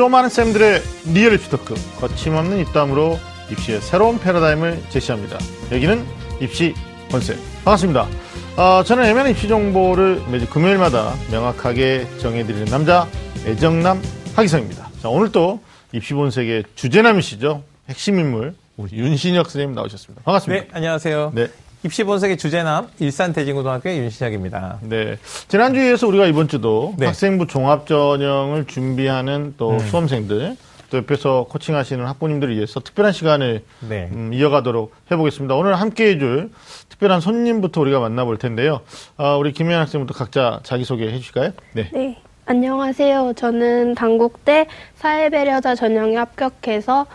[0.00, 3.18] 좀 아는 쌤들의 real 입시 토크 거침없는 입담으로
[3.50, 5.36] 입시의 새로운 패러다임을 제시합니다.
[5.70, 6.06] 여기는
[6.40, 6.72] 입시
[7.10, 8.08] 본색 반갑습니다.
[8.56, 13.06] 어, 저는 애매한 입시 정보를 매주 금요일마다 명확하게 정해드리는 남자
[13.44, 14.00] 애정남
[14.36, 14.88] 하기성입니다.
[15.02, 15.60] 자 오늘 또
[15.92, 17.62] 입시 본색의 주제남이시죠.
[17.90, 20.22] 핵심 인물 우리 윤신혁 선생님 나오셨습니다.
[20.24, 20.64] 반갑습니다.
[20.64, 21.32] 네, 안녕하세요.
[21.34, 21.48] 네.
[21.82, 24.78] 입시 본색의 주제남 일산 대진고등학교의 윤시작입니다.
[24.82, 25.16] 네.
[25.48, 27.06] 지난주에 서 우리가 이번 주도 네.
[27.06, 29.78] 학생부 종합 전형을 준비하는 또 음.
[29.78, 30.56] 수험생들
[30.90, 34.08] 또 옆에서 코칭하시는 학부님들을 위해서 특별한 시간을 네.
[34.12, 35.54] 음, 이어가도록 해보겠습니다.
[35.54, 36.50] 오늘 함께 해 줄
[36.90, 38.80] 특별한 손님부터 우리가 만나볼 텐데요.
[39.16, 41.52] 아, 우리 김혜연 학생부터 각자 자기소개 해 주실까요?
[41.72, 41.88] 네.
[41.94, 42.18] 네.
[42.44, 43.34] 안녕하세요.
[43.36, 44.66] 저는 단국대
[44.96, 47.06] 사회배려자 전형에 합격해서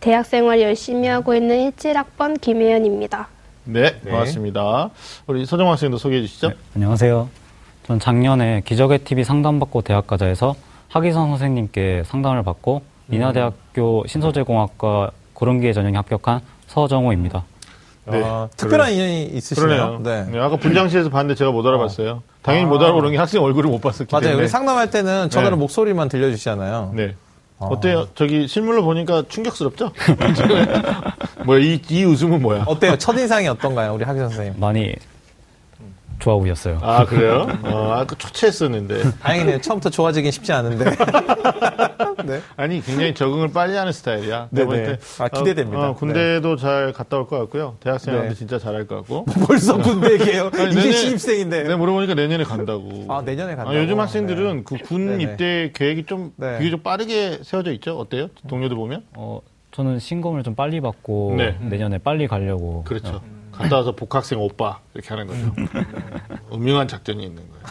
[0.00, 3.28] 대학생활 열심히 하고 있는 17학번 김혜연입니다.
[3.70, 4.10] 네, 네.
[4.10, 4.88] 반갑습니다.
[5.26, 6.48] 우리 서정 학생도 소개해 주시죠.
[6.48, 7.28] 네, 안녕하세요.
[7.86, 10.54] 전 작년에 기적의 TV 상담받고 대학가자에서
[10.88, 13.14] 하기성 선생님께 상담을 받고 음.
[13.14, 17.44] 인하대학교 신소재공학과 고른기의 전형에 합격한 서정호입니다.
[18.06, 18.22] 네.
[18.22, 19.98] 어, 특별한 인연이 있으시네요.
[20.00, 20.26] 그러네요.
[20.30, 22.22] 네, 아까 분장실에서 봤는데 제가 못 알아봤어요.
[22.40, 24.22] 당연히 못 알아보는 게 학생 얼굴을 못 봤었기 맞아요.
[24.22, 24.42] 때문에.
[24.44, 25.60] 우리 상담할 때는 전화로 네.
[25.60, 26.92] 목소리만 들려주시잖아요.
[26.94, 27.14] 네.
[27.58, 28.06] 어때요?
[28.14, 29.92] 저기 실물로 보니까 충격스럽죠?
[31.44, 32.64] 뭐야, 이, 이 웃음은 뭐야?
[32.66, 32.96] 어때요?
[32.96, 33.94] 첫인상이 어떤가요?
[33.94, 34.54] 우리 하기 선생님.
[34.60, 34.94] 많이
[36.18, 36.78] 좋아 보였어요.
[36.82, 37.46] 아, 그래요?
[37.62, 39.18] 어, 아까 초췌했었는데.
[39.20, 39.60] 다행이네요.
[39.60, 40.84] 처음부터 좋아지긴 쉽지 않은데.
[42.26, 42.40] 네.
[42.56, 44.48] 아니, 굉장히 적응을 빨리 하는 스타일이야.
[44.50, 44.66] 네네.
[44.66, 45.78] 볼 때, 아, 기대됩니다.
[45.80, 47.76] 어, 어, 군대도 잘 갔다 올 것 같고요.
[47.80, 48.34] 대학생활도 네.
[48.34, 49.24] 진짜 잘할 것 같고.
[49.46, 50.50] 벌써 군대 얘기해요.
[50.54, 51.62] 아니, 이제 신입생인데.
[51.64, 53.04] 내가 물어보니까 내년에 간다고.
[53.08, 53.76] 아, 내년에 간다고?
[53.76, 55.22] 아, 요즘 학생들은 그군 네네.
[55.22, 56.58] 입대 계획이 좀 네.
[56.58, 57.96] 비교적 빠르게 세워져 있죠?
[57.98, 58.28] 어때요?
[58.48, 59.04] 동료들 보면?
[59.14, 61.56] 어, 저는 신검을 좀 빨리 받고 네.
[61.60, 63.20] 내년에 빨리 가려고 그렇죠.
[63.58, 65.54] 갔다 와서 복학생 오빠 이렇게 하는 거죠.
[66.52, 67.64] 음흉한 작전이 있는 거예요.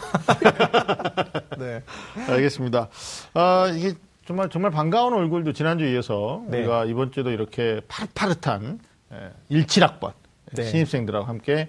[1.58, 1.82] 네.
[2.28, 2.88] 알겠습니다.
[3.34, 3.94] 아, 이게
[4.26, 6.58] 정말 정말 반가운 얼굴도 지난주 에 이어서 네.
[6.58, 8.78] 우리가 이번 주도 이렇게 파릇파릇한
[9.12, 10.12] 예, 17학번
[10.52, 10.64] 네.
[10.64, 11.68] 신입생들하고 함께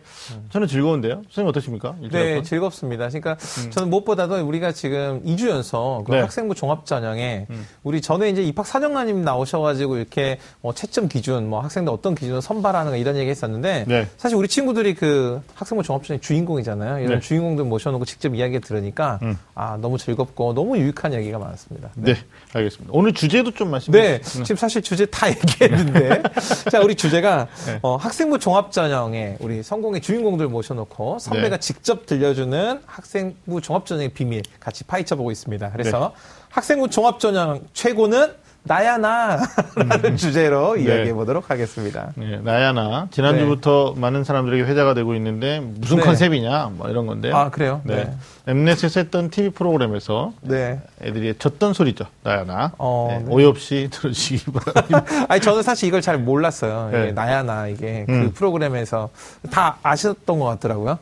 [0.52, 1.22] 저는 즐거운데요.
[1.29, 1.95] 선생님 어떠십니까?
[2.01, 2.12] 17학번?
[2.12, 3.07] 네, 즐겁습니다.
[3.07, 3.38] 그러니까
[3.69, 6.22] 저는 무엇보다도 우리가 지금 2주 연속 그 네.
[6.22, 7.47] 학생부 종합 전형에
[7.84, 12.91] 우리 전에 이제 입학 사령관님 나오셔가지고 이렇게 뭐 채점 기준, 뭐 학생들 어떤 기준을 선발하는
[12.91, 14.07] 거 이런 얘기 했었는데 네.
[14.17, 17.00] 사실 우리 친구들이 그 학생부 종합 전형 주인공이잖아요.
[17.00, 17.19] 이런 네.
[17.19, 19.19] 주인공들 모셔놓고 직접 이야기 들으니까
[19.56, 21.90] 아, 너무 즐겁고 너무 유익한 얘기가 많았습니다.
[21.96, 22.16] 네,
[22.53, 22.91] 알겠습니다.
[22.94, 24.44] 오늘 주제도 좀 말씀해 네, 주시죠.
[24.44, 26.23] 지금 사실 주제 다 얘기했는데.
[26.72, 27.79] 자, 우리 주제가, 네.
[27.81, 31.59] 어, 학생부 종합 전형에 우리 성공의 주인공들 모셔놓고 선배가 네.
[31.59, 35.72] 직접 들려주는 학생부 종합 전형의 비밀 같이 파헤쳐보고 있습니다.
[35.72, 36.22] 그래서 네.
[36.50, 38.34] 학생부 종합 전형 최고는
[38.69, 39.40] 나야 나
[39.75, 40.84] 라는 주제로 네.
[40.84, 42.12] 이야기해 보도록 하겠습니다.
[42.13, 46.03] 네, 나야 나 지난주부터 많은 사람들에게 회자가 되고 있는데 무슨 네.
[46.03, 47.35] 컨셉이냐 뭐 이런 건데요.
[47.35, 47.81] 아, 그래요?
[47.84, 47.96] 네.
[47.96, 48.13] 네.
[48.46, 50.79] 엠넷에서 했던 TV 프로그램에서 네.
[51.02, 52.06] 애들이 졌던 소리죠.
[52.22, 52.72] 나야 나.
[52.78, 53.34] 어, 네, 네.
[53.34, 55.03] 오해 없이 들어주시기 바랍니다.
[55.28, 56.90] 아니, 저는 사실 이걸 잘 몰랐어요.
[56.90, 57.12] 이게 네.
[57.12, 58.25] 나야 나 이게 음.
[58.25, 59.09] 그 프로그램에서
[59.50, 61.00] 다 아셨던 것 같더라고요.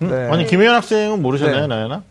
[0.00, 0.08] 음?
[0.08, 0.30] 네.
[0.32, 1.66] 아니 김혜연 학생은 모르셨나요, 네.
[1.66, 2.02] 나야 나?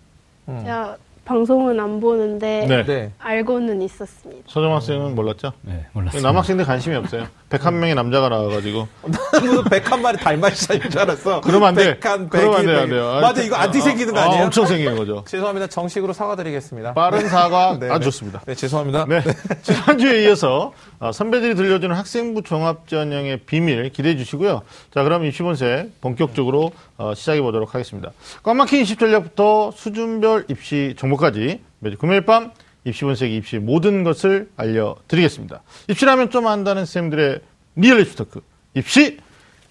[0.45, 0.97] 제가
[1.33, 2.83] 방송은 안 보는데 네.
[2.83, 3.11] 네.
[3.19, 4.41] 알고는 있었습니다.
[4.47, 5.51] 서정 학생은 몰랐죠?
[5.61, 6.27] 네, 몰랐습니다.
[6.27, 7.27] 남학생들 관심이 없어요.
[7.51, 8.87] 101명의 남자가 나와가지고.
[9.03, 11.41] 무슨 백한 마리 달마시아인 줄 알았어.
[11.41, 11.99] 그러면 안 돼.
[11.99, 12.89] 백한, 그러면 안 돼요, 안 백일.
[12.89, 13.09] 돼요.
[13.09, 14.43] 아, 맞아, 이거 안티 생기는 거 아, 아니에요?
[14.45, 15.23] 엄청 생기는 거죠.
[15.29, 15.67] 죄송합니다.
[15.67, 16.95] 정식으로 사과드리겠습니다.
[16.95, 18.05] 빠른 사과 네, 아주 네.
[18.05, 18.41] 좋습니다.
[18.47, 19.05] 네, 죄송합니다.
[19.05, 19.21] 네.
[19.61, 24.63] 지난주에 이어서 어, 선배들이 들려주는 학생부 종합전형의 비밀 기대해 주시고요.
[24.91, 28.11] 자, 그럼 입시본색 본격적으로 어, 시작해 보도록 하겠습니다.
[28.41, 32.51] 꽉 막힌 입시 전략부터 수준별 입시 정보 까지 매주 금요일 밤
[32.85, 35.61] 입시 본색 입시 모든 것을 알려드리겠습니다.
[35.89, 37.39] 입시라면 좀 안다는 쌤들의
[37.75, 38.41] real 입시 토크.
[38.73, 39.17] 입시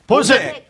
[0.06, 0.68] 본색!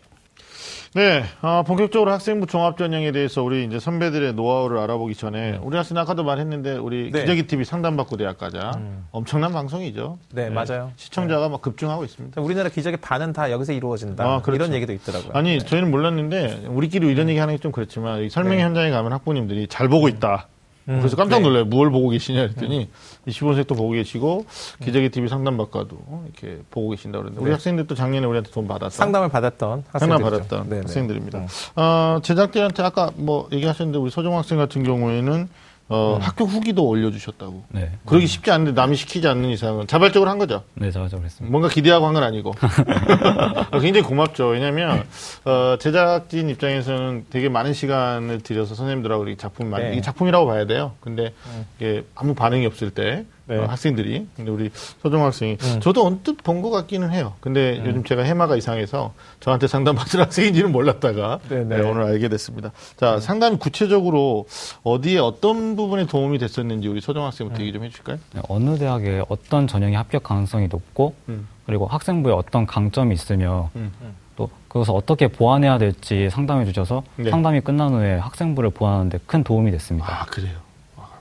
[0.95, 6.23] 네, 어, 본격적으로 학생부 종합전형에 대해서 우리 이제 선배들의 노하우를 알아보기 전에 우리 학생 아까도
[6.23, 7.21] 말했는데 우리 네.
[7.21, 8.71] 기적의 TV 상담받고 대학 가자
[9.11, 10.17] 엄청난 방송이죠.
[10.33, 10.91] 네, 맞아요.
[10.95, 12.41] 시청자가 막 급증하고 있습니다.
[12.41, 14.23] 우리나라 기적의 반은 다 여기서 이루어진다.
[14.23, 14.55] 아, 그렇죠.
[14.63, 15.31] 이런 얘기도 있더라고요.
[15.35, 19.67] 아니 저희는 몰랐는데 우리끼리 이런 얘기 하는 게 좀 그렇지만 이 설명 현장에 가면 학부님들이
[19.67, 20.47] 잘 보고 있다.
[20.85, 21.43] 그래서 깜짝 네.
[21.43, 21.65] 놀라요.
[21.65, 22.89] 무얼 보고 계시냐 했더니
[23.27, 24.45] 25색도 보고 계시고
[24.83, 27.53] 기저귀 TV 상담 받고도 이렇게 보고 계신다 그러는데 우리 네.
[27.53, 30.21] 학생들도 작년에 우리한테 돈 받아서 상담을 받았던 상담.
[30.21, 30.81] 받았던 네, 네.
[30.81, 31.45] 학생들입니다.
[31.75, 35.47] 어, 제작진한테 아까 뭐 얘기하셨는데 우리 소정 학생 같은 경우에는
[35.91, 36.21] 어, 음.
[36.21, 37.63] 학교 후기도 올려주셨다고.
[37.69, 40.63] 네, 그러기 쉽지 않은데 남이 시키지 않는 이상은 자발적으로 한 거죠.
[40.75, 41.51] 네, 자가적으로 했습니다.
[41.51, 42.51] 뭔가 기대하고 한 건 아니고.
[43.71, 44.47] 어, 굉장히 고맙죠.
[44.47, 45.03] 왜냐면,
[45.45, 49.91] 어, 제작진 입장에서는 되게 많은 시간을 들여서 선생님들하고 이 작품, 만 네.
[49.93, 50.93] 이게 작품이라고 봐야 돼요.
[50.99, 51.33] 근데
[51.77, 53.57] 이게 아무 반응이 없을 때 네.
[53.57, 54.27] 어, 학생들이.
[54.35, 54.69] 근데 우리
[55.01, 55.79] 서정 학생이 음.
[55.81, 57.33] 저도 언뜻 본 것 같기는 해요.
[57.39, 61.77] 근데 요즘 제가 해마가 이상해서 저한테 상담받은 학생인지는 몰랐다가 네, 네.
[61.77, 62.71] 네, 오늘 알게 됐습니다.
[62.97, 64.45] 자, 상담이 구체적으로
[64.83, 68.17] 어디에 어떤 부분에 도움이 됐었는지 우리 서정 학생부터 얘기 좀 해주실까요?
[68.33, 71.47] 네, 어느 대학에 어떤 전형이 합격 가능성이 높고 음.
[71.65, 73.91] 그리고 학생부에 어떤 강점이 있으며 음.
[74.35, 77.29] 또 그것을 어떻게 보완해야 될지 상담해 주셔서 네.
[77.29, 80.21] 상담이 끝난 후에 학생부를 보완하는데 큰 도움이 됐습니다.
[80.21, 80.57] 아, 그래요.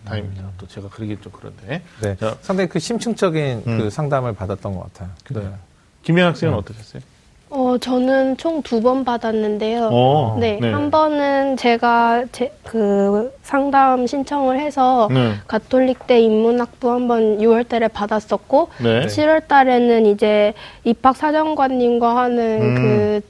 [0.08, 0.43] 아, 다행입니다.
[0.58, 1.82] 또 제가 그러긴 좀 그런데.
[2.00, 2.16] 네.
[2.16, 3.78] 자, 상당히 그 심층적인 음.
[3.78, 5.10] 그 상담을 받았던 것 같아요.
[5.31, 5.49] 네.
[6.02, 7.02] 김현 학생은 어떠셨어요?
[7.50, 9.88] 어, 저는 총 두 번 받았는데요.
[9.90, 15.32] 어, 네, 한 번은 제가 제, 그 상담 신청을 해서 네.
[15.46, 19.06] 가톨릭대 인문학부 한 번 6월 달에 받았었고 네.
[19.06, 20.52] 7월 달에는 이제
[20.84, 22.75] 입학 사정관님과 하는 음.
[22.75, 23.20] 그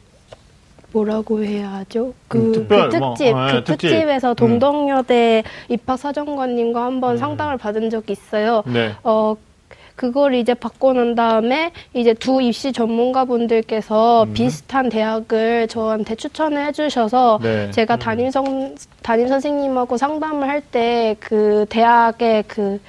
[0.93, 2.15] 뭐라고 해야 하죠?
[2.29, 3.89] 그, 음, 특별, 그 뭐, 특집, 어, 예, 그 특집.
[3.91, 4.35] 특집 에서 음.
[4.35, 8.63] 동덕여대 입학 사정관님과 한번 상담을 받은 적이 있어요.
[8.67, 8.93] 네.
[9.05, 9.35] 어,
[9.97, 14.33] 그걸 이제 받고 난 다음에 이제 두 입시 전문가분들께서 음.
[14.33, 17.71] 비슷한 대학을 저한테 추천을 해주셔서 네.
[17.73, 22.81] 제가 담임 선 담임 선생님하고 상담을 할 때 그 대학의 그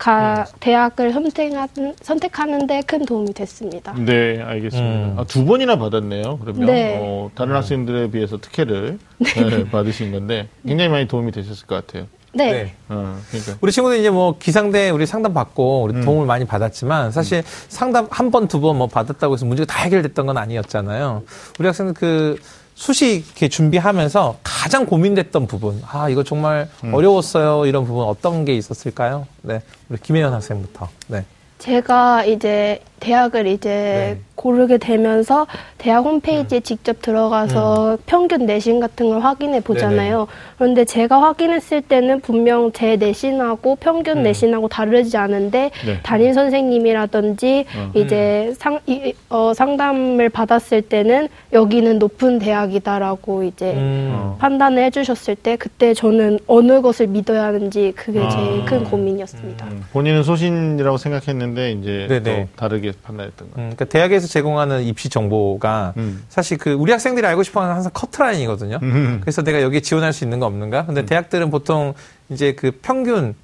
[0.00, 0.56] 가, 음.
[0.60, 3.92] 대학을 선택하는, 선택하는데 큰 도움이 됐습니다.
[3.98, 4.88] 네, 알겠습니다.
[4.88, 5.14] 음.
[5.18, 6.38] 아, 두 번이나 받았네요.
[6.40, 6.98] 그러면 네.
[6.98, 12.06] 어, 다른 학생들에 비해서 특혜를 네, 받으신 건데 굉장히 많이 도움이 되셨을 것 같아요.
[12.32, 12.50] 네.
[12.52, 12.74] 네.
[12.88, 16.02] 어, 그러니까 우리 친구들 이제 뭐 기상대 우리 상담 받고 우리 음.
[16.04, 20.24] 도움을 많이 받았지만 사실 상담 한 번, 두 번 뭐 받았다고 해서 문제가 다 해결됐던
[20.26, 21.24] 건 아니었잖아요.
[21.58, 22.38] 우리 학생들 그
[22.80, 25.82] 수시 이렇게 준비하면서 가장 고민됐던 부분.
[25.86, 26.94] 아, 이거 정말 음.
[26.94, 27.66] 어려웠어요.
[27.66, 29.26] 이런 부분 어떤 게 있었을까요?
[29.42, 29.60] 네.
[29.90, 30.88] 우리 김혜연 학생부터.
[31.08, 31.26] 네.
[31.58, 34.20] 제가 이제 대학을 이제 네.
[34.40, 40.28] 고르게 되면서 대학 홈페이지에 직접 들어가서 평균 내신 같은 걸 확인해 보잖아요.
[40.56, 44.22] 그런데 제가 확인했을 때는 분명 제 내신하고 평균 음.
[44.22, 46.00] 내신하고 다르지 않은데 네.
[46.02, 47.90] 담임 선생님이라든지 어.
[47.94, 54.10] 이제 상, 이, 어, 상담을 받았을 때는 여기는 높은 대학이다라고 이제 음.
[54.14, 54.36] 어.
[54.38, 58.64] 판단을 해주셨을 때 그때 저는 어느 것을 믿어야 하는지 그게 제일 아.
[58.64, 59.66] 큰 고민이었습니다.
[59.66, 62.48] 음, 본인은 소신이라고 생각했는데 이제 네네.
[62.92, 63.68] 또 다르게 판단했던 거예요.
[63.68, 66.24] 음, 그러니까 대학에서 제공하는 입시 정보가 음.
[66.28, 68.78] 사실 그 우리 학생들이 알고 싶어 하는 항상 커트라인이거든요.
[68.82, 69.18] 음.
[69.20, 70.86] 그래서 내가 여기에 지원할 수 있는 거 없는가?
[70.86, 71.94] 근데 대학들은 보통
[72.28, 73.34] 이제 그 평균을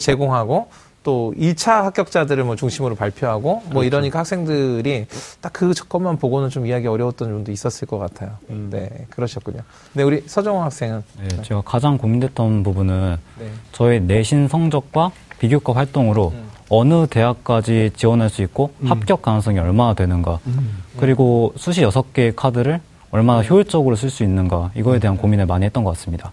[0.00, 0.68] 제공하고
[1.04, 3.84] 또 1차 합격자들을 뭐 중심으로 발표하고 뭐 그렇죠.
[3.86, 5.06] 이러니까 학생들이
[5.40, 8.36] 딱 그 것만 보고는 좀 이해하기 어려웠던 점도 있었을 것 같아요.
[8.50, 8.68] 음.
[8.70, 9.60] 네, 그러셨군요.
[9.94, 13.50] 네, 우리 서정호 학생은 네, 제가 가장 고민됐던 부분은 네.
[13.72, 15.10] 저의 내신 성적과
[15.40, 16.51] 비교과 활동으로 음.
[16.74, 20.40] 어느 대학까지 지원할 수 있고 합격 가능성이 얼마나 되는가.
[20.98, 22.80] 그리고 수시 6개의 카드를
[23.10, 24.70] 얼마나 효율적으로 쓸 수 있는가.
[24.74, 26.32] 이거에 대한 고민을 많이 했던 것 같습니다.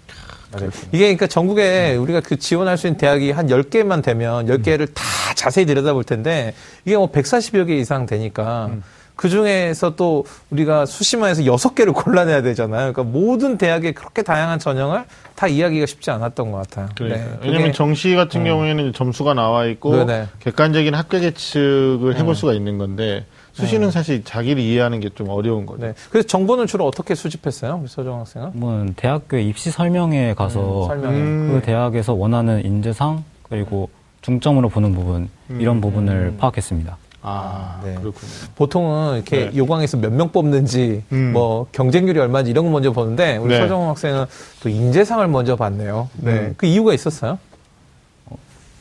[0.94, 5.04] 이게 그러니까 전국에 우리가 그 지원할 수 있는 대학이 한 10개만 되면 10개를 다
[5.36, 6.54] 자세히 들여다볼 텐데
[6.86, 8.72] 이게 뭐 140여 개 이상 되니까
[9.20, 12.94] 그 중에서 또 우리가 수시만에서 6개를 골라내야 되잖아요.
[12.94, 15.04] 그러니까 모든 대학의 그렇게 다양한 전형을
[15.36, 16.88] 다 이해하기가 쉽지 않았던 것 같아요.
[16.96, 20.28] 그러니까 네, 왜냐하면 정시 같은 경우에는 점수가 나와 있고 네네.
[20.40, 25.86] 객관적인 합격 예측을 해볼 수가 있는 건데 수시는 사실 자기를 이해하는 게 좀 어려운 거죠.
[25.86, 25.94] 네.
[26.12, 27.84] 그래서 정보는 주로 어떻게 수집했어요?
[27.90, 28.52] 서정 학생은?
[28.52, 31.18] 한번 대학교 입시 설명회에 가서 음, 설명회.
[31.18, 31.52] 음.
[31.60, 33.90] 그 대학에서 원하는 인재상 그리고
[34.22, 36.96] 중점으로 보는 부분 이런 부분을 파악했습니다.
[37.22, 37.96] 아, 네.
[37.96, 38.32] 그렇군요.
[38.56, 39.58] 보통은 이렇게 네.
[39.58, 41.34] 요강에서 몇 명 뽑는지, 음.
[41.34, 43.60] 뭐 경쟁률이 얼마인지 이런 거 먼저 보는데 우리 네.
[43.62, 44.26] 서정호 학생은
[44.64, 46.10] 또 인재상을 먼저 봤네요.
[46.16, 46.32] 네.
[46.32, 46.54] 음.
[46.58, 47.38] 그 이유가 있었어요?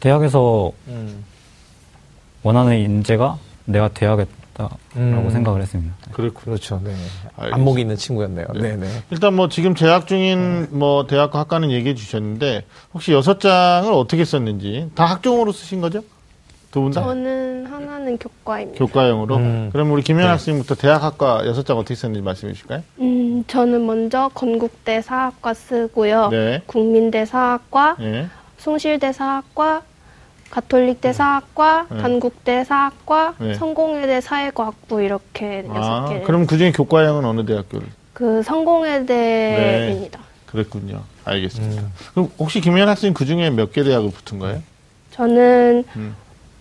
[0.00, 1.24] 대학에서 음.
[2.42, 5.28] 원하는 인재가 내가 돼야겠다라고 음.
[5.30, 5.94] 생각을 했습니다.
[6.12, 6.44] 그렇군요.
[6.44, 6.80] 그렇죠.
[6.84, 6.90] 네.
[6.90, 7.54] 알겠습니다.
[7.56, 8.46] 안목이 있는 친구였네요.
[8.54, 8.60] 네.
[8.60, 8.88] 네, 네.
[9.10, 12.64] 일단 뭐 지금 재학 중인 뭐 대학과 학과는 얘기해 주셨는데
[12.94, 16.02] 혹시 여섯 장을 어떻게 썼는지 다 학종으로 쓰신 거죠?
[16.70, 17.02] 두 분 다?
[17.02, 18.78] 저는 하나는 교과입니다.
[18.78, 19.36] 교과형으로?
[19.36, 19.70] 음.
[19.72, 20.28] 그럼 우리 김현 네.
[20.28, 22.82] 학생부터 대학 학과 여섯 장 어떻게 썼는지 말씀해 주실까요?
[23.00, 26.28] 음, 저는 먼저 건국대 사학과 쓰고요.
[26.28, 26.62] 네.
[26.66, 28.26] 국민대 사학과, 예.
[28.58, 29.82] 숭실대 사학과,
[30.50, 31.98] 가톨릭대 사학과, 네.
[32.02, 33.54] 단국대 사학과, 네.
[33.54, 36.20] 성공회대 사회과학부 이렇게 여섯 아, 개.
[36.20, 37.86] 그럼 그 중에 교과형은 어느 대학교를?
[38.12, 40.18] 그 성공회대입니다.
[40.46, 41.02] 그랬군요.
[41.24, 41.82] 알겠습니다.
[41.82, 41.92] 음.
[42.14, 44.62] 그럼 혹시 김현 학생 그 중에 몇 개 대학을 붙은 거예요?
[45.12, 46.14] 저는 음.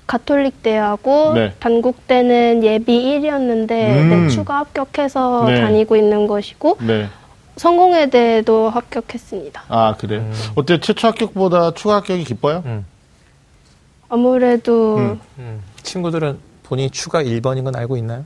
[0.08, 1.54] 가톨릭 대하고 네.
[1.60, 4.10] 단국 대는 예비 1이었는데 음.
[4.10, 5.62] 네, 추가 합격해서 네.
[5.62, 7.10] 다니고 있는 것이고 네.
[7.58, 9.64] 성공회대도 합격했습니다.
[9.68, 10.22] 아, 그래요?
[10.22, 10.34] 음.
[10.56, 10.80] 어때요?
[10.80, 12.64] 최초 합격보다 추가 합격이 기뻐요?
[12.66, 12.86] 음.
[14.10, 15.20] 아무래도 음.
[15.40, 15.62] 음.
[15.84, 18.26] 친구들은 본인이 추가 1번인 건 알고 있나요?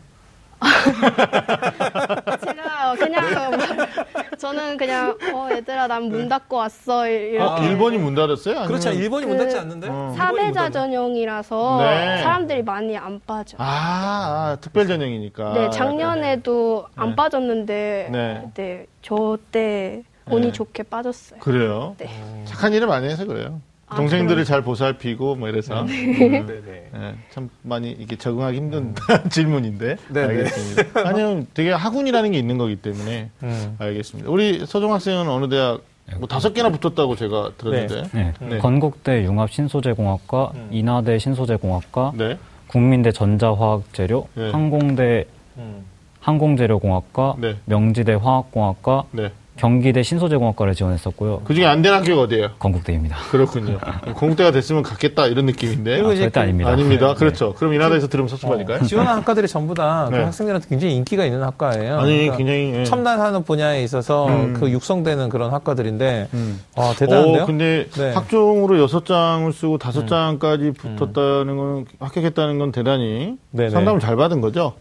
[2.96, 3.22] 그냥
[4.38, 8.56] 저는 그냥 어 얘들아 난 문 닫고 왔어 이렇게 어, 일본이 문 닫았어요?
[8.60, 8.90] 아니면- 그렇죠.
[8.92, 9.88] 일본이 문 그- 닫지 않는데?
[9.90, 10.14] 어.
[10.18, 12.24] 사회자 전형이라서 네.
[12.24, 13.58] 사람들이 많이 안 빠져.
[13.60, 15.54] 아, 아, 특별 전형이니까.
[15.54, 18.52] 네, 작년에도 안 빠졌는데, 네.
[18.56, 20.52] 네, 저때 운이 네.
[20.52, 21.40] 좋게 빠졌어요.
[21.40, 21.96] 그래요.
[21.98, 22.10] 네.
[22.46, 23.62] 착한 일을 많이 해서 그래요.
[23.92, 26.90] 아, 동생들을 잘 보살피고 뭐 이래서 음, 네네.
[26.96, 28.96] 예, 참 많이 이게 적응하기 힘든
[29.30, 30.28] 질문인데 네네.
[30.28, 30.84] 알겠습니다.
[31.08, 33.76] 아니요, 되게 학운이라는 게 있는 거기 때문에 음.
[33.78, 34.30] 알겠습니다.
[34.30, 35.82] 우리 서종 학생은 어느 대학
[36.18, 38.34] 뭐 다섯 개나 붙었다고 제가 들었는데, 네.
[38.40, 38.58] 네.
[38.58, 44.52] 건국대 융합신소재공학과, 인하대 신소재공학과, 네, 국민대 전자화학재료, 네.
[44.52, 45.26] 항공대
[45.58, 45.86] 음.
[46.20, 47.56] 항공재료공학과, 네.
[47.66, 49.32] 명지대 화학공학과, 네.
[49.66, 51.42] 경기대 신소재공학과를 지원했었고요.
[51.46, 52.50] 그 중에 안 된 학교가 어디예요?
[52.58, 53.16] 건국대입니다.
[53.30, 53.78] 그렇군요.
[54.18, 56.00] 공대가 됐으면 갔겠다 이런 느낌인데.
[56.00, 56.72] 아, 절대 그- 아닙니다.
[56.72, 57.08] 아닙니다.
[57.10, 57.14] 네.
[57.16, 57.54] 그렇죠.
[57.54, 58.84] 그럼 인하대에서 들으면 섭섭하니까요.
[58.86, 60.24] 지원한 학과들이 전부 다 그 네.
[60.24, 62.00] 학생들한테 굉장히 인기가 있는 학과예요.
[62.00, 62.74] 아니, 그러니까 굉장히.
[62.76, 62.84] 예.
[62.86, 64.54] 첨단 산업 분야에 있어서 음.
[64.60, 66.60] 그 육성되는 그런 학과들인데 음.
[66.76, 67.44] 아, 대단한데요?
[67.44, 68.14] 어, 근데 네.
[68.14, 73.70] 학종으로 여섯 장을 쓰고 다섯 장까지 붙었다는 건 합격했다는 건 대단히 네네.
[73.70, 74.74] 상담을 잘 받은 거죠.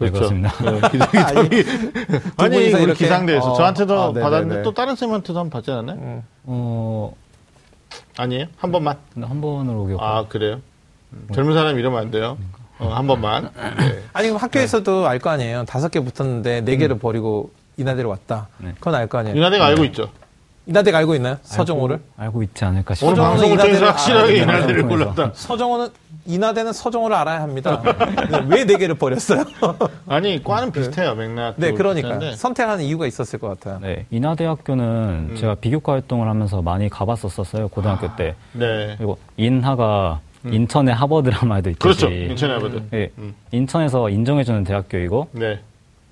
[0.00, 0.52] 네, 그렇습니다.
[0.62, 1.18] 네, 기상이
[2.38, 4.20] 아니 분이서 우리 이렇게- 기상대에서 어, 저한테도 아, 네네네.
[4.22, 5.96] 받았는데 또 다른 쌤한테도 한 번 받지 않았나요?
[5.98, 6.22] 음.
[6.44, 7.14] 어,
[8.16, 8.46] 아니에요?
[8.56, 8.96] 한 번만.
[9.20, 10.02] 한 번으로 기억.
[10.02, 10.60] 아 그래요?
[11.12, 12.38] 음, 젊은 사람 이러면 안 돼요.
[12.78, 13.50] 어, 한 번만.
[13.78, 14.02] 네.
[14.12, 15.64] 아니 학교에서도 알거 아니에요.
[15.66, 18.48] 다섯 개 붙었는데 네 개를 버리고 인하대로 왔다.
[18.58, 18.72] 네.
[18.78, 19.36] 그건 알 거 아니에요.
[19.36, 20.08] 윤하대가 알고 있죠.
[20.70, 21.36] 인하대가 알고 있나요?
[21.42, 22.00] 서정호를?
[22.16, 23.10] 알고, 있지 않을까 오늘 싶어요.
[23.10, 24.88] 서정호는 방송을 통해서 인하대를 확실하게 윤하대를 되나요?
[24.88, 25.30] 골랐다.
[25.34, 25.88] 서정호는
[26.26, 27.82] 인하대는 서정호를 알아야 합니다.
[28.48, 29.44] 왜 네 개를 버렸어요?
[30.06, 31.54] 아니 과는 비슷해요 맥락.
[31.56, 33.80] 네, 그러니까 선택하는 이유가 있었을 것 같아요.
[33.82, 38.36] 네, 인하대학교는 제가 비교과 활동을 하면서 많이 가봤었었어요 고등학교 때.
[38.52, 38.94] 네.
[38.96, 41.82] 그리고 인하가 인천의 하버드란 말도 있듯이.
[42.00, 42.14] 그렇죠.
[42.14, 42.82] 인천에 아버드.
[42.90, 43.34] 네, 음.
[43.50, 45.58] 인천에서 인정해주는 대학교이고 네.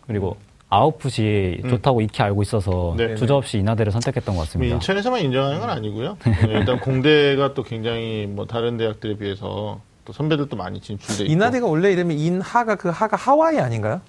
[0.09, 0.37] 그리고
[0.71, 3.15] 아웃풋이 좋다고 익히 알고 있어서 네.
[3.15, 4.75] 주저없이 인하대를 선택했던 것뭐 같습니다.
[4.75, 6.19] 인천에서만 인정하는 건 아니고요.
[6.25, 11.33] 네, 일단 공대가 또 굉장히 뭐 다른 대학들에 비해서 또 선배들도 많이 진출돼 있고.
[11.33, 14.01] 인하대가 원래 이름이 인하가 그 하가 하와이 아닌가요?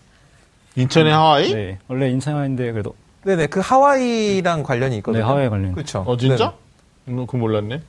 [0.76, 1.54] 인천의 하와이?
[1.54, 5.24] 네, 원래 인천인데 그래도 네네 그 하와이랑 관련이 있거든요.
[5.24, 5.74] 네, 하와이 관련.
[5.74, 6.04] 그렇죠.
[6.06, 6.54] 어 진짜?
[7.10, 7.82] 음, 그거 몰랐네.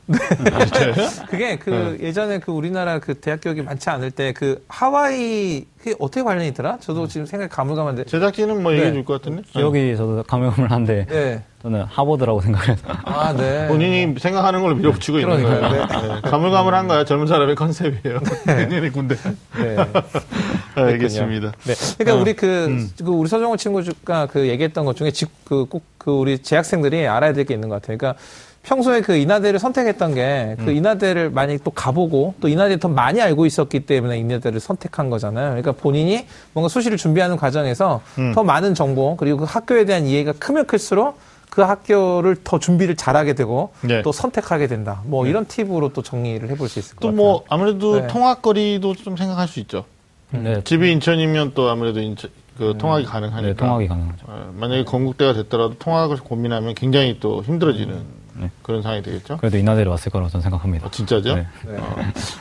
[0.53, 0.95] 아, 진짜요?
[1.29, 2.07] 그게 그 네.
[2.09, 6.79] 예전에 그 우리나라 그 대학 교육이 많지 않을 때 그 하와이 그게 어떻게 관련이 있더라?
[6.81, 8.05] 저도 지금 생각이 가물가물한데.
[8.05, 8.95] 제작진은 뭐 얘기해 네.
[8.95, 9.43] 줄것 같은데?
[9.51, 11.43] 기억이 저도 가물가물 한데 네.
[11.63, 13.67] 저는 하버드라고 생각해서 아 네.
[13.69, 15.61] 본인이 생각하는 걸로 밀어붙이고 있는 거예요.
[15.61, 16.15] 그러니까요.
[16.15, 16.21] 네.
[16.23, 17.05] 가물가물한 거야.
[17.05, 18.21] 젊은 사람의 컨셉이에요.
[18.47, 19.17] 내년에 군대.
[19.59, 19.77] 네.
[20.77, 21.53] 아, 알겠습니다.
[21.65, 21.75] 네.
[21.99, 25.11] 그러니까 어, 우리 그, 그 우리 서정호 친구가 그 얘기했던 것 중에
[25.45, 27.99] 그꼭 그 우리 재학생들이 알아야 될 게 있는 것 같아요.
[27.99, 28.21] 그러니까
[28.63, 33.81] 평소에 그 인하대를 선택했던 게그 인하대를 만약에 또 가보고 또 인하대를 더 많이 알고 있었기
[33.81, 35.49] 때문에 인하대를 선택한 거잖아요.
[35.51, 38.03] 그러니까 본인이 뭔가 수시를 준비하는 과정에서
[38.35, 43.35] 더 많은 정보 그리고 그 학교에 대한 이해가 크면 클수록 그 학교를 더 준비를 잘하게
[43.35, 44.03] 되고 네.
[44.03, 45.03] 또 선택하게 된다.
[45.05, 47.17] 뭐 이런 팁으로 또 정리를 해볼 수 있을 것또 같아요.
[47.17, 48.07] 뭐 아무래도 네.
[48.07, 49.85] 통학거리도 좀 생각할 수 있죠.
[50.31, 53.49] 네, 집이 인천이면 또 아무래도 인천, 그 통학이 가능하니까.
[53.49, 54.27] 네, 통학이 가능하죠.
[54.29, 58.51] 어, 만약에 건국대가 됐더라도 통학을 고민하면 굉장히 또 힘들어지는 네.
[58.63, 59.37] 그런 상황이 되겠죠.
[59.39, 60.87] 그래도 인하대를 왔을 거라고 저는 생각합니다.
[60.87, 61.35] 어, 진짜죠?
[61.35, 61.47] 네.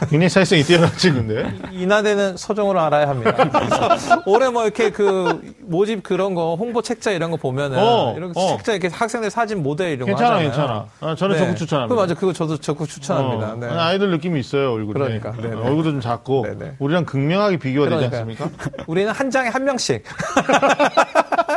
[0.09, 1.53] 굉장히 사회성이 뛰어난 친구인데.
[1.71, 3.33] 인하대는 서정으로 알아야 합니다.
[3.33, 8.31] 그래서 올해 뭐 이렇게 그 모집 그런 거 홍보 책자 이런 거 보면은 어, 이런
[8.35, 8.55] 어.
[8.57, 10.51] 책자 이렇게 학생들 사진 모델 이런 괜찮아, 거 하잖아요.
[10.51, 11.11] 괜찮아.
[11.11, 11.39] 아, 저는 네.
[11.39, 11.95] 적극 추천합니다.
[11.95, 13.53] 그 맞아, 그거 저도 적극 추천합니다.
[13.53, 13.67] 어, 네.
[13.67, 14.93] 아이들 느낌이 있어요, 얼굴에.
[14.93, 15.55] 그러니까, 네네.
[15.55, 16.43] 어, 얼굴도 좀 작고.
[16.43, 16.75] 네네.
[16.79, 18.21] 우리랑 극명하게 비교가 되지 그러니까요.
[18.21, 18.83] 않습니까?
[18.87, 20.03] 우리는 한 장에 한 명씩.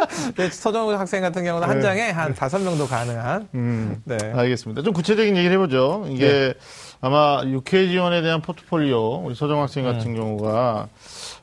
[0.37, 1.83] 네, 서정우 학생 같은 경우는 한 네.
[1.83, 3.49] 장에 한 다섯 명도 가능한.
[3.55, 4.03] 음.
[4.05, 4.17] 네.
[4.35, 4.83] 알겠습니다.
[4.83, 6.07] 좀 구체적인 얘기를 해보죠.
[6.09, 6.55] 이게
[7.01, 9.93] 아마 UK 지원에 대한 포트폴리오, 우리 서정 학생 음.
[9.93, 10.89] 같은 경우가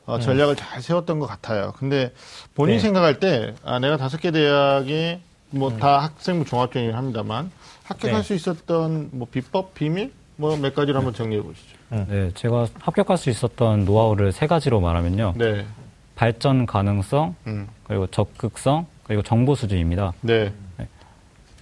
[0.06, 1.72] 어, 전략을 잘 세웠던 것 같아요.
[1.78, 2.12] 근데
[2.54, 2.82] 본인이 네.
[2.82, 7.50] 생각할 때, 아, 내가 다섯 개 대학에 뭐다 학생부 종합전이긴 합니다만
[7.84, 8.22] 합격할 음.
[8.22, 8.22] 네.
[8.26, 10.12] 수 있었던 뭐 비법, 비밀?
[10.36, 11.76] 뭐 몇 가지를 한번 정리해 보시죠.
[12.08, 15.34] 네, 제가 합격할 수 있었던 노하우를 세 가지로 말하면요.
[15.36, 15.66] 네.
[16.20, 17.66] 발전 가능성, 음.
[17.84, 20.12] 그리고 적극성, 그리고 정보 수준입니다.
[20.20, 20.52] 네.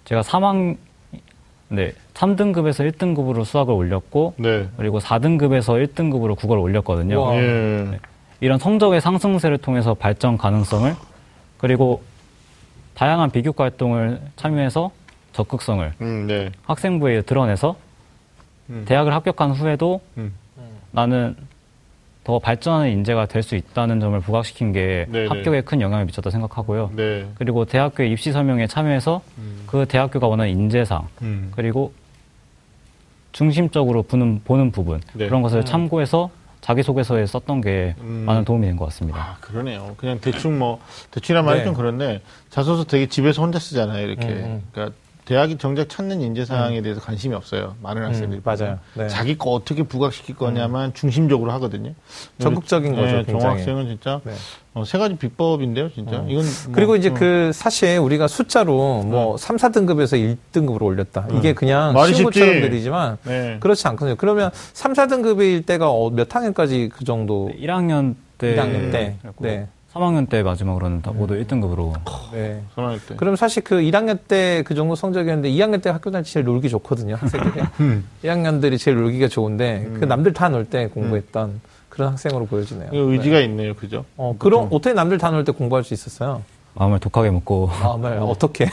[0.05, 0.77] 제가 3학,
[1.69, 4.69] 네, 3등급에서 1등급으로 수학을 올렸고, 네.
[4.77, 7.23] 그리고 4등급에서 1등급으로 국어를 올렸거든요.
[7.23, 7.37] 와.
[7.37, 8.01] 예.
[8.41, 10.93] 이런 성적의 상승세를 통해서 발전 가능성을,
[11.59, 12.03] 그리고
[12.95, 14.91] 다양한 비교과 활동을 참여해서
[15.35, 16.51] 적극성을 음, 네.
[16.65, 17.77] 학생부에 드러내서
[18.71, 18.85] 음.
[18.89, 20.35] 대학을 합격한 후에도 음.
[20.91, 21.37] 나는
[22.29, 25.29] 더 발전하는 인재가 될 수 있다는 점을 부각시킨 게 네네.
[25.29, 26.91] 합격에 큰 영향을 미쳤다 생각하고요.
[26.95, 27.27] 네.
[27.37, 29.23] 그리고 대학교의 입시 설명에 참여해서
[29.67, 31.51] 그 대학교가 원하는 인재상 음.
[31.57, 31.95] 그리고
[33.33, 35.25] 중심적으로 보는, 보는 부분 네.
[35.27, 36.29] 그런 것을 참고해서
[36.61, 38.25] 자기소개서에 썼던 게 음.
[38.27, 39.19] 많은 도움이 된 것 같습니다.
[39.19, 39.95] 아, 그러네요.
[39.97, 40.81] 그냥 대충 뭐,
[41.13, 41.65] 대충이란 말이 네.
[41.65, 42.21] 좀 그런데,
[42.51, 44.27] 자소서 되게 집에서 혼자 쓰잖아요, 이렇게.
[44.27, 44.63] 음, 음.
[44.73, 44.95] 그러니까,
[45.29, 47.75] 대학이 정작 찾는 인재 사항에 대해서 관심이 없어요.
[47.83, 48.41] 많은 학생들이.
[48.41, 48.79] 음, 맞아요.
[48.95, 49.09] 네.
[49.09, 51.93] 자기 거 어떻게 부각시킬 거냐만 중심적으로 하거든요.
[52.39, 53.41] 적극적인 거죠, 네, 굉장히.
[53.43, 54.33] 정학생은 진짜, 네.
[54.73, 56.21] 어, 세 가지 비법인데요, 진짜.
[56.21, 56.31] 음.
[56.31, 56.45] 이건.
[56.45, 57.15] 뭐, 그리고 이제 음.
[57.15, 61.29] 그 사실 우리가 숫자로 뭐 3, 4등급에서 1등급으로 올렸다.
[61.35, 62.41] 이게 그냥 말이 쉬운 쉽지.
[62.41, 63.59] 것처럼 들리지만 네.
[63.61, 64.17] 그렇지 않거든요.
[64.17, 67.51] 그러면 3, 4등급일 때가 어, 몇 학년까지 그 정도?
[67.61, 69.17] 1학년 때, 1학년 때.
[69.41, 69.69] 네.
[69.99, 71.93] 3학년 때 마지막으로는 다 모두 1등급으로
[72.33, 72.63] 네.
[72.75, 73.17] 선호할 때.
[73.17, 76.69] 그럼 사실 그 1학년 때 그 정도 성적이었는데 2학년 때 학교 다닐 때 제일 놀기
[76.69, 77.17] 좋거든요.
[77.17, 77.65] 학생들이.
[77.81, 78.05] 음.
[78.25, 82.91] 1학년들이 제일 놀기가 좋은데 그 남들 다 놀 때 공부했던 그런 학생으로 보여지네요.
[82.93, 84.05] 이거 의지가 있네요, 그죠?
[84.17, 86.43] 어, 그럼 어떻게 남들 다 놀 때 공부할 수 있었어요?
[86.75, 88.67] 마음을 독하게 먹고 아, 말 어떻게?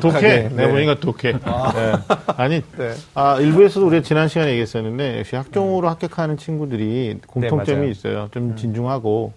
[0.00, 0.20] 독해.
[0.20, 0.48] 네.
[0.48, 1.32] 내가 보니까 독해.
[1.32, 1.92] 네.
[2.38, 2.94] 아니, 네.
[3.14, 7.90] 아, 일부에서도 우리가 지난 시간에 얘기했었는데, 역시 학종으로 합격하는 친구들이 공통점이 네.
[7.90, 8.28] 있어요.
[8.32, 9.32] 좀 진중하고,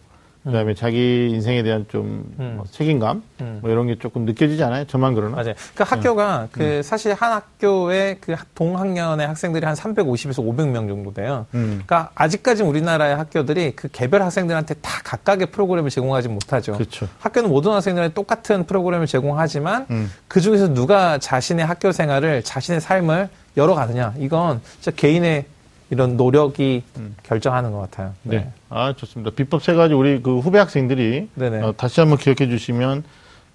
[0.46, 2.54] 그 다음에 자기 인생에 대한 좀 음.
[2.58, 3.24] 뭐 책임감?
[3.42, 3.60] 음.
[3.64, 4.86] 뭐 이런 게 조금 느껴지지 않아요?
[4.86, 5.38] 저만 그러나?
[5.38, 5.56] 맞아요.
[5.74, 11.48] 그 학교가 그 사실 한 학교에 그 동학년의 학생들이 한 350에서 500명 정도 돼요.
[11.56, 11.82] 음.
[11.84, 16.74] 그러니까 아직까지 우리나라의 학교들이 그 개별 학생들한테 다 각각의 프로그램을 제공하지 못하죠.
[16.74, 17.08] 그렇죠.
[17.20, 20.12] 학교는 모든 학생들한테 똑같은 프로그램을 제공하지만 음.
[20.28, 25.46] 그 중에서 누가 자신의 학교 생활을 자신의 삶을 열어가느냐 이건 진짜 개인의
[25.90, 26.84] 이런 노력이
[27.24, 28.14] 결정하는 것 같아요.
[28.24, 28.30] 음.
[28.32, 28.52] 네.
[28.70, 29.32] 아, 좋습니다.
[29.36, 31.62] 비법 세 가지 우리 그 후배 학생들이 네네.
[31.62, 33.04] 어, 다시 한번 기억해 주시면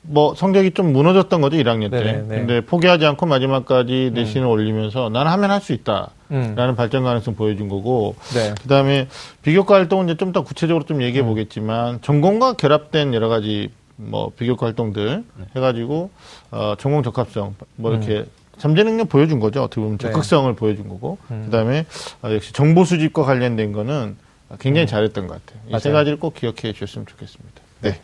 [0.03, 2.03] 뭐 성적이 좀 무너졌던 거죠, 1학년 때.
[2.03, 2.37] 네네, 네.
[2.39, 6.11] 근데 포기하지 않고 마지막까지 내신을 올리면서 나는 하면 할 수 있다.
[6.31, 6.55] 음.
[6.57, 8.55] 라는 발전 가능성 보여준 거고 네.
[8.63, 9.09] 그 다음에
[9.43, 14.67] 비교과 활동은 이제 좀 더 구체적으로 좀 얘기해 보겠지만 전공과 결합된 여러 가지 뭐 비교과
[14.67, 15.25] 활동들
[15.57, 16.11] 해가지고
[16.53, 18.25] 어 전공 적합성 뭐 이렇게
[18.61, 20.07] 잠재 능력 보여준 거죠 어떻게 보면 네.
[20.09, 21.87] 적극성을 보여준 거고 그다음에
[22.23, 24.17] 어, 역시 정보 수집과 관련된 거는
[24.59, 25.90] 굉장히 잘했던 것 같아요 이 세.
[25.90, 28.00] 가지를 꼭 기억해 주셨으면 좋겠습니다 네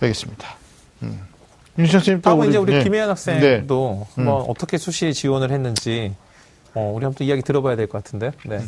[0.00, 0.56] 알겠습니다
[1.02, 1.20] 음.
[1.78, 2.82] 윤시영 선생님 또 다음은 이제 우리 네.
[2.84, 3.08] 김혜연 네.
[3.08, 4.24] 학생도 음.
[4.24, 6.14] 뭐 어떻게 수시에 지원을 했는지
[6.74, 8.32] 어, 우리 한번 또 이야기 들어봐야 될 것 같은데.
[8.44, 8.58] 네.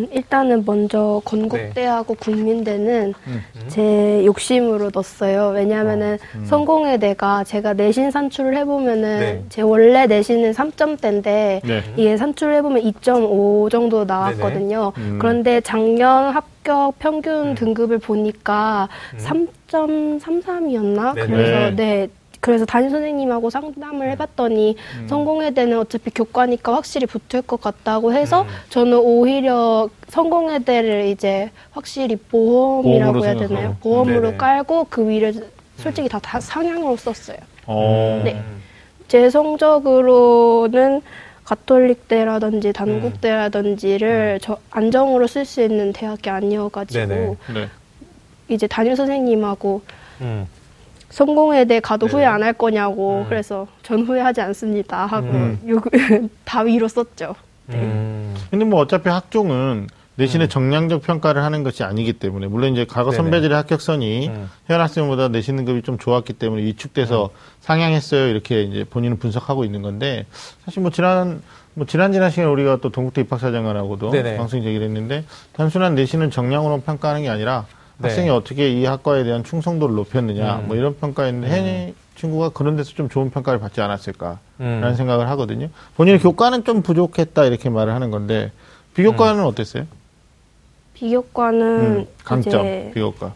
[0.00, 3.14] 음, 일단은 먼저 건국대하고 국민대는
[3.68, 5.50] 제 욕심으로 넣었어요.
[5.54, 9.44] 왜냐하면은 성공회대가 제가 내신 산출을 해보면은 네.
[9.48, 11.22] 제 원래 내신은 3점대인데
[11.62, 11.82] 네.
[11.96, 14.92] 이게 산출을 해보면 2.5 정도 나왔거든요.
[14.96, 15.18] 음.
[15.20, 18.88] 그런데 작년 합격 평균 등급을 보니까
[19.18, 21.14] 3.33이었나?
[21.14, 21.26] 네네.
[21.26, 22.08] 그래서 네.
[22.40, 24.76] 그래서 담임 선생님하고 상담을 해봤더니
[25.08, 33.32] 성공회대는 어차피 교과니까 확실히 붙을 것 같다고 해서 저는 오히려 성공회대를 이제 확실히 보험이라고 해야
[33.34, 33.48] 생각하고.
[33.54, 33.76] 되나요?
[33.80, 34.36] 보험으로 네네.
[34.38, 35.34] 깔고 그 위를
[35.76, 37.36] 솔직히 다, 다 상향으로 썼어요.
[37.66, 38.20] 어.
[38.24, 38.42] 네.
[39.08, 41.02] 제 성적으로는
[41.44, 47.36] 가톨릭대라든지 단국대라든지를 저 안정으로 쓸 수 있는 대학이 아니어가지고 네네.
[47.54, 47.68] 네.
[48.48, 49.82] 이제 담임 선생님하고
[50.22, 50.46] 음.
[51.10, 52.12] 성공회대 가도 네.
[52.12, 53.26] 후회 안 할 거냐고 음.
[53.28, 55.58] 그래서 전 후회하지 않습니다 하고 음.
[55.68, 55.80] 요,
[56.44, 57.34] 다 위로 썼죠.
[57.70, 58.34] 음.
[58.50, 63.10] 근데 뭐 어차피 학종은 내신의 정량적 평가를 하는 것이 아니기 때문에 물론 이제 과거.
[63.10, 64.50] 선배들의 합격선이 음.
[64.68, 70.26] 회원 학생보다 내신 등급이 좀 좋았기 때문에 위축돼서 상향했어요 이렇게 이제 본인은 분석하고 있는 건데
[70.64, 71.42] 사실 뭐 지난
[71.74, 74.36] 뭐 지난 지난 시간에 우리가 또 동국대 입학사정관하고도 네네.
[74.36, 77.79] 방송 얘기를 했는데 단순한 내신은 정량으로 평가하는 게 아니라 네.
[78.02, 80.68] 학생이 어떻게 이 학과에 대한 충성도를 높였느냐 음.
[80.68, 84.94] 뭐 이런 평가였는데 혜니 친구가 그런 데서 좀 좋은 평가를 받지 않았을까라는 음.
[84.96, 85.68] 생각을 하거든요.
[85.96, 88.52] 본인의 교과는 좀 부족했다 이렇게 말을 하는 건데
[88.94, 89.86] 비교과는 어땠어요?
[90.94, 93.32] 비교과는 음, 강점 이제 비교과.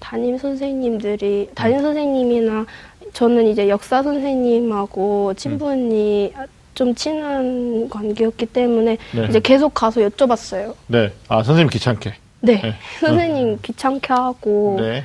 [0.00, 2.66] 담임 선생님들이 담임 선생님이나
[3.12, 6.32] 저는 이제 역사 선생님하고 친분이
[6.74, 9.26] 좀 친한 관계였기 때문에 네.
[9.28, 10.74] 이제 계속 가서 여쭤봤어요.
[10.88, 11.12] 네.
[11.28, 12.14] 아 선생님 귀찮게.
[12.44, 12.74] 네, 네.
[13.00, 15.02] 선생님 귀찮게 하고 네.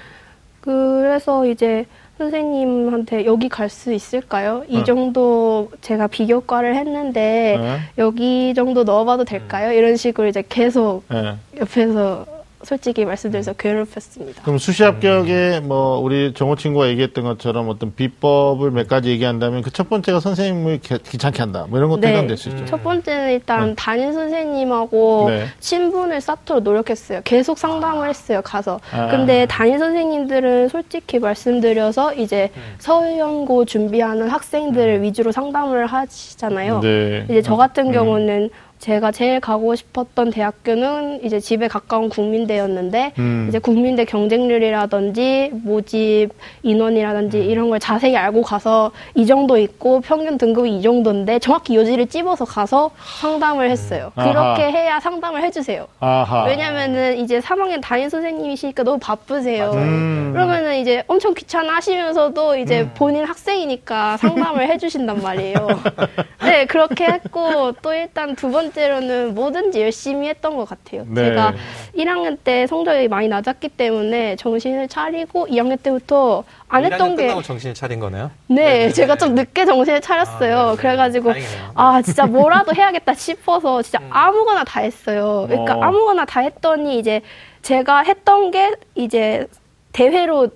[0.62, 1.86] 그래서 이제
[2.17, 4.63] 선생님한테 여기 갈 수 있을까요?
[4.67, 4.84] 이 어.
[4.84, 7.78] 정도 제가 비교과를 했는데 어?
[7.97, 9.71] 여기 정도 넣어봐도 될까요?
[9.71, 11.36] 이런 식으로 이제 계속 네.
[11.60, 12.25] 옆에서
[12.63, 14.41] 솔직히 말씀드려서 괴롭혔습니다.
[14.43, 19.69] 그럼 수시 합격에 뭐 우리 정호 친구가 얘기했던 것처럼 어떤 비법을 몇 가지 얘기한다면 그
[19.79, 21.65] 첫 번째가 선생님을 개- 귀찮게 한다.
[21.69, 22.09] 뭐 이런 것도 네.
[22.09, 22.65] 해당될 수 있죠.
[22.65, 25.45] 첫 번째는 일단 담임 선생님하고 네.
[25.61, 27.21] 친분을 쌓도록 노력했어요.
[27.23, 28.81] 계속 상담을 했어요, 가서.
[28.91, 29.07] 아.
[29.07, 32.61] 근데 담임 선생님들은 솔직히 말씀드려서 이제 음.
[32.79, 36.81] 서연고 준비하는 학생들을 위주로 상담을 하시잖아요.
[36.81, 37.25] 네.
[37.29, 37.91] 이제 저 같은 음.
[37.93, 43.45] 경우는 제가 제일 가고 싶었던 대학교는 이제 집에 가까운 국민대였는데 음.
[43.49, 46.29] 이제 국민대 경쟁률이라든지 모집
[46.63, 52.07] 인원이라든지 이런 걸 자세히 알고 가서 이 정도 있고 평균 등급이 이 정도인데 정확히 요지를
[52.07, 54.13] 찝어서 가서 상담을 했어요.
[54.15, 54.31] 아하.
[54.31, 55.85] 그렇게 해야 상담을 해주세요.
[55.99, 56.45] 아하.
[56.45, 59.71] 왜냐면은 이제 3학년 담임 선생님이시니까 너무 바쁘세요.
[59.73, 60.31] 음.
[60.33, 65.67] 그러면은 이제 엄청 귀찮아 하시면서도 이제 본인 학생이니까 상담을 해주신단 말이에요.
[66.43, 71.05] 네, 그렇게 했고 또 일단 두 번째 로는 뭐든지 열심히 했던 것 같아요.
[71.08, 71.25] 네.
[71.29, 71.53] 제가
[71.97, 77.99] 1학년 때 성적이 많이 낮았기 때문에 정신을 차리고 2학년 때부터 안 했던 게 정신을 차린
[77.99, 78.32] 거네요.
[78.47, 80.58] 네, 제가 좀 늦게 정신을 차렸어요.
[80.60, 80.77] 아, 네, 네.
[80.77, 81.71] 그래가지고 다행이네요.
[81.75, 85.45] 아 진짜 뭐라도 해야겠다 싶어서 진짜 아무거나 다 했어요.
[85.47, 85.82] 그러니까 어.
[85.84, 87.21] 아무거나 다 했더니 이제
[87.62, 89.47] 제가 했던 게 이제
[89.91, 90.49] 대회로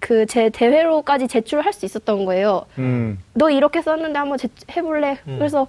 [0.00, 2.64] 그제 대회로까지 제출을 할수 있었던 거예요.
[2.78, 3.20] 음.
[3.34, 5.18] 너 이렇게 썼는데 한번 제- 해볼래?
[5.24, 5.68] 그래서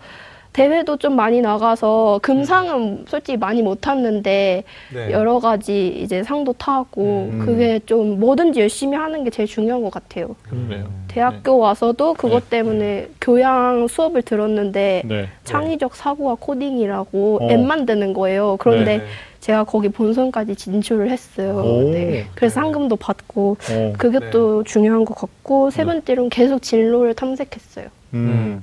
[0.54, 4.64] 대회도 좀 많이 나가서 금상은 솔직히 많이 못 탔는데
[4.94, 5.12] 네.
[5.12, 7.40] 여러 가지 이제 상도 타고 음.
[7.44, 10.36] 그게 좀 뭐든지 열심히 하는 게 제일 중요한 것 같아요.
[10.44, 10.88] 그러네요.
[11.08, 12.58] 대학교 와서도 그것 네.
[12.58, 15.28] 때문에 교양 수업을 들었는데 네.
[15.44, 17.52] 창의적 사고와 코딩이라고 어.
[17.52, 18.58] 앱 만드는 거예요.
[18.60, 19.04] 그런데 네.
[19.40, 21.64] 제가 거기 본선까지 진출을 했어요.
[21.66, 21.92] 오.
[21.92, 22.28] 네.
[22.36, 23.94] 그래서 상금도 받고 어.
[23.98, 24.30] 그게 네.
[24.30, 27.88] 또 중요한 것 같고 세 번째로는 계속 진로를 탐색했어요.
[28.14, 28.62] 음.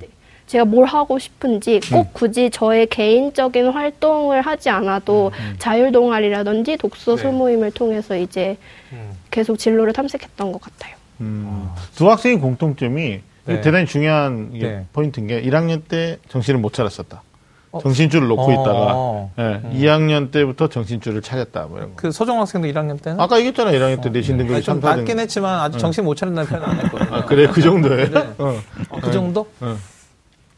[0.51, 7.21] 제가 뭘 하고 싶은지 꼭 굳이 저의 개인적인 활동을 하지 않아도 자율 동아리라든지 독서 네.
[7.21, 8.57] 소모임을 통해서 이제
[8.91, 9.11] 음.
[9.29, 10.97] 계속 진로를 탐색했던 것 같아요.
[11.21, 11.69] 음.
[11.95, 13.61] 두 학생의 공통점이 네.
[13.61, 14.85] 대단히 중요한 네.
[14.91, 17.23] 포인트인 게 1학년 때 정신을 못 차렸었다.
[17.71, 17.79] 어?
[17.79, 19.31] 정신줄을 놓고 어.
[19.37, 21.67] 있다가 예, 2학년 때부터 정신줄을 차렸다.
[21.67, 21.95] 뭐 이런 거.
[21.95, 23.71] 그 소정 학생도 1학년 때는 아까 얘기했잖아.
[23.71, 24.97] 1학년 때 내신 등급이 아니, 좀 3, 4등.
[24.97, 27.15] 낮긴 했지만 아직 정신 못 차린다는 표현 안 했거든요.
[27.15, 28.09] 아, 그래 그 정도예요.
[28.09, 28.19] 네.
[28.37, 28.59] 어.
[28.89, 29.47] 어, 그 정도?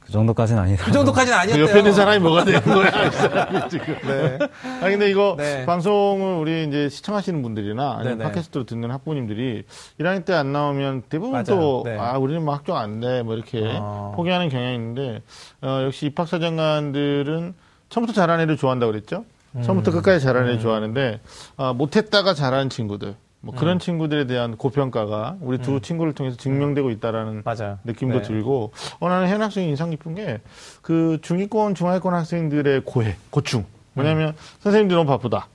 [0.05, 0.83] 그 정도까지는 아니다.
[0.85, 1.65] 그 정도까지는 그 아니었대요.
[1.65, 3.95] 옆에 있는 사람이 뭐가 되는 거야, 이 사람이 지금.
[4.05, 4.37] 네.
[4.81, 5.65] 아 근데 이거 네.
[5.65, 8.29] 방송을 우리 이제 시청하시는 분들이나 아니면 네네.
[8.29, 9.63] 팟캐스트로 듣는 학부모님들이
[9.99, 11.45] 1학년 때 안 나오면 대부분 맞아요.
[11.45, 11.97] 또, 네.
[11.97, 13.21] 아, 우리는 뭐 학종 안 돼.
[13.23, 14.13] 뭐 이렇게 어.
[14.15, 15.21] 포기하는 경향이 있는데,
[15.61, 17.53] 어, 역시 입학 사정관들은
[17.89, 19.25] 처음부터 잘하는 애를 좋아한다고 그랬죠?
[19.63, 19.93] 처음부터 음.
[19.97, 21.19] 끝까지 잘하는 애를 좋아하는데,
[21.57, 23.57] 아, 못했다가 잘하는 친구들, 뭐 음.
[23.57, 27.77] 그런 친구들에 대한 고평가가 우리 두 친구를 통해서 증명되고 있다라는 맞아요.
[27.83, 28.21] 느낌도 네.
[28.21, 30.39] 들고 어 나는 현 학생이 인상 깊은 게
[30.81, 34.33] 그 중위권 중하위권 학생들의 고해 고충 뭐냐면 음.
[34.59, 35.47] 선생님들 너무 바쁘다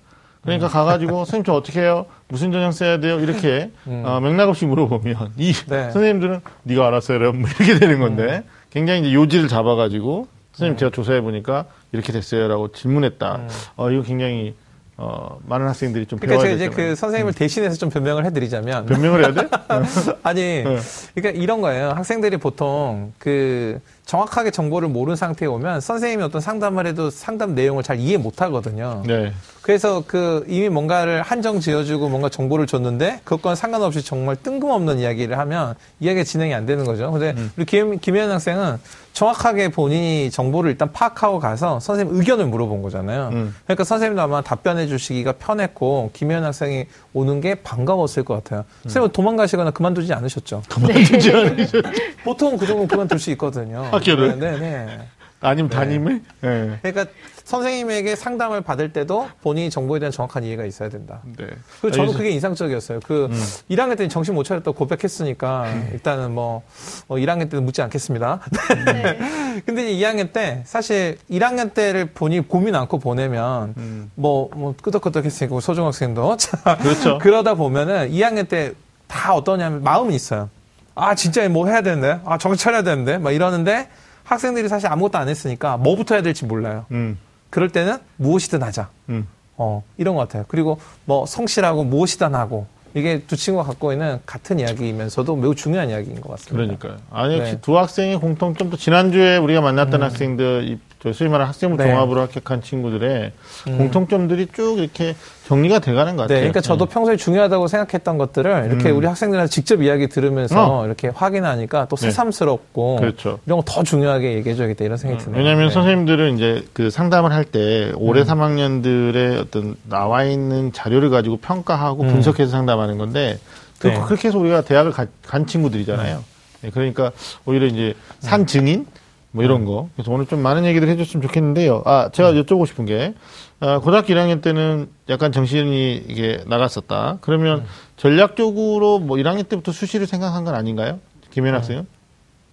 [0.42, 5.32] 그러니까 가가지고 선생님 저 어떻게 해요 무슨 전형 써야 돼요 이렇게 어, 맥락 없이 물어보면
[5.38, 5.66] 이 음.
[5.68, 5.90] 네.
[5.90, 8.50] 선생님들은 네가 알아서 해라 뭐 이렇게 되는 건데 음.
[8.70, 13.40] 굉장히 이제 요지를 잡아가지고 선생님 제가 조사해 보니까 이렇게 됐어요라고 질문했다
[13.76, 14.54] 어 이거 굉장히
[15.00, 16.20] 어 많은 학생들이 좀 음.
[16.20, 16.90] 그러니까 배워야 제가 이제 되잖아요.
[16.90, 19.48] 그 선생님을 대신해서 좀 변명을 해드리자면 변명을 해야 돼?
[20.24, 20.78] 아니, 네.
[21.14, 21.90] 그러니까 이런 거예요.
[21.90, 28.00] 학생들이 보통 그 정확하게 정보를 모르는 상태에 오면 선생님이 어떤 상담을 해도 상담 내용을 잘
[28.00, 29.02] 이해 못 하거든요.
[29.06, 29.32] 네.
[29.60, 35.74] 그래서 그 이미 뭔가를 한정 지어주고 뭔가 정보를 줬는데 그것과는 상관없이 정말 뜬금없는 이야기를 하면
[36.00, 37.12] 이야기가 진행이 안 되는 거죠.
[37.12, 37.52] 근데 음.
[37.54, 38.78] 우리 김, 김혜연 학생은
[39.12, 43.30] 정확하게 본인이 정보를 일단 파악하고 가서 선생님 의견을 물어본 거잖아요.
[43.32, 43.54] 음.
[43.64, 48.60] 그러니까 선생님도 아마 답변해 주시기가 편했고 김혜연 학생이 오는 게 반가웠을 것 같아요.
[48.60, 48.82] 음.
[48.84, 50.62] 선생님은 도망가시거나 그만두지 않으셨죠?
[50.68, 51.82] 그만두지 않으죠.
[52.24, 53.88] 보통 그 정도 그만둘 수 있거든요.
[53.98, 54.38] 학교를?
[54.38, 54.58] 네, 네.
[54.58, 55.08] 네.
[55.40, 56.22] 아니면 담임을?
[56.40, 56.78] 네.
[56.82, 57.06] 그러니까
[57.44, 61.22] 선생님에게 상담을 받을 때도 본인이 정보에 대한 정확한 이해가 있어야 된다.
[61.36, 61.46] 네.
[61.80, 62.12] 그 저는.
[62.14, 63.00] 그게 인상적이었어요.
[63.06, 63.30] 그
[63.70, 66.62] 1학년 때는 정신 못 차렸다고 고백했으니까 일단은 뭐
[67.06, 68.40] 어, 1학년 때는 묻지 않겠습니다.
[68.84, 69.62] 네.
[69.64, 74.10] 근데 이제 2학년 때 사실 1학년 때를 본인이 고민 않고 보내면 음.
[74.16, 77.18] 뭐, 뭐 끄덕끄덕 했으니까 소중학생도 자, 그렇죠.
[77.18, 78.74] 그러다 보면은 2학년 때
[79.08, 80.50] 다 어떠냐면 마음이 있어요.
[80.98, 83.88] 아 진짜 뭐 해야 되는데, 아 정신 차려야 되는데, 막 이러는데
[84.24, 86.84] 학생들이 사실 아무것도 안 했으니까 뭐부터 해야 될지 몰라요.
[86.90, 87.16] 음,
[87.50, 88.88] 그럴 때는 무엇이든 하자.
[89.08, 89.26] 음.
[89.56, 90.44] 어, 이런 것 같아요.
[90.48, 96.20] 그리고 뭐 성실하고 무엇이든 하고 이게 두 친구가 갖고 있는 같은 이야기이면서도 매우 중요한 이야기인
[96.20, 96.54] 것 같습니다.
[96.56, 96.96] 그러니까요.
[97.10, 97.58] 아니, 역시 네.
[97.58, 97.60] 음.
[97.62, 101.84] 두 학생의 공통점도 지난주에 우리가 만났던 학생들, 이, 저 소위 말하는 학생부 네.
[101.90, 103.30] 종합으로 합격한 친구들의
[103.68, 103.78] 음.
[103.78, 105.14] 공통점들이 쭉 이렇게
[105.46, 106.38] 정리가 돼가는 것 네, 같아요.
[106.40, 108.96] 그러니까 저도 평소에 중요하다고 생각했던 것들을 이렇게 음.
[108.96, 110.86] 우리 학생들한테 직접 이야기 들으면서 어.
[110.86, 112.06] 이렇게 확인하니까 또 네.
[112.10, 113.38] 새삼스럽고 그렇죠.
[113.46, 115.38] 이런 거 더 중요하게 얘기해줘야겠다 이런 생각이 드네요.
[115.38, 115.72] 왜냐하면 네.
[115.74, 118.26] 선생님들은 이제 그 상담을 할 때 올해 음.
[118.26, 122.08] 3학년들의 어떤 나와 있는 자료를 가지고 평가하고 음.
[122.08, 123.38] 분석해서 상담하는 건데
[123.78, 124.00] 그, 네.
[124.04, 126.24] 그렇게 해서 우리가 대학을 가- 간 친구들이잖아요.
[126.62, 127.12] 네, 그러니까
[127.46, 128.84] 오히려 이제 산 증인
[129.30, 129.88] 뭐 이런 거.
[129.94, 131.82] 그래서 오늘 좀 많은 얘기들 해줬으면 좋겠는데요.
[131.84, 133.14] 아 제가 여쭤보고 싶은 게
[133.60, 137.18] 아, 고등학교 1학년 때는 약간 정신이 이게 나갔었다.
[137.20, 137.64] 그러면
[137.96, 140.98] 전략적으로 뭐 1학년 때부터 수시를 생각한 건 아닌가요?
[141.30, 141.86] 김현 학생은?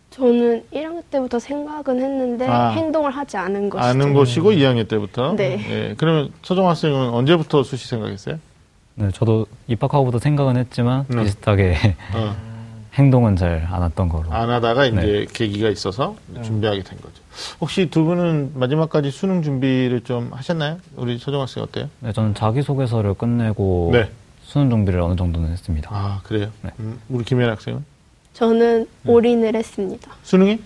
[0.09, 2.69] 저는 1학년 때부터 생각은 했는데 아.
[2.69, 3.89] 행동을 하지 않은 것이죠.
[3.89, 5.35] 아는 것이고 2학년 때부터.
[5.35, 5.59] 네.
[5.69, 8.39] 예, 그러면 서정 학생은 언제부터 수시 생각했어요?
[8.95, 11.23] 네, 저도 입학하고부터 생각은 했지만 음.
[11.23, 11.75] 비슷하게
[12.13, 12.35] 어,
[12.95, 14.31] 행동은 잘 안 했던 거로.
[14.31, 15.25] 안 하다가 이제 네.
[15.31, 17.21] 계기가 있어서 준비하게 된 거죠.
[17.59, 20.77] 혹시 두 분은 마지막까지 수능 준비를 좀 하셨나요?
[20.95, 21.89] 우리 서정 학생 어때요?
[21.99, 24.09] 네, 저는 자기소개서를 끝내고 네.
[24.43, 25.89] 수능 준비를 어느 정도는 했습니다.
[25.91, 26.49] 아 그래요?
[26.61, 26.71] 네.
[26.79, 27.83] 음, 우리 김현 학생은
[28.33, 30.11] 저는 올인을 했습니다.
[30.23, 30.59] 수능이?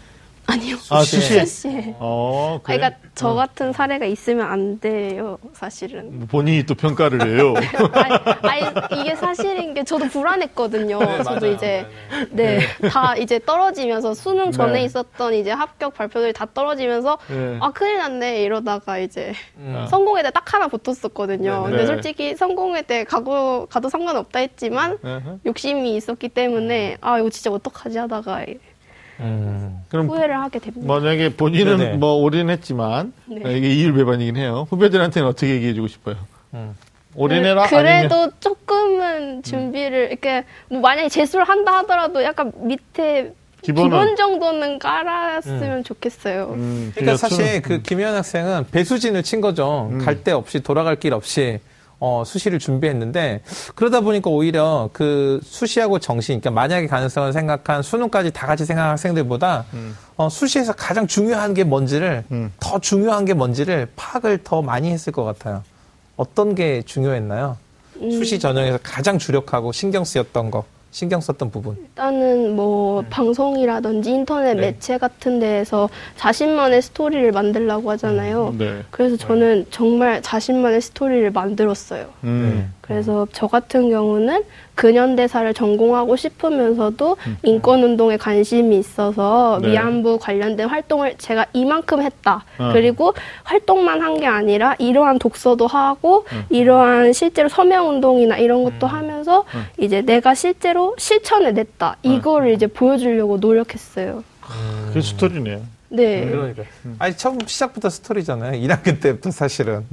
[0.49, 0.77] 아니요.
[0.89, 1.45] 아 수시에.
[1.45, 1.95] 수시에.
[1.99, 2.77] 어 아, 그래.
[2.77, 6.27] 그러니까 저 같은 사례가 있으면 안 돼요, 사실은.
[6.27, 7.53] 본인이 또 평가를 해요.
[7.93, 10.99] 아니, 아니, 이게 사실인 게 저도 불안했거든요.
[10.99, 11.53] 네, 저도 맞아요.
[11.53, 11.85] 이제
[12.31, 12.59] 네,
[12.91, 14.83] 다 이제 떨어지면서 수능 전에 네.
[14.85, 17.57] 있었던 이제 합격 발표들이 다 떨어지면서 네.
[17.61, 19.85] 아 큰일 났네 이러다가 이제 음.
[19.89, 21.57] 성공회대 딱 하나 붙었었거든요.
[21.57, 21.69] 네.
[21.69, 21.85] 근데 네.
[21.85, 24.97] 솔직히 성공회대 가고 가도 상관없다 했지만.
[25.45, 28.45] 욕심이 있었기 때문에 아 이거 진짜 어떡하지 하다가
[29.19, 29.81] 음.
[29.89, 30.87] 그럼 후회를 하게 됩니다.
[30.93, 31.97] 만약에 본인은 네네.
[31.97, 33.57] 뭐 올인했지만 네.
[33.57, 34.67] 이게 이율배반이긴 해요.
[34.69, 36.15] 후배들한테는 어떻게 얘기해주고 싶어요?
[36.53, 36.75] 음.
[37.15, 37.67] 올인해라.
[37.67, 43.89] 그, 래도 아니면 조금은 준비를 이렇게 뭐 만약에 재수를 한다 하더라도 약간 밑에 기본은?
[43.89, 46.51] 기본 정도는 깔았으면 좋겠어요.
[46.53, 49.89] 음, 그러니까 수능- 사실 그 김현 학생은 배수진을 친 거죠.
[49.91, 49.97] 음.
[49.99, 51.59] 갈데 없이 돌아갈 길 없이
[51.99, 53.41] 어, 수시를 준비했는데
[53.75, 59.65] 그러다 보니까 오히려 그 수시하고 정시, 그러니까 만약에 가능성을 생각한 수능까지 다 같이 생각한 학생들보다
[60.15, 62.51] 어, 수시에서 가장 중요한 게 뭔지를 음.
[62.59, 65.63] 더 중요한 게 뭔지를 파악을 더 많이 했을 것 같아요.
[66.15, 67.57] 어떤 게 중요했나요?
[68.01, 68.11] 음.
[68.11, 71.77] 수시 전형에서 가장 주력하고 신경 쓰였던 거, 신경 썼던 부분.
[71.79, 74.61] 일단은 뭐 방송이라든지 인터넷 네.
[74.61, 78.55] 매체 같은 데에서 자신만의 스토리를 만들라고 하잖아요.
[78.57, 78.83] 네.
[78.89, 82.07] 그래서 저는 정말 자신만의 스토리를 만들었어요.
[82.23, 82.73] 음.
[82.81, 84.43] 그래서 저 같은 경우는
[84.79, 89.61] 근현대사를 전공하고 싶으면서도 인권운동에 관심이 있어서 음.
[89.63, 89.71] 네.
[89.71, 92.45] 위안부 관련된 활동을 제가 이만큼 했다.
[92.57, 92.69] 어.
[92.71, 93.13] 그리고
[93.43, 96.43] 활동만 한 게 아니라 이러한 독서도 하고 음.
[96.49, 99.63] 이러한 실제로 서명운동이나 이런 것도 하면서 음.
[99.77, 101.97] 이제 내가 실제로 실천을 냈다.
[102.03, 104.23] 이거를 이제 보여주려고 노력했어요.
[104.93, 105.61] 그 스토리네요.
[105.89, 106.25] 네.
[106.29, 106.63] 그러니까.
[106.99, 108.51] 아니, 처음 시작부터 스토리잖아요.
[108.61, 109.85] 1학년 때부터 사실은.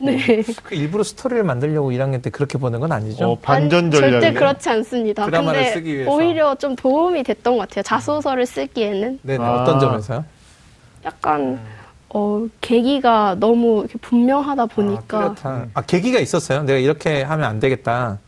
[0.00, 0.42] 네.
[0.64, 3.30] 그 일부러 스토리를 만들려고 1학년 때 그렇게 보는 건 아니죠.
[3.32, 4.10] 어, 반전 전략.
[4.20, 5.26] 절대 그렇지 않습니다.
[5.26, 6.10] 드라마를 근데 쓰기 위해서.
[6.10, 7.82] 오히려 좀 도움이 됐던 것 같아요.
[7.84, 9.44] 자소서를 쓰기에는 네, 네.
[9.44, 9.62] 아.
[9.62, 10.24] 어떤 점에서요?
[11.04, 11.60] 약간
[12.08, 15.70] 어 계기가 너무 이렇게 분명하다 아, 보니까 뚜렷한.
[15.74, 16.62] 아, 계기가 있었어요.
[16.64, 18.18] 내가 이렇게 하면 안 되겠다.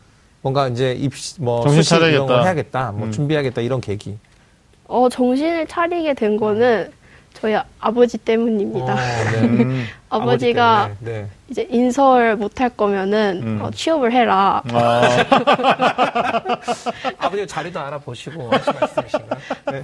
[0.41, 2.43] 뭔가 이제 입시, 뭐, 정신 수시 이런 걸 차려야겠다.
[2.43, 2.91] 해야겠다.
[2.93, 3.11] 뭐, 음.
[3.11, 3.61] 준비하겠다.
[3.61, 4.17] 이런 계기.
[4.89, 6.91] 어 정신을 차리게 된 거는
[7.39, 8.93] 저희 아버지 때문입니다.
[8.93, 8.97] 어,
[9.41, 9.83] 네.
[10.09, 10.21] 음.
[10.21, 11.27] 아버지가 아버지 네.
[11.49, 13.59] 이제 인설 못할 거면은 음.
[13.61, 14.61] 어, 취업을 해라.
[14.71, 15.01] 아,
[17.19, 19.39] 아버지가 자리도 알아보시고 하신 말씀이신가요?
[19.71, 19.83] 네.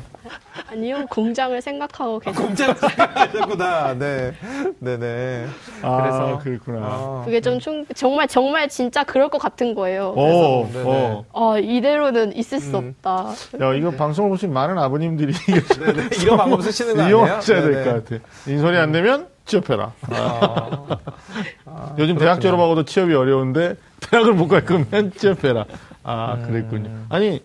[0.71, 3.93] 아니요 공장을 생각하고 계속 공장 생각하셨구나.
[3.95, 4.33] 네.
[4.79, 5.45] 네네.
[5.81, 6.79] 아, 그래서- 그랬구나.
[6.81, 10.13] 아, 그게 좀 충, 정말 정말 진짜 그럴 것 같은 거예요.
[10.15, 11.25] 오, 그래서, 어.
[11.31, 12.95] 어 이대로는 있을 수 음.
[13.01, 13.31] 없다.
[13.61, 15.33] 야, 이거 방송을 보신 많은 아버님들이.
[16.21, 17.17] 이런 방법 쓰시는 거 아니에요?
[17.17, 17.83] 이용하셔야 될.
[17.83, 18.23] 것 같아.
[18.47, 19.91] 인설이 안 되면 취업해라.
[21.65, 25.65] 아, 요즘 대학 졸업하고도 취업이 어려운데 대학을 못 갈 거면 취업해라.
[26.03, 26.89] 아, 그랬군요.
[27.09, 27.41] 아니,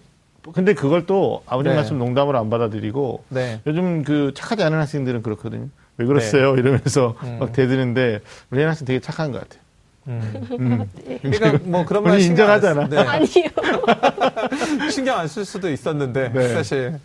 [0.53, 1.77] 근데 그걸 또 아버님 네.
[1.77, 3.61] 말씀 농담으로 안 받아들이고 네.
[3.67, 5.69] 요즘 그 착하지 않은 학생들은 그렇거든요.
[5.99, 6.55] 왜 그러세요?
[6.57, 7.39] 이러면서 음.
[7.41, 9.61] 막 대드는데 우리 학생 되게 착한 것 같아요.
[10.09, 10.47] 음.
[10.59, 10.91] 음.
[11.23, 12.89] 그러니까 뭐 그런 말 우리 신경 안 인정하잖아.
[12.89, 12.99] 쓰- 네.
[13.09, 14.89] 아니요.
[14.91, 16.49] 신경 안 쓸 수도 있었는데 네.
[16.49, 16.99] 사실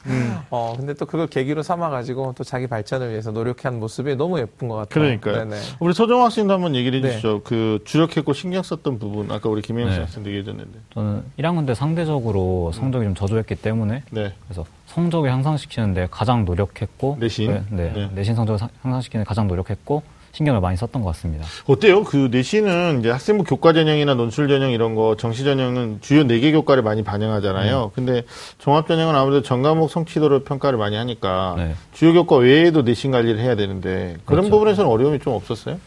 [0.49, 4.67] 어 근데 또 그걸 계기로 삼아 가지고 또 자기 발전을 위해서 노력한 모습이 너무 예쁜
[4.69, 4.89] 것 같아요.
[5.19, 5.45] 그러니까요.
[5.49, 5.61] 네네.
[5.79, 7.07] 우리 서정 학생도 한번 얘기를 네.
[7.09, 7.41] 해주시죠.
[7.43, 9.97] 그 주력했고 신경 썼던 부분 아까 우리 김혜영 네.
[9.99, 10.79] 학생도 얘기해줬는데.
[10.93, 14.33] 저는 1학년 때 상대적으로 성적이 좀 저조했기 때문에 네.
[14.47, 17.51] 그래서 성적을 향상시키는데 가장 노력했고 내신?
[17.51, 17.91] 네, 네.
[17.93, 18.09] 네.
[18.13, 21.45] 내신 성적을 상- 향상시키는 데 가장 노력했고 신경을 많이 썼던 것 같습니다.
[21.67, 22.03] 어때요?
[22.03, 26.51] 그 내신은 이제 학생부 교과 전형이나 논술 전형 이런 거 정시 전형은 주요 네 개
[26.51, 27.91] 교과를 많이 반영하잖아요.
[27.93, 28.23] 근데
[28.57, 31.75] 종합 전형은 아무래도 전과목 성취도를 평가를 많이 하니까 네.
[31.93, 34.49] 주요 교과 외에도 내신 관리를 해야 되는데 그런 그렇죠.
[34.49, 35.77] 부분에서는 어려움이 좀 없었어요?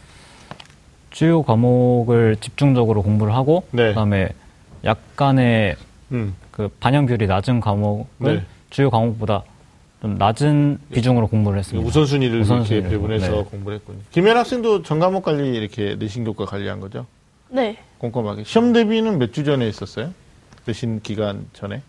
[1.10, 3.88] 주요 과목을 집중적으로 공부를 하고 네.
[3.88, 4.28] 그다음에
[4.84, 5.74] 약간의
[6.12, 6.36] 음.
[6.52, 8.42] 그 반영 비율이 낮은 과목을 네.
[8.70, 9.42] 주요 과목보다
[10.02, 11.86] 좀 낮은 비중으로 공부를 했습니다.
[11.88, 13.44] 우선순위를 우선순위를 이렇게 배분해서 네.
[13.44, 13.98] 공부를 했군요.
[14.10, 17.06] 김현 학생도 전과목 관리 이렇게 내신 교과 관리한 거죠?
[17.48, 17.78] 네.
[17.98, 18.44] 꼼꼼하게.
[18.44, 20.12] 시험 대비는 몇 주 전에 했었어요?
[20.66, 21.80] 내신 기간 전에?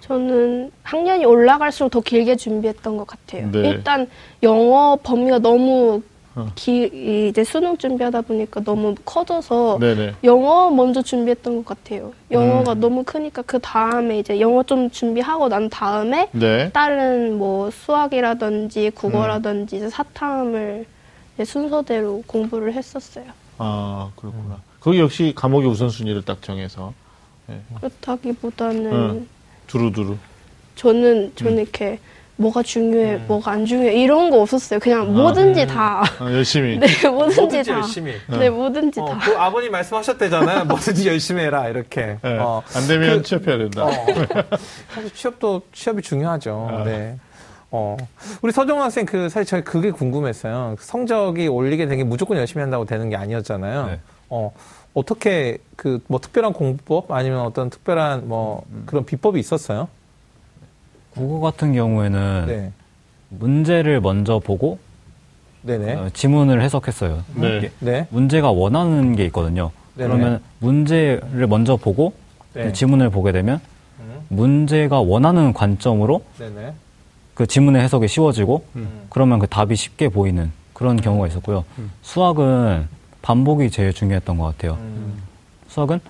[0.00, 3.50] 저는 학년이 올라갈수록 더 길게 준비했던 것 같아요.
[3.50, 3.70] 네.
[3.70, 4.08] 일단
[4.42, 6.02] 영어 범위가 너무
[6.34, 6.50] 어.
[6.54, 10.14] 기, 이제 수능 준비하다 보니까 너무 커져서 네네.
[10.24, 12.12] 영어 먼저 준비했던 것 같아요.
[12.30, 12.80] 영어가 음.
[12.80, 16.70] 너무 크니까 그 다음에 이제 영어 좀 준비하고 난 다음에 네.
[16.72, 20.86] 다른 뭐 수학이라든지 국어라든지 이제 사탐을
[21.44, 23.26] 순서대로 공부를 했었어요.
[23.58, 24.58] 아, 그렇구나.
[24.80, 26.92] 거기 역시 과목의 우선순위를 딱 정해서.
[27.80, 29.28] 그렇다기보다는 응.
[29.66, 30.16] 두루두루.
[30.76, 31.58] 저는 저는 음.
[31.58, 31.98] 이렇게
[32.42, 34.78] 뭐가 중요해, 뭐가 안 중요해 이런 거 없었어요.
[34.80, 36.02] 그냥 뭐든지 다.
[36.18, 36.76] 아, 열심히.
[36.80, 37.76] 네, 뭐든지 뭐든지 다.
[37.78, 38.14] 열심히.
[38.28, 39.18] 네, 뭐든지 어, 다.
[39.24, 40.64] 그 아버님 말씀하셨대잖아요.
[40.68, 42.18] 뭐든지 열심히 해라 이렇게.
[42.22, 42.38] 네.
[42.38, 43.84] 어, 안 되면 그- 취업해야 된다.
[43.84, 43.90] 어.
[44.92, 46.68] 사실 취업도 취업이 중요하죠.
[46.70, 46.84] 아.
[46.84, 47.16] 네.
[47.70, 47.96] 어.
[48.42, 50.76] 우리 서정 학생 그 사실 저희 그게 궁금했어요.
[50.78, 53.86] 성적이 올리게 된게 무조건 열심히 한다고 되는 게 아니었잖아요.
[53.86, 54.00] 네.
[54.28, 54.52] 어.
[54.94, 58.82] 어떻게 그 뭐 특별한 공부법 아니면 어떤 특별한 뭐 음.
[58.84, 59.88] 그런 비법이 있었어요?
[61.14, 62.72] 국어 같은 경우에는 네.
[63.28, 64.78] 문제를 먼저 보고
[65.62, 65.94] 네네.
[65.94, 67.22] 어, 지문을 해석했어요.
[67.34, 67.58] 네.
[67.58, 68.06] 이게 네.
[68.10, 69.70] 문제가 원하는 게 있거든요.
[69.94, 70.08] 네네.
[70.08, 72.14] 그러면 문제를 먼저 보고
[72.54, 72.72] 네.
[72.72, 73.60] 지문을 보게 되면
[74.00, 74.20] 음.
[74.28, 76.72] 문제가 원하는 관점으로 네네.
[77.34, 78.88] 그 지문의 해석이 쉬워지고 음.
[79.08, 81.64] 그러면 그 답이 쉽게 보이는 그런 경우가 있었고요.
[82.02, 82.88] 수학은
[83.22, 84.74] 반복이 제일 중요했던 것 같아요.
[84.80, 85.22] 음.
[85.68, 86.00] 수학은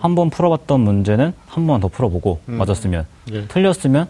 [0.00, 2.54] 한 번 풀어봤던 문제는 한 번 더 풀어보고 음.
[2.54, 3.44] 맞았으면 네.
[3.48, 4.08] 틀렸으면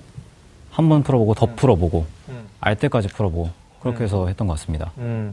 [0.75, 2.49] 한 번 풀어보고 더 풀어보고 음.
[2.61, 3.49] 알 때까지 풀어보고
[3.81, 4.91] 그렇게 해서 했던 것 같습니다.
[4.99, 5.31] 음.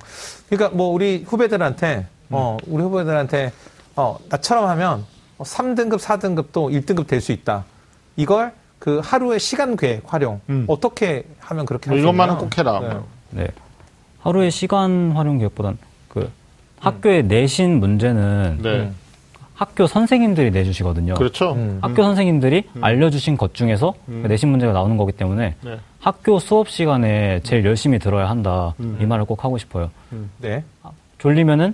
[0.50, 3.52] 그러니까 뭐 우리 후배들한테 어, 우리 후배들한테
[3.96, 5.04] 어, 나처럼 하면
[5.40, 7.66] 3등급, 4등급도 1등급 될 수 있다.
[8.18, 10.66] 이걸 그 하루의 시간 계획 활용 음.
[10.68, 12.44] 어떻게 하면 그렇게 뭐 할수 이것만은 있나요?
[12.48, 12.80] 꼭 해라.
[12.80, 12.88] 네.
[12.94, 13.08] 뭐.
[13.32, 13.48] 네.
[14.20, 15.78] 하루의 시간 활용 계획보단
[16.08, 16.30] 그
[16.80, 18.92] 학교에 내신 문제는 네.
[19.62, 19.68] 음.
[19.72, 21.14] 학교 선생님들이 내주시거든요.
[21.14, 21.54] 그렇죠.
[21.54, 21.78] 음.
[21.82, 24.22] 학교 선생님들이 알려주신 것 중에서 음.
[24.24, 25.80] 그 내신 문제가 나오는 거기 때문에 네.
[26.00, 28.74] 학교 수업 시간에 제일 열심히 들어야 한다.
[28.80, 28.98] 음.
[29.00, 29.92] 이 말을 꼭 하고 싶어요.
[30.40, 30.64] 네.
[31.20, 31.74] 졸리면은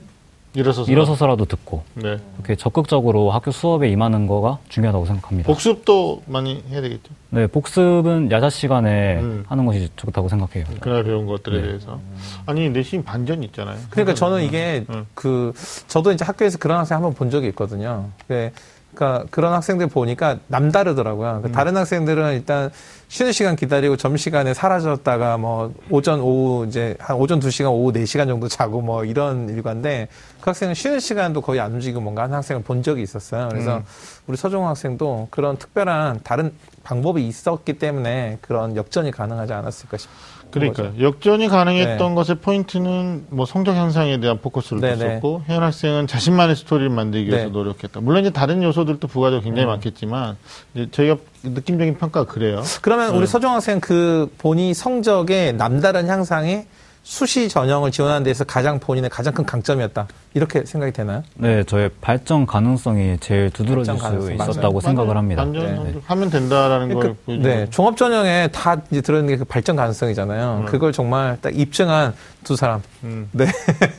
[0.57, 0.91] 일어서서.
[0.91, 2.17] 일어서서라도 듣고 네.
[2.35, 5.47] 이렇게 적극적으로 학교 수업에 임하는 거가 중요하다고 생각합니다.
[5.47, 7.13] 복습도 많이 해야 되겠죠.
[7.29, 9.43] 네, 복습은 야자 시간에 음.
[9.47, 10.65] 하는 것이 좋다고 생각해요.
[10.79, 11.67] 그날 배운 것들에 네.
[11.67, 11.99] 대해서.
[12.47, 13.77] 아니, 내신 반전 있잖아요.
[13.91, 15.05] 그러니까 저는 이게 음.
[15.13, 15.53] 그
[15.87, 18.09] 저도 이제 학교에서 그런 학생 한번 본 적이 있거든요.
[18.27, 18.51] 네.
[18.97, 21.41] 그러니까 그런 학생들 보니까 남다르더라고요.
[21.43, 22.71] 그 다른 학생들은 일단
[23.09, 28.47] 쉬는 시간 기다리고 점심시간에 사라졌다가 뭐 오전 오후 이제 한 오전 2시간 오후 4시간 정도
[28.47, 30.07] 자고 뭐 이런 일과인데
[30.41, 33.49] 그 학생은 쉬는 시간도 거의 안 움직이고 뭔가 한 학생을 본 적이 있었어요.
[33.49, 33.83] 그래서 음.
[34.25, 36.51] 우리 서종 학생도 그런 특별한 다른
[36.83, 40.36] 방법이 있었기 때문에 그런 역전이 가능하지 않았을까 싶어요.
[40.51, 42.15] 그러니까 역전이 가능했던 네.
[42.15, 44.97] 것의 포인트는 뭐 성적 향상에 대한 포커스를 네네.
[44.97, 47.51] 뒀었고 혜연 학생은 자신만의 스토리를 만들기 위해서 네.
[47.51, 47.99] 노력했다.
[48.01, 50.37] 물론 이제 다른 요소들도 부가적으로 굉장히 많겠지만
[50.73, 52.63] 이제 저희가 느낌적인 평가가 그래요.
[52.81, 53.25] 그러면 우리 음.
[53.25, 56.65] 서종 학생 그 본인 성적의 남다른 향상에
[57.11, 60.09] 수시 전형을 지원하는 데서 가장 본인의 가장 큰 강점이었다.
[60.33, 61.23] 이렇게 생각이 되나요?
[61.35, 64.79] 네, 저의 발전 가능성이 제일 두드러질 수 있었다고 맞아요.
[64.81, 65.15] 생각을.
[65.15, 65.45] 합니다.
[65.45, 65.75] 네.
[65.75, 69.77] 선수 하면 된다라는 걸 그러니까, 보여주는 네, 종합 전형에 다 이제 들어있는 게 그 발전
[69.77, 70.63] 가능성이잖아요.
[70.63, 70.65] 음.
[70.65, 72.81] 그걸 정말 딱 입증한 두 사람.
[73.05, 73.29] 음.
[73.31, 73.45] 네.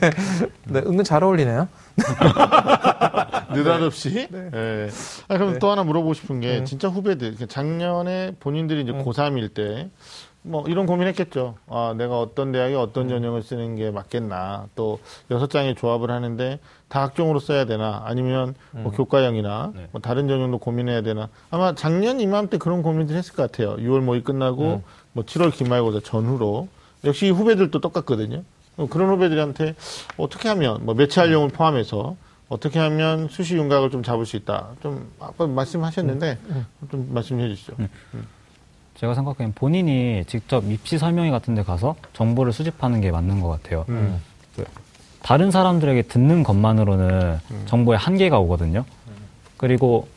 [0.69, 1.67] 네, 은근 잘 어울리네요.
[3.51, 4.27] 느닷없이.
[4.29, 4.89] 네.
[5.27, 5.59] 아, 그럼 네.
[5.59, 6.65] 또 하나 물어보고 싶은 게 음.
[6.65, 9.89] 진짜 후배들 그 작년에 본인들이 이제 고3일 때
[10.41, 11.55] 뭐 이런 고민했겠죠.
[11.67, 13.09] 아, 내가 어떤 대학에 어떤 음.
[13.09, 14.67] 전형을 쓰는 게 맞겠나.
[14.75, 14.99] 또
[15.31, 18.83] 여섯 장의 조합을 하는데 다 학종으로 써야 되나 아니면 음.
[18.83, 19.87] 뭐 교과형이나 네.
[19.91, 21.29] 뭐 다른 전형도 고민해야 되나.
[21.51, 23.75] 아마 작년 이맘때 그런 고민들 했을 것 같아요.
[23.77, 24.83] 6월 모의 끝나고 음.
[25.11, 26.69] 뭐 7월 기말고사 전후로
[27.03, 28.43] 역시 이 후배들도 똑같거든요.
[28.77, 29.75] 어, 그런 후배들한테
[30.17, 32.15] 어떻게 하면 뭐 매치활용을 포함해서
[32.47, 34.69] 어떻게 하면 수시 윤곽을 좀 잡을 수 있다.
[34.81, 36.39] 좀 아까 말씀하셨는데
[36.89, 37.73] 좀 말씀해 주시죠.
[38.99, 43.85] 제가 생각하기엔 본인이 직접 입시 설명회 같은 데 가서 정보를 수집하는 게 맞는 것 같아요.
[43.87, 44.21] 음.
[45.23, 47.63] 다른 사람들에게 듣는 것만으로는 음.
[47.65, 48.83] 정보의 한계가 오거든요.
[49.55, 50.07] 그리고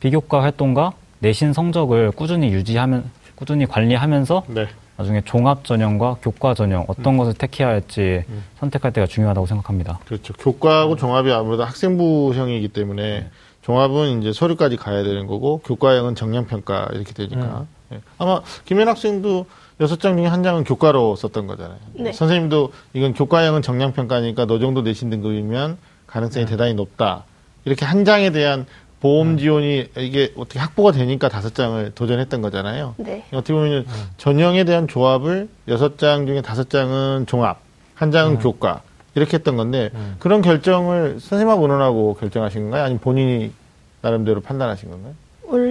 [0.00, 4.66] 비교과 활동과 내신 성적을 꾸준히 유지하면 꾸준히 관리하면서 네.
[4.96, 8.44] 나중에 종합 전형과 교과 전형 어떤 것을 택해야 할지 음.
[8.58, 10.00] 선택할 때가 중요하다고 생각합니다.
[10.04, 10.32] 그렇죠.
[10.34, 13.28] 교과하고 종합이 아무래도 학생부형이기 때문에
[13.62, 17.66] 종합은 이제 서류까지 가야 되는 거고 교과형은 정량평가 이렇게 되니까.
[17.94, 18.00] 예.
[18.18, 19.46] 아마 김현 학생도
[19.80, 21.78] 여섯 장 중에 한 장은 교과로 썼던 거잖아요.
[21.94, 22.12] 네.
[22.12, 27.24] 선생님도 이건 교과형은 정량평가니까 너 정도 내신 등급이면 가능성이 대단히 높다.
[27.64, 28.66] 이렇게 한 장에 대한
[29.00, 32.94] 보험 지원이 이게 어떻게 확보가 되니까 다섯 장을 도전했던 거잖아요.
[32.98, 33.24] 네.
[33.32, 37.60] 어떻게 보면 전형에 대한 조합을 여섯 장 중에 다섯 장은 종합,
[37.94, 38.82] 한 장은 교과
[39.14, 42.84] 이렇게 했던 건데 그런 결정을 선생님하고 의논하고 결정하신 건가요?
[42.84, 43.52] 아니면 본인이
[44.00, 45.14] 나름대로 판단하신 건가요?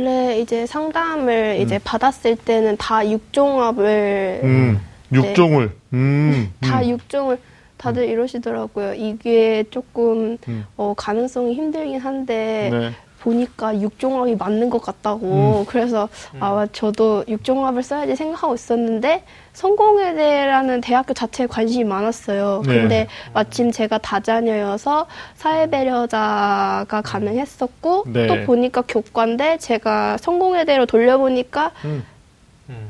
[0.03, 4.81] 원래 이제 상담을 이제 받았을 때는 다 육종합을 음,
[5.13, 6.89] 육종을, 음, 다 음.
[6.89, 7.39] 육종을
[7.77, 8.95] 다들 이러시더라고요.
[8.95, 10.65] 이게 조금 음.
[10.75, 12.91] 어, 가능성이 힘들긴 한데 네.
[13.23, 15.65] 보니까 육종합이 맞는 것 같다고.
[15.67, 16.09] 그래서
[16.39, 22.63] 아 저도 육종합을 써야지 생각하고 있었는데 성공회대라는 대학교 자체에 관심이 많았어요.
[22.65, 22.73] 네.
[22.73, 28.27] 근데 마침 제가 다자녀여서 사회배려자가 가능했었고 네.
[28.27, 32.03] 또 보니까 교과인데 제가 성공회대로 돌려보니까 음.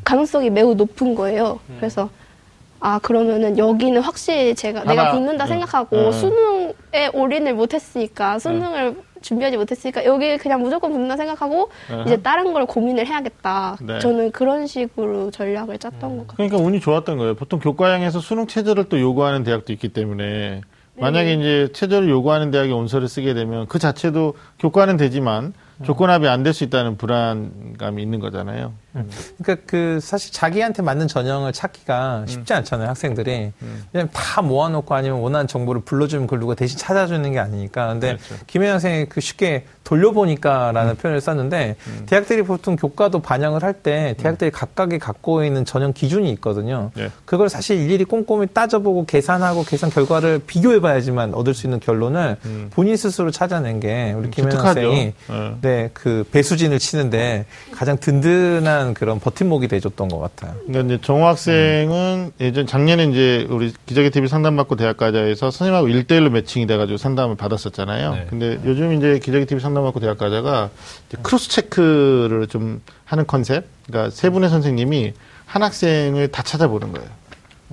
[0.03, 1.59] 가능성이 매우 높은 거예요.
[1.77, 2.09] 그래서
[2.79, 6.11] 아 그러면은 여기는 확실히 제가 하나, 내가 붙는다 음, 생각하고 음.
[6.11, 12.03] 수능에 올인을 못했으니까 수능을 준비하지 못했으니까 여기 그냥 무조건 붙는다 생각하고 아하.
[12.03, 13.77] 이제 다른 걸 고민을 해야겠다.
[13.81, 13.97] 네.
[13.99, 16.35] 저는 그런 식으로 전략을 짰던 것 같아요.
[16.35, 17.33] 그러니까 운이 좋았던 거예요.
[17.35, 20.61] 보통 교과형에서 수능 최저를 또 요구하는 대학도 있기 때문에
[20.95, 25.53] 만약에 이제 최저를 요구하는 대학에 온서를 쓰게 되면 그 자체도 교과는 되지만
[25.83, 28.73] 조건합이 안 될 수 있다는 불안감이 있는 거잖아요.
[28.93, 33.51] 그러니까 그 사실 자기한테 맞는 전형을 찾기가 쉽지 않잖아요 학생들이
[33.91, 38.35] 그냥 다 모아놓고 아니면 원하는 정보를 불러주면 그걸 누가 대신 찾아주는 게 아니니까 근데 그렇죠.
[38.47, 41.75] 김혜영 선생이 그 쉽게 돌려보니까라는 표현을 썼는데
[42.05, 47.09] 대학들이 보통 교과도 반영을 할 때 대학들이 각각이 갖고 있는 전형 기준이 있거든요 네.
[47.25, 52.69] 그걸 사실 일일이 꼼꼼히 따져보고 계산하고 계산 결과를 비교해봐야지만 얻을 수 있는 결론을 음.
[52.71, 54.61] 본인 스스로 찾아낸 게 우리 김혜영.
[54.61, 55.55] 선생이 네.
[55.61, 60.55] 네, 그 배수진을 치는데 가장 든든한 그런 버팀목이 돼줬던 것 같아요.
[60.65, 66.67] 그러니까 이제 정호 학생은 예전 작년에 이제 우리 기적의 TV 상담받고 대학가자에서 선생님하고 일대일로 매칭이
[66.67, 68.13] 돼가지고 상담을 받았었잖아요.
[68.13, 68.27] 네.
[68.29, 70.69] 근데 요즘 이제 기적의 TV 상담받고 대학가자가
[71.21, 73.65] cross check를 좀 하는 컨셉.
[73.87, 75.13] 그러니까 세 분의 선생님이
[75.45, 77.07] 한 학생을 다 찾아보는 거예요.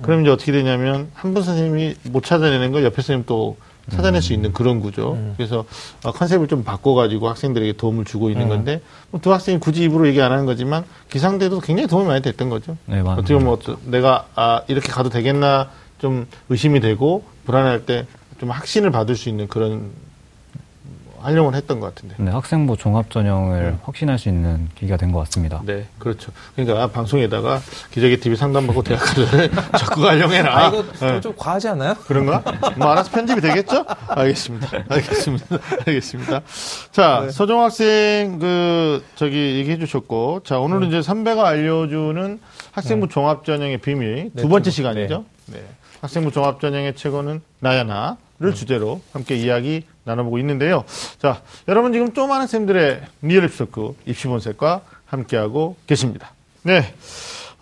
[0.01, 3.57] 그럼 이제 어떻게 되냐면 한 분 선생님이 못 찾아내는 걸 옆에 선생님 또
[3.89, 5.17] 찾아낼 수 있는 그런 구조.
[5.37, 5.65] 그래서
[6.03, 10.31] 어, 컨셉을 좀 바꿔가지고 학생들에게 도움을 주고 있는 건데 뭐두 학생이 굳이 입으로 얘기 안
[10.31, 12.77] 하는 거지만 기상대도 굉장히 도움이 많이 됐던 거죠.
[12.85, 12.99] 네.
[13.01, 15.69] 어떻게 보면 어쩌- 내가 아 이렇게 가도 되겠나
[15.99, 18.05] 좀 의심이 되고 불안할 때
[18.39, 19.91] 좀 확신을 받을 수 있는 그런
[21.23, 22.15] 활용을 했던 것 같은데.
[22.17, 25.61] 네, 학생부 종합 전형을 확신할 수 있는 계기가 된 것 같습니다.
[25.65, 26.31] 네, 그렇죠.
[26.55, 27.59] 그러니까 방송에다가
[27.91, 30.57] 기자계 TV 상담받고 대학 가를 적극 활용해라.
[30.57, 31.21] 아, 이거 네.
[31.21, 31.95] 좀 과하지 않아요?
[32.07, 32.43] 그런가?
[32.77, 33.85] 뭐 알아서 편집이 되겠죠?
[34.07, 34.67] 알겠습니다.
[34.89, 35.45] 알겠습니다.
[35.87, 36.41] 알겠습니다.
[36.91, 42.39] 자, 서정 학생 그 저기 얘기해 주셨고, 자 오늘은 이제 선배가 알려주는
[42.71, 45.25] 학생부 종합 전형의 비밀 두 네, 번째 두- 시간이죠.
[45.47, 45.61] 네.
[46.01, 50.83] 학생부 종합 전형의 최고는 나야나를 주제로 함께 이야기 나눠보고 있는데요.
[51.19, 56.33] 자, 여러분 지금 또 많은 쌤들의 리얼 입시 토크 입시본색과 함께하고 계십니다.
[56.63, 56.93] 네.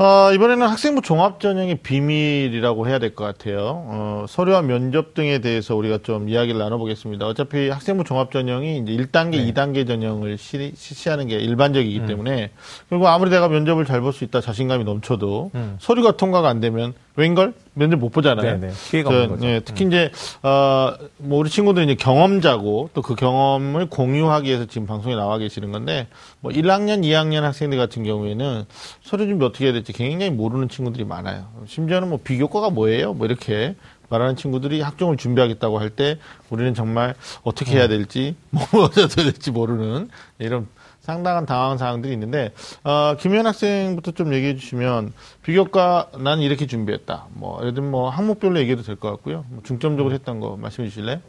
[0.02, 3.84] 어, 이번에는 학생부 종합 전형의 비밀이라고 해야 될 것 같아요.
[3.88, 7.28] 어, 서류와 면접 등에 대해서 우리가 좀 이야기를 나눠보겠습니다.
[7.28, 12.52] 어차피 학생부 종합 전형이 이제 1단계, 2단계 전형을 시, 실시하는 게 일반적이기 때문에
[12.88, 17.54] 그리고 아무리 내가 면접을 잘 볼 수 있다 자신감이 넘쳐도 서류가 통과가 안 되면 웬걸?
[17.74, 18.60] 면접 못 보잖아요.
[18.60, 18.74] 네, 네.
[18.90, 19.48] 기회가 저, 없는 거죠.
[19.48, 25.16] 예, 특히 이제 어뭐 우리 친구들은 이제 경험자고 또 그 경험을 공유하기 위해서 지금 방송에
[25.16, 26.08] 나와 계시는 건데
[26.42, 28.66] 뭐 1학년, 2학년 학생들 같은 경우에는
[29.02, 31.48] 서류 준비 어떻게 해야 될지 굉장히 모르는 친구들이 많아요.
[31.66, 33.14] 심지어는 뭐 비교과가 뭐예요?
[33.14, 33.76] 뭐 이렇게
[34.10, 36.18] 말하는 친구들이 학종을 준비하겠다고 할 때
[36.50, 40.68] 우리는 정말 어떻게 해야 될지 뭐 어떻게 해야 될지 모르는 이런
[41.10, 42.52] 상당한 당황 사항들이 있는데
[42.84, 47.26] 어, 김현 학생부터 좀 얘기해 주시면 비교과 난 이렇게 준비했다.
[47.34, 49.44] 뭐 예를 들면 뭐 항목별로 얘기해도 될 것 같고요.
[49.50, 51.20] 뭐 중점적으로 했던 거 말씀해 주실래요?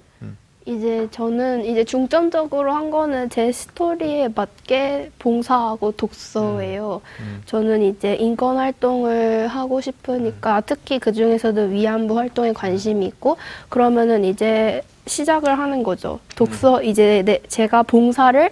[0.67, 7.01] 이제 저는 이제 중점적으로 한 거는 제 스토리에 맞게 봉사하고 독서예요.
[7.47, 13.39] 저는 이제 인권 활동을 하고 싶으니까 특히 그 중에서도 위안부 활동에 관심이 있고
[13.71, 16.21] 그러면은 이제 시작을 하는 거죠.
[16.37, 18.51] 독서 이제 내, 제가 봉사를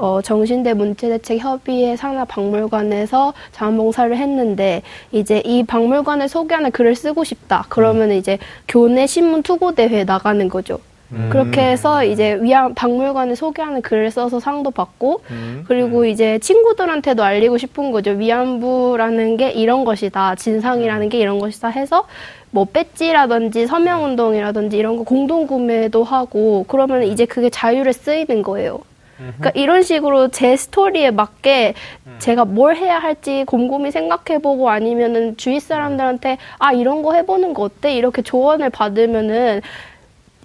[0.00, 4.82] 어, 정신대 문체대책협의회 산하 박물관에서 자원봉사를 했는데
[5.12, 7.66] 이제 이 박물관을 소개하는 글을 쓰고 싶다.
[7.68, 10.80] 그러면 이제 교내 신문 투고 대회에 나가는 거죠.
[11.28, 15.64] 그렇게 해서 이제 위안 박물관을 소개하는 글을 써서 상도 받고 음.
[15.66, 18.12] 그리고 이제 친구들한테도 알리고 싶은 거죠.
[18.12, 20.36] 위안부라는 게 이런 것이다.
[20.36, 22.06] 진상이라는 게 이런 것이다 해서
[22.52, 28.78] 뭐 배지라든지 서명 운동이라든지 이런 거 공동 구매도 하고 그러면 이제 그게 자유를 쓰이는 거예요.
[29.20, 31.74] 그러니까 이런 식으로 제 스토리에 맞게
[32.18, 37.94] 제가 뭘 해야 할지 곰곰이 생각해보고 아니면은 주위 사람들한테 아 이런 거 해보는 거 어때
[37.94, 39.60] 이렇게 조언을 받으면은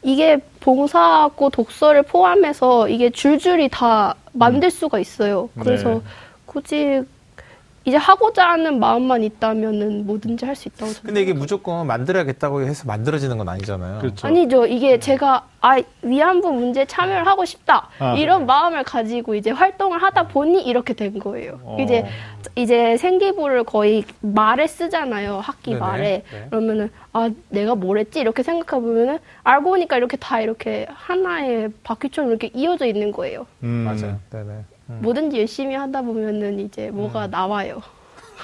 [0.03, 5.49] 이게 봉사하고 독서를 포함해서 이게 줄줄이 다 만들 수가 있어요.
[5.59, 6.01] 그래서 네.
[6.45, 7.01] 굳이
[7.85, 11.39] 이제 하고자 하는 마음만 있다면은 뭐든지 할 수 있다고 저는 근데 이게 생각합니다.
[11.39, 13.99] 무조건 만들어야겠다고 해서 만들어지는 건 아니잖아요.
[13.99, 14.27] 그렇죠.
[14.27, 14.65] 아니죠.
[14.65, 18.15] 이게 제가 아 위안부 문제에 참여를 하고 싶다 아.
[18.15, 21.59] 이런 마음을 가지고 이제 활동을 하다 보니 이렇게 된 거예요.
[21.63, 21.77] 어.
[21.79, 22.05] 이제
[22.55, 25.39] 이제 생기부를 거의 말에 쓰잖아요.
[25.39, 25.79] 학기 네네.
[25.79, 26.47] 말에 네.
[26.49, 32.31] 그러면은 아 내가 뭘 했지 이렇게 생각해 보면은 알고 보니까 이렇게 다 이렇게 하나의 바퀴처럼
[32.31, 33.45] 이렇게 이어져 있는 거예요.
[33.61, 33.85] 음.
[33.85, 34.19] 맞아요.
[34.31, 34.63] 네네.
[34.89, 34.99] 음.
[35.01, 37.81] 뭐든지 열심히 하다 보면은 이제 뭐가 나와요.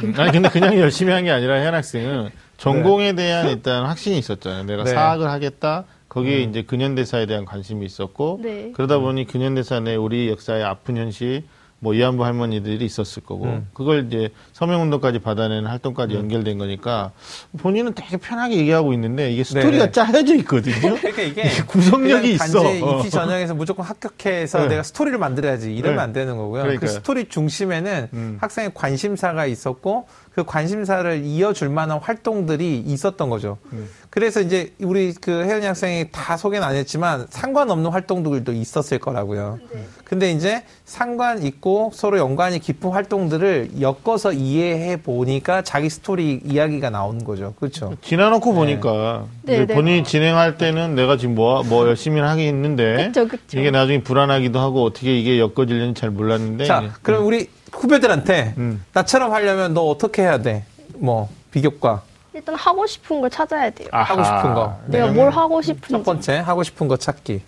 [0.04, 0.14] 음.
[0.18, 4.64] 아니 근데 그냥 열심히 한 게 아니라 현 학생은 전공에 대한 일단 확신이 있었잖아요.
[4.64, 4.92] 내가 네.
[4.92, 5.86] 사학을 하겠다.
[6.10, 8.72] 거기에 이제 근현대사에 대한 관심이 있었고 네.
[8.76, 11.44] 그러다 보니 근현대사 내 우리 역사의 아픈 현실
[11.84, 13.68] 뭐 이한부 할머니들이 있었을 거고 음.
[13.74, 17.12] 그걸 이제 서명운동까지 받아내는 활동까지 연결된 거니까
[17.58, 19.92] 본인은 되게 편하게 얘기하고 있는데 이게 스토리가 네네.
[19.92, 20.96] 짜여져 있거든요.
[21.02, 22.62] 그러니까 이게 구성력이 그냥 있어.
[22.62, 23.00] 단지 어.
[23.00, 24.68] 입시 전형에서 무조건 합격해서 네.
[24.68, 26.02] 내가 스토리를 만들어야지 이러면 네.
[26.04, 26.62] 안 되는 거고요.
[26.62, 26.88] 그러니까요.
[26.88, 28.38] 그 스토리 중심에는 음.
[28.40, 33.58] 학생의 관심사가 있었고 그 관심사를 이어줄 만한 활동들이 있었던 거죠.
[33.74, 33.90] 음.
[34.10, 39.60] 그래서 이제 우리 그 혜연이 학생이 다 소개는 안 했지만 상관없는 활동들도 있었을 거라고요.
[40.04, 47.24] 근데 이제 상관 있고 서로 연관이 깊은 활동들을 엮어서 이해해 보니까 자기 스토리 이야기가 나오는
[47.24, 47.54] 거죠.
[47.58, 47.96] 그렇죠.
[48.02, 49.74] 지나놓고 보니까 네, 네.
[49.74, 53.60] 본인이 진행할 때는 내가 지금 뭐, 뭐 열심히 하긴 했는데 그쵸, 그쵸.
[53.60, 57.48] 이게 나중에 불안하기도 하고 어떻게 이게 엮어질는지 잘 몰랐는데 자, 그럼 우리
[57.82, 58.86] 후배들한테 음.
[58.94, 60.64] 나처럼 하려면 너 어떻게 해야 돼?
[60.96, 62.04] 뭐 비교과
[62.34, 63.90] 일단 하고 싶은 걸 찾아야 돼요.
[63.92, 64.14] 아하.
[64.14, 64.78] 하고 싶은 거.
[64.86, 65.12] 내가 네.
[65.12, 65.92] 뭘 하고 싶은지.
[65.92, 67.42] 첫 번째 하고 싶은 거 찾기.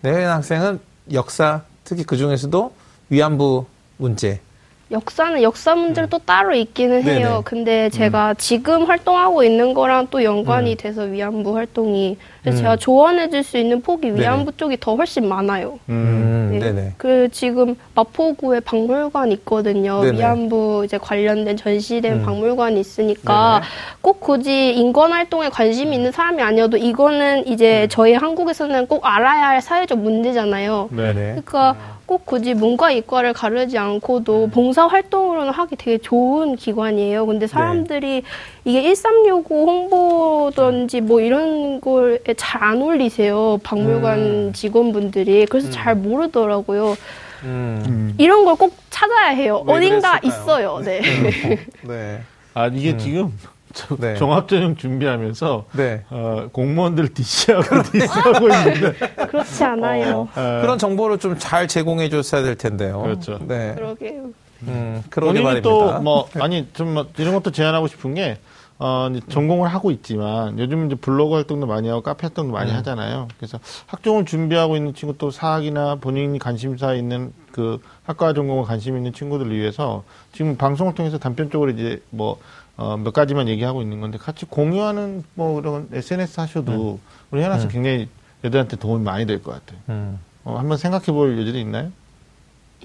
[0.00, 0.80] 내현 학생은
[1.12, 2.72] 역사, 특히 그 중에서도
[3.10, 3.66] 위안부
[3.98, 4.40] 문제.
[4.90, 7.04] 역사는 역사 문제로 또 따로 있기는 음.
[7.04, 7.18] 네네.
[7.20, 7.42] 해요.
[7.44, 10.76] 근데 제가 지금 활동하고 있는 거랑 또 연관이 음.
[10.76, 12.62] 돼서 위안부 활동이 그래서 음.
[12.62, 14.14] 제가 조언해줄 수 있는 폭이.
[14.14, 15.78] 위안부 쪽이 더 훨씬 많아요.
[15.88, 15.94] 음.
[15.94, 16.58] 음, 네.
[16.58, 16.92] 네네.
[16.98, 20.02] 그 지금 마포구에 박물관 있거든요.
[20.02, 20.18] 네네.
[20.18, 22.22] 위안부 이제 관련된 전시된 음.
[22.22, 23.66] 박물관이 있으니까 네네.
[24.02, 29.62] 꼭 굳이 인권 활동에 관심이 있는 사람이 아니어도 이거는 이제 저희 한국에서는 꼭 알아야 할
[29.62, 30.90] 사회적 문제잖아요.
[30.92, 31.14] 네네.
[31.14, 31.76] 그러니까
[32.06, 37.24] 꼭 굳이 문과 이과를 가르지 않고도 봉사 활동으로는 하기 되게 좋은 기관이에요.
[37.24, 38.22] 근데 사람들이
[38.66, 43.58] 이게 1365 홍보든지 뭐 이런 거에 잘 안 올리세요.
[43.62, 44.52] 박물관 음.
[44.52, 45.46] 직원분들이.
[45.46, 46.96] 그래서 잘 모르더라고요.
[47.44, 47.82] 음.
[47.86, 48.14] 음.
[48.18, 49.62] 이런 걸 꼭 찾아야 해요.
[49.66, 50.20] 왜 어딘가 그랬을까요?
[50.22, 50.78] 있어요.
[50.84, 51.00] 네.
[51.82, 52.20] 네.
[52.54, 53.32] 아 이게 지금
[53.74, 54.14] 저- 네.
[54.14, 56.04] 종합전형 준비하면서 네.
[56.10, 58.92] 어, 공무원들 디시하고 디시하고 있는데
[59.26, 60.28] 그렇지 않아요.
[60.34, 63.02] 어, 그런 정보를 좀 잘 제공해 줬어야 될 텐데요.
[63.02, 63.38] 그렇죠.
[63.46, 63.74] 네.
[63.74, 64.30] 그러게요.
[64.68, 65.68] 음, 그러게 본인이 말입니다.
[65.68, 68.38] 또뭐 아니 좀 뭐 이런 것도 제안하고 싶은 게
[68.78, 72.76] 어, 이제 전공을 하고 있지만 요즘 이제 블로그 활동도 많이 하고 카페 활동도 많이 음.
[72.76, 73.28] 하잖아요.
[73.38, 79.12] 그래서 학종을 준비하고 있는 친구 또 사학이나 본인이 관심사 있는 그 학과 전공을 관심 있는
[79.12, 80.02] 친구들을 위해서
[80.32, 82.38] 지금 방송을 통해서 단편적으로 이제 뭐
[82.76, 86.98] 어, 몇 가지만 얘기하고 있는 건데 같이 공유하는 뭐 그런 SNS 하셔도
[87.30, 88.08] 우리 현아서 굉장히
[88.44, 89.78] 애들한테 도움이 많이 될 것 같아요.
[89.90, 90.18] 음.
[90.42, 91.92] 어, 한번 생각해 볼 여지도 있나요?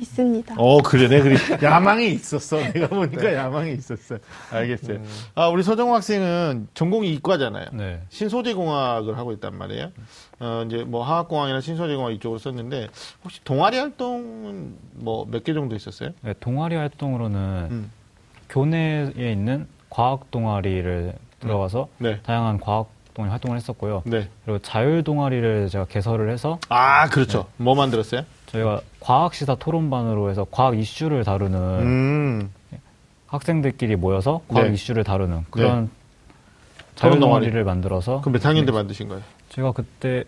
[0.02, 0.56] 있습니다.
[0.58, 1.08] 어, 그래.
[1.08, 1.36] 내 그래.
[1.62, 2.58] 야망이 있었어.
[2.74, 4.18] 내가 보니까 야망이 있었어.
[4.52, 5.00] 알겠어요.
[5.36, 7.68] 아, 우리 서정호 학생은 전공이 이과잖아요.
[7.74, 8.02] 네.
[8.10, 9.92] 신소재공학을 하고 있단 말이에요.
[10.40, 12.88] 어, 이제 뭐 화학공학이나 신소재공학 이쪽으로 썼는데
[13.24, 16.10] 혹시 동아리 활동은 뭐 몇 개 정도 있었어요?
[16.22, 17.92] 네, 동아리 활동으로는 음.
[18.50, 22.20] 교내에 있는 과학 동아리를 들어가서 네.
[22.24, 24.04] 다양한 과학 동아리 활동을 했었고요.
[24.06, 24.30] 네.
[24.46, 27.48] 그리고 자율 동아리를 제가 개설을 해서 아, 그렇죠.
[27.58, 28.22] 뭐 만들었어요?
[28.52, 32.52] 저희가 과학 시사 토론반으로 해서 과학 이슈를 다루는 음.
[33.28, 34.74] 학생들끼리 모여서 과학 네.
[34.74, 35.90] 이슈를 다루는 그런 토론
[36.96, 37.20] 자율 동아리.
[37.46, 39.22] 동아리를 만들어서 그럼 몇 학년 때 만드신 거예요?
[39.50, 40.24] 제가 그때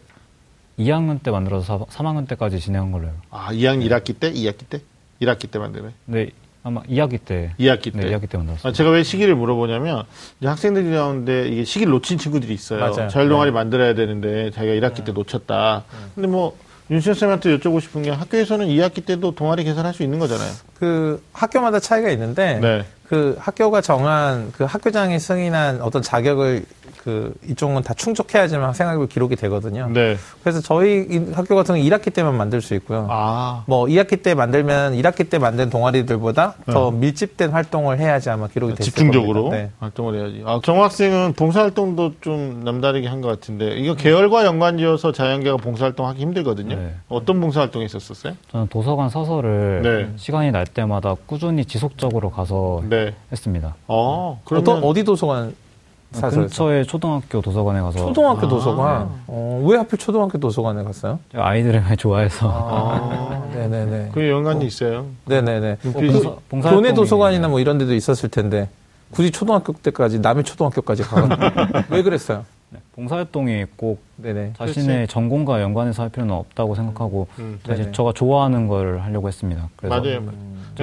[0.79, 3.07] 2학년 때 만들어서 3 학년 때까지 진행한 걸로.
[3.29, 4.31] 아, 2학년 1학기 때?
[4.31, 4.81] 2학기 때?
[5.21, 5.93] 1학기 때 거예요?
[6.05, 6.29] 네,
[6.63, 7.53] 아마 2학기 때.
[7.59, 7.99] 2학기 때.
[7.99, 8.69] 네, 2학기 때 만들었어요.
[8.69, 10.03] 아, 제가 왜 시기를 물어보냐면
[10.39, 12.79] 이제 학생들 가운데 이게 시기를 놓친 친구들이 있어요.
[12.79, 13.09] 맞아요.
[13.09, 13.55] 자율 동아리 네.
[13.55, 15.83] 만들어야 되는데 자기가 1학기 때 놓쳤다.
[16.15, 16.57] 근데 뭐
[16.91, 20.51] 윤시현 쌤한테 여쭤보고 싶은 게 학교에서는 2학기 때도 동아리 개설할 수 있는 거잖아요.
[20.77, 22.85] 그 학교마다 차이가 있는데 네.
[23.11, 26.63] 그 학교가 정한 그 학교장이 승인한 어떤 자격을
[27.03, 29.89] 그 이쪽은 다 충족해야지만 학생학교 기록이 되거든요.
[29.91, 30.15] 네.
[30.43, 33.07] 그래서 저희 이 학교 같은 경우 1학기 때만 만들 수 있고요.
[33.09, 33.63] 아.
[33.65, 38.85] 뭐 2학기 때 만들면 1학기 때 만든 동아리들보다 더 밀집된 활동을 해야지 아마 기록이 됐을
[38.91, 39.63] 집중적으로 겁니다.
[39.63, 39.71] 네.
[39.79, 40.43] 활동을 해야지.
[40.45, 46.75] 아, 정학생은 봉사활동도 좀 남다르게 한 것 같은데 이거 계열과 연관지어서 자연계가 봉사활동 하기 힘들거든요.
[46.75, 46.95] 네.
[47.09, 48.33] 어떤 봉사활동 했었었어요?
[48.51, 50.13] 저는 도서관 서서를 네.
[50.17, 53.15] 시간이 날 때마다 꾸준히 지속적으로 가서 네.
[53.31, 53.75] 했습니다.
[53.87, 55.55] 어, 그러면 어떤 어디 도서관
[56.11, 56.39] 사서에서?
[56.41, 58.49] 근처에 초등학교 도서관에 가서 초등학교 아.
[58.49, 59.09] 도서관.
[59.27, 61.19] 어, 왜 하필 초등학교 도서관에 갔어요?
[61.33, 64.09] 아이들을 많이 좋아해서 아, 네네네.
[64.13, 65.05] 그 연관이 있어요.
[65.25, 65.71] 네네네.
[65.71, 68.69] 어, 그그 봉사- 교내 도서관이나 뭐 이런 데도 있었을 텐데
[69.11, 72.45] 굳이 초등학교 때까지 남의 초등학교까지 가가 왜 그랬어요?
[72.69, 74.53] 네, 봉사활동이 꼭 네네.
[74.57, 77.91] 자신의 전공과 연관해서 할 필요는 없다고 생각하고 음, 사실 네네.
[77.95, 79.67] 제가 좋아하는 걸 하려고 했습니다.
[79.75, 80.15] 그래서 맞아요.
[80.17, 80.33] 아이들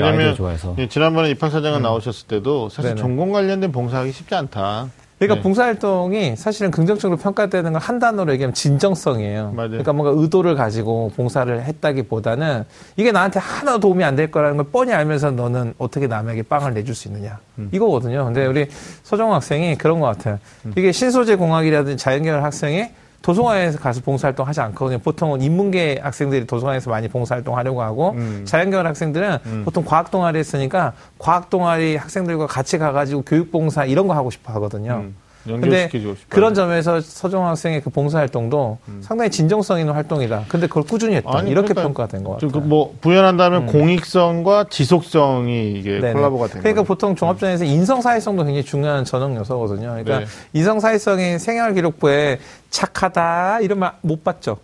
[0.03, 2.95] 왜냐면 좋아해서 예, 지난번에 입학사장관 나오셨을 때도 사실 음.
[2.95, 3.01] 네네.
[3.01, 4.89] 전공 관련된 봉사하기 쉽지 않다.
[5.19, 5.43] 그러니까 네.
[5.43, 9.51] 봉사활동이 사실은 긍정적으로 평가되는 건 한 단어로 얘기하면 진정성이에요.
[9.51, 9.71] 맞아요.
[9.71, 12.65] 그러니까 뭔가 의도를 가지고 봉사를 했다기보다는
[12.97, 16.95] 이게 나한테 하나 도움이 안 될 거라는 걸 뻔히 알면서 너는 어떻게 남에게 빵을 내줄
[16.95, 17.39] 수 있느냐.
[17.59, 17.69] 음.
[17.73, 18.27] 이거거든요.
[18.27, 18.67] 근데 우리
[19.03, 20.39] 서정 학생이 그런 것 같아요.
[20.67, 20.73] 음.
[20.77, 22.87] 이게 신소재 공학이라든지 자연계열 학생이
[23.23, 24.99] 도서관에서 가서 봉사활동 하지 않거든요.
[24.99, 28.45] 보통은 인문계 학생들이 도서관에서 많이 봉사활동 하려고 하고 음.
[28.47, 29.63] 자연계열 학생들은 음.
[29.65, 34.53] 보통 과학 동아리 했으니까 과학 동아리 학생들과 같이 가가지고 교육 봉사 이런 거 하고 싶어
[34.55, 35.03] 하거든요.
[35.05, 35.17] 음,
[35.55, 36.27] 근데 연결시켜주고 싶어.
[36.29, 40.45] 그런 점에서 서정 학생의 그 봉사활동도 상당히 진정성 있는 활동이다.
[40.49, 41.31] 근데 그걸 꾸준히 했다.
[41.31, 41.37] 음.
[41.37, 42.69] 아니, 이렇게 그러니까 평가된 것좀 같아요.
[42.69, 46.13] 그뭐 부연한다면 공익성과 지속성이 이게 네네.
[46.15, 46.87] 콜라보가 된 그러니까 거죠.
[46.89, 49.89] 보통 종합전에서 인성 사회성도 굉장히 중요한 전형 요소거든요.
[49.89, 50.27] 그러니까 네.
[50.53, 52.39] 인성 사회성이 생활 기록부에
[52.71, 54.59] 착하다 이런 말 못 봤죠.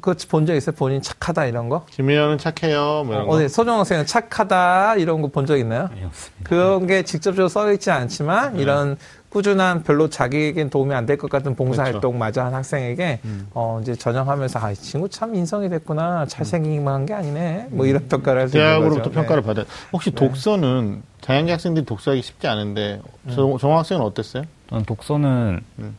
[0.00, 0.76] 그거 본적 있어요?
[0.76, 1.84] 본인 착하다 이런 거?
[1.90, 3.02] 김혜연은 착해요.
[3.04, 3.32] 뭐 이런 거.
[3.34, 5.88] 어디 서정 학생은 착하다 이런 거 본 적 있나요?
[5.90, 6.44] 아니, 없습니다.
[6.48, 8.62] 그런 게 직접적으로 써 있지 않지만 네.
[8.62, 8.96] 이런
[9.30, 11.96] 꾸준한 별로 자기에겐 도움이 안 될 것 같은 봉사 그렇죠.
[11.96, 13.46] 활동 마저 한 학생에게 음.
[13.54, 16.26] 어 이제 전형하면서 아, 이 친구 참 인성이 됐구나.
[16.26, 17.68] 잘생기기만 한 게 아니네.
[17.70, 18.70] 뭐 이런 평가를 할수 있는 음.
[18.70, 19.14] 대학으로부터 거죠.
[19.14, 19.46] 평가를 네.
[19.46, 19.64] 받아요.
[19.92, 23.00] 혹시 독서는 자연계 학생들이 독서하기 쉽지 않은데
[23.34, 24.44] 정- 정학생은 어땠어요?
[24.70, 25.96] 저는 독서는 음.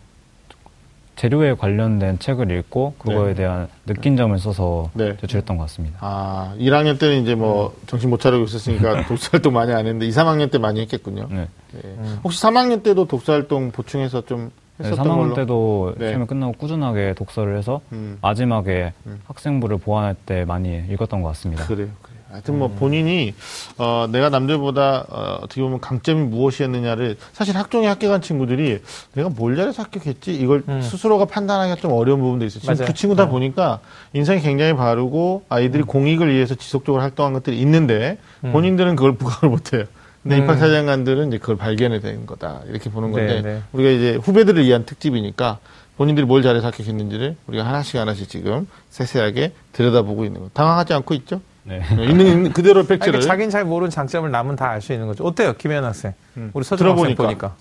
[1.19, 3.33] 재료에 관련된 책을 읽고 그거에 네.
[3.33, 5.17] 대한 느낀 점을 써서 네.
[5.17, 5.97] 제출했던 것 같습니다.
[5.99, 10.11] 아, 1학년 때는 이제 뭐 정신 못 차리고 있었으니까 독서 활동 많이 안 했는데 2,
[10.11, 11.27] 3학년 때 많이 했겠군요.
[11.29, 11.49] 네.
[11.75, 11.95] 예.
[12.23, 15.33] 혹시 3학년 때도 독서 활동 보충해서 좀 네, 했었던 3학년 걸로?
[15.33, 16.07] 때도 네.
[16.07, 18.17] 시험이 끝나고 꾸준하게 독서를 해서 음.
[18.21, 19.19] 마지막에 음.
[19.25, 21.65] 학생부를 보완할 때 많이 읽었던 것 같습니다.
[21.65, 21.89] 그래요.
[22.31, 23.33] 하여튼 뭐 본인이
[23.77, 28.79] 어, 내가 남들보다 어, 어떻게 보면 강점이 무엇이었느냐를 사실 학종에 합격한 친구들이
[29.13, 30.81] 내가 뭘 잘해서 합격했지 이걸 음.
[30.81, 32.61] 스스로가 판단하기가 좀 어려운 부분도 있어요.
[32.61, 32.87] 지금 맞아요.
[32.87, 33.79] 그 친구 다 보니까
[34.13, 39.85] 인성이 굉장히 바르고 아이들이 공익을 위해서 지속적으로 활동한 것들이 있는데 본인들은 그걸 부각을 못해요.
[40.21, 40.43] 근데 음.
[40.43, 43.61] 입학 사장관들은 이제 그걸 발견해 된 거다 이렇게 보는 건데 네, 네.
[43.71, 45.59] 우리가 이제 후배들을 위한 특집이니까
[45.97, 50.49] 본인들이 뭘 잘해서 합격했는지를 우리가 하나씩 하나씩 지금 세세하게 들여다보고 있는 거.
[50.53, 51.41] 당황하지 않고 있죠?
[51.69, 51.81] 네.
[52.09, 55.07] 있는, 있는 그대로 아니, 팩트를 그러니까 자기는 잘 모르는 장점을 남은 다 알 수 있는
[55.07, 55.23] 거죠.
[55.23, 56.13] 어때요, 김현 학생?
[56.37, 56.49] 음.
[56.53, 57.23] 우리 서정 학생 들어보니까.
[57.23, 57.55] 보니까.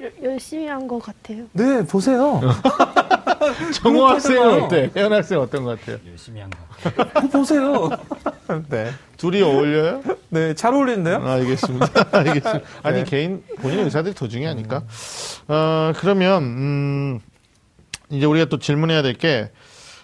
[0.00, 1.44] 열- 열심히 한 것 같아요.
[1.52, 2.40] 네, 보세요.
[3.74, 4.64] 정호 학생은 그렇잖아요.
[4.64, 4.90] 어때?
[4.96, 5.98] 혜연 학생 어떤 것 같아요?
[6.10, 6.58] 열심히 한 거.
[7.20, 7.90] 그거 보세요.
[8.68, 8.90] 네.
[9.16, 10.02] 둘이 어울려요?
[10.30, 11.16] 네, 잘 어울리는데요?
[11.16, 11.86] 아, 알겠습니다.
[12.18, 12.60] 알겠습니다.
[12.82, 13.04] 아니 네.
[13.04, 14.82] 개인 본인 의사들이 더 중요하니까.
[15.48, 17.20] 어 그러면 음
[18.10, 19.50] 이제 우리가 또 질문해야 될 게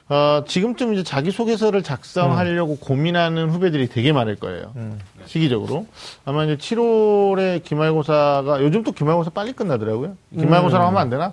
[0.08, 4.72] 어, 지금쯤 이제 자기소개서를 작성하려고 고민하는 후배들이 되게 많을 거예요.
[4.76, 4.98] 음.
[5.26, 5.86] 시기적으로.
[6.26, 10.16] 아마 이제 7월에 기말고사가, 요즘 또 기말고사 빨리 끝나더라고요.
[10.38, 11.32] 기말고사라고 하면 안 되나?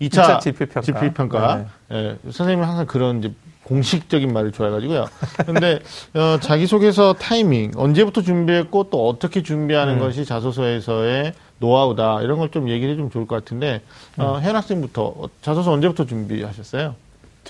[0.00, 0.80] 2차, 이차 지필평가.
[0.82, 1.64] 지필평가.
[1.92, 3.32] 예, 선생님이 항상 그런 이제
[3.64, 5.06] 공식적인 말을 좋아해가지고요.
[5.44, 5.80] 근데,
[6.14, 9.98] 어, 자기소개서 타이밍, 언제부터 준비했고 또 어떻게 준비하는 음.
[9.98, 12.22] 것이 자소서에서의 노하우다.
[12.22, 13.82] 이런 걸 좀 얘기를 해주면 좋을 것 같은데,
[14.16, 14.40] 어, 음.
[14.40, 16.94] 혜연 학생부터, 어, 자소서 언제부터 준비하셨어요?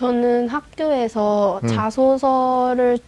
[0.03, 1.69] 저는 학교에서 음.
[1.69, 2.99] 자소서를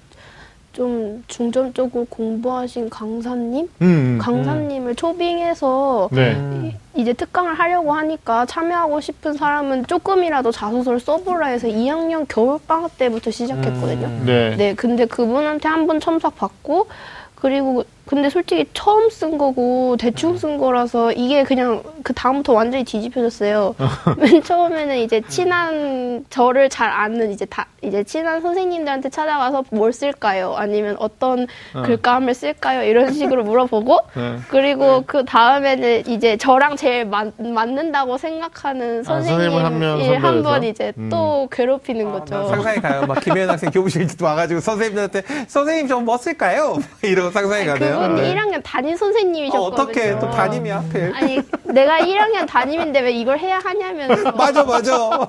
[0.73, 6.33] 좀 중점 적으로 공부하신 강사님, 음, 강사님을 초빙해서 네.
[6.35, 6.73] 음.
[6.97, 12.99] 이- 이제 특강을 하려고 하니까 참여하고 싶은 사람은 조금이라도 자소서를 써보라 해서 2학년 겨울 방학
[12.99, 14.07] 때부터 시작했거든요.
[14.09, 14.23] 음.
[14.27, 14.57] 네.
[14.57, 16.89] 네, 근데 그분한테 한 번 첨삭 받고
[17.37, 23.77] 그리고 근데 솔직히 처음 쓴 거고 대충 쓴 거라서 이게 그냥 그 다음부터 완전히 뒤집혀졌어요.
[24.19, 30.57] 맨 처음에는 이제 친한 저를 잘 아는 이제 다 이제 친한 선생님들한테 찾아가서 뭘 쓸까요?
[30.57, 31.83] 아니면 어떤 어.
[31.83, 32.83] 글감을 쓸까요?
[32.83, 34.39] 이런 식으로 물어보고 네.
[34.49, 40.67] 그리고 그 다음에는 이제 저랑 제일 맞, 맞는다고 생각하는 아, 선생님을 한명 선생님을 한번 선별해서?
[40.69, 41.11] 이제 음.
[41.11, 42.35] 또 괴롭히는 아, 거죠.
[42.35, 43.07] 난 상상이 가요.
[43.07, 46.77] 막 김혜연 학생 교무실 와가지고 선생님들한테 선생님 좀뭐 쓸까요?
[47.03, 48.00] 이러고 상상이 가네요.
[48.09, 48.35] 그분이 네.
[48.35, 49.83] 1학년 담임 어, 선생님이셨거든요.
[49.83, 51.13] 어떻게 또 담임이 하필?
[51.15, 55.29] 아니 내가 1학년 담임인데 왜 이걸 해야 하냐면서 맞아, 맞아.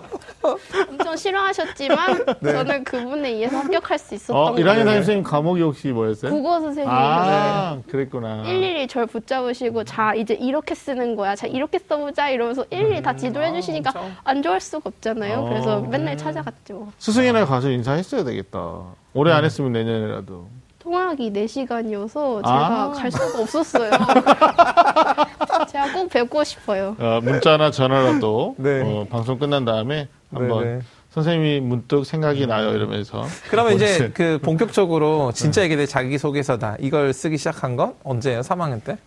[0.90, 4.76] 엄청 싫어하셨지만 저는 그분에 의해서 합격할 수 있었던 어, 1학년 거예요.
[4.86, 6.32] 담임 선생님 과목이 혹시 뭐였어요?
[6.32, 8.44] 국어 선생님이 아, 그랬구나.
[8.48, 13.54] 일일이 절 붙잡으시고 자 이제 이렇게 쓰는 거야 자 이렇게 써보자 이러면서 일일이 다 지도해
[13.54, 14.12] 주시니까 엄청.
[14.24, 15.50] 안 좋아할 수가 없잖아요 어.
[15.50, 18.82] 그래서 맨날 찾아갔죠 스승이나 가서 인사했어야 되겠다.
[19.14, 20.48] 올해 안 했으면 내년에라도.
[20.82, 22.48] 통학이 4시간이어서 아.
[22.48, 23.92] 제가 갈 수가 없었어요
[25.72, 26.96] 제가 꼭 뵙고 싶어요.
[27.00, 28.82] 어, 문자나 전화라도 네.
[28.84, 30.82] 어, 방송 끝난 다음에 한번 네, 네.
[31.12, 34.12] 선생님이 문득 생각이 나요 이러면서 그러면 이제.
[34.16, 36.78] 그 본격적으로 진짜 얘기들 자기소개서다.
[36.80, 38.42] 이걸 쓰기 시작한 건 언제예요?
[38.42, 38.98] 3학년 때?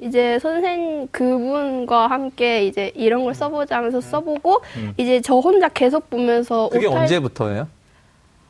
[0.00, 4.60] 이제 선생님 그분과 함께 이제 이런 걸 써보자 하면서 써보고
[4.96, 7.68] 이제 저 혼자 계속 보면서 그게 오탈- 언제부터예요?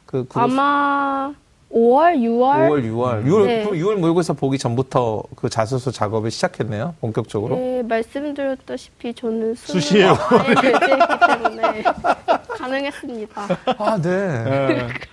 [0.06, 1.32] 그 아마
[1.72, 3.24] 5월, 6월 5월, 6월.
[3.24, 3.64] 6월, 네.
[3.64, 6.94] 6월 모의고사 보기 전부터 그 자소서 작업을 시작했네요.
[7.00, 7.56] 본격적으로.
[7.56, 9.54] 네, 말씀드렸다시피 저는.
[9.54, 11.82] 네, 했기 때문에
[12.58, 13.42] 가능했습니다.
[13.78, 14.08] 아, 네.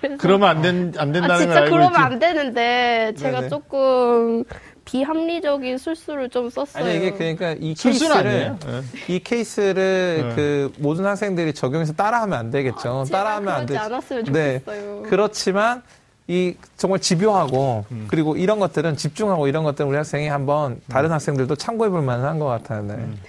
[0.04, 2.00] 예, 그러면 안, 된, 안 아, 된다는 걸 진짜 알고 그러면 있지.
[2.02, 3.50] 안 되는데 제가 네네.
[3.50, 4.44] 조금
[4.84, 6.84] 비합리적인 술수를 좀 썼어요.
[6.84, 8.60] 아니, 이게 그러니까 이 케이스를, 아니에요.
[8.68, 9.14] 예.
[9.14, 10.36] 이 케이스를 네.
[10.36, 13.06] 그 모든 학생들이 적용해서 따라하면 안 되겠죠.
[13.06, 13.80] 제발 따라하면 안 되죠.
[13.80, 14.60] 않았으면 네.
[14.66, 15.04] 좋겠어요.
[15.04, 15.84] 그렇지만
[16.30, 18.06] 이 정말 집요하고 음.
[18.08, 22.46] 그리고 이런 것들은 집중하고 이런 것들은 우리 학생이 한번 다른 학생들도 참고해 볼 만한 것
[22.46, 22.84] 같아요.
[22.84, 22.94] 네.
[22.94, 23.20] 음.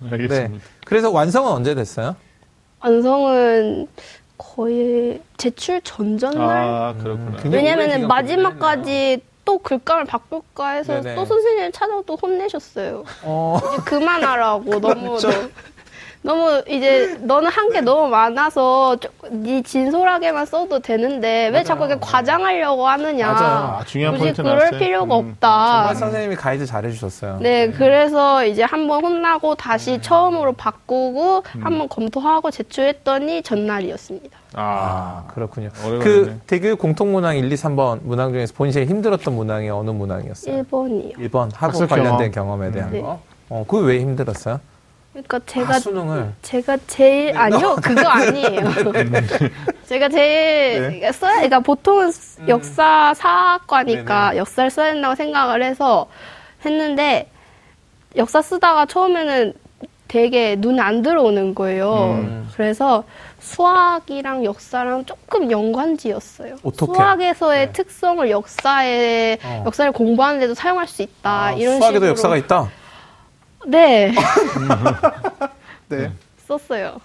[0.00, 0.10] 네.
[0.10, 0.64] 알겠습니다.
[0.86, 2.16] 그래서 완성은 언제 됐어요?
[2.80, 3.88] 완성은
[4.38, 7.42] 거의 제출 전전날 아 그렇구나.
[7.44, 11.14] 음, 왜냐면은 마지막까지 또 글감을 바꿀까 해서 네네.
[11.14, 13.04] 또 선생님 찾아도 혼내셨어요.
[13.22, 15.18] 어, 이제 그만하라고 너무.
[16.22, 19.10] 너- 너무 이제 너는 한 게 너무 많아서 좀-
[19.42, 23.32] 네 진솔하게만 써도 되는데 왜 자꾸 이렇게 과장하려고 하느냐.
[23.32, 23.76] 맞아요.
[23.80, 24.78] 아, 중요한 굳이 포인트 그럴 나왔어요.
[24.78, 25.30] 필요가 음.
[25.30, 25.76] 없다.
[25.78, 27.38] 정말 선생님이 가이드 잘 해주셨어요.
[27.40, 30.00] 네, 그래서 이제 한번 혼나고 다시 음.
[30.00, 34.38] 처음으로 바꾸고 한번 검토하고 제출했더니 전날이었습니다.
[34.54, 35.70] 아, 아, 그렇군요.
[35.86, 36.40] 오래 그 걸렸네.
[36.46, 40.62] 대교 공통 문항 1, 2, 3번 문항 중에서 본인이 제일 힘들었던 문항이 어느 문항이었어요?
[40.62, 41.16] 1번이요.
[41.18, 42.58] 1번 학업 학습 관련된 경험.
[42.60, 43.00] 경험 에 대한 네.
[43.02, 43.18] 거.
[43.50, 44.60] 어, 그게 왜 힘들었어요?
[45.16, 46.32] 그러니까 아, 제가 수능을.
[46.42, 48.60] 제가 제일 아니요 그거 아니에요.
[49.86, 51.12] 제가 제일 네.
[51.12, 52.08] 써야 그러니까 보통은
[52.40, 52.48] 음.
[52.48, 56.06] 역사 사학과니까 역사를 써야 된다고 생각을 해서
[56.64, 57.30] 했는데
[58.16, 59.54] 역사 쓰다가 처음에는
[60.08, 62.18] 되게 눈에 안 들어오는 거예요.
[62.22, 62.48] 음.
[62.54, 63.04] 그래서
[63.40, 66.56] 수학이랑 역사랑 조금 연관지였어요.
[66.62, 66.92] 어떻게?
[66.92, 67.72] 수학에서의 네.
[67.72, 69.62] 특성을 역사에 어.
[69.66, 71.44] 역사를 공부하는데도 사용할 수 있다.
[71.46, 72.70] 아, 이런 수학에도 식으로 역사가 있다.
[73.66, 74.12] 네
[75.88, 76.10] 네.
[76.46, 77.00] 썼어요.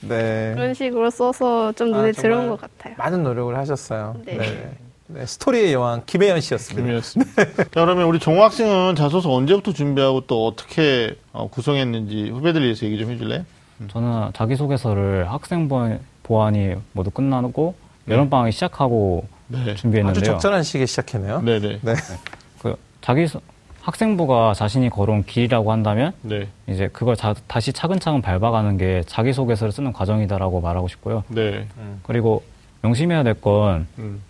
[0.00, 0.52] 네.
[0.54, 2.94] 그런 식으로 써서 좀 아, 눈에 정말 들어온 것 같아요.
[2.98, 4.16] 많은 노력을 하셨어요.
[4.24, 4.36] 네.
[4.38, 4.72] 네.
[5.06, 6.82] 네, 스토리의 여왕 김혜연 씨였습니다.
[6.86, 7.44] 재미였습니다.
[7.54, 13.10] 자, 그러면 우리 종학생은 자소서 언제부터 준비하고 또 어떻게 어, 구성했는지 후배들 위해서 얘기 좀
[13.10, 13.44] 해줄래요?
[13.88, 17.74] 저는 자기소개서를 학생 보- 보완이 모두 끝나고
[18.08, 19.60] 여름방학이 시작하고 네.
[19.62, 20.24] 아주 준비했는데요.
[20.24, 21.42] 적절한 시기에 시작했네요.
[21.42, 21.78] 네네.
[21.82, 21.94] 네.
[22.60, 23.40] 그 자기 소-
[23.82, 26.46] 학생부가 자신이 걸어온 길이라고 한다면 네.
[26.68, 31.24] 이제 그걸 자- 다시 차근차근 밟아가는 게 자기소개서를 쓰는 과정이다라고 말하고 싶고요.
[31.28, 31.66] 네.
[32.04, 32.42] 그리고
[32.82, 34.22] 명심해야 될건 음.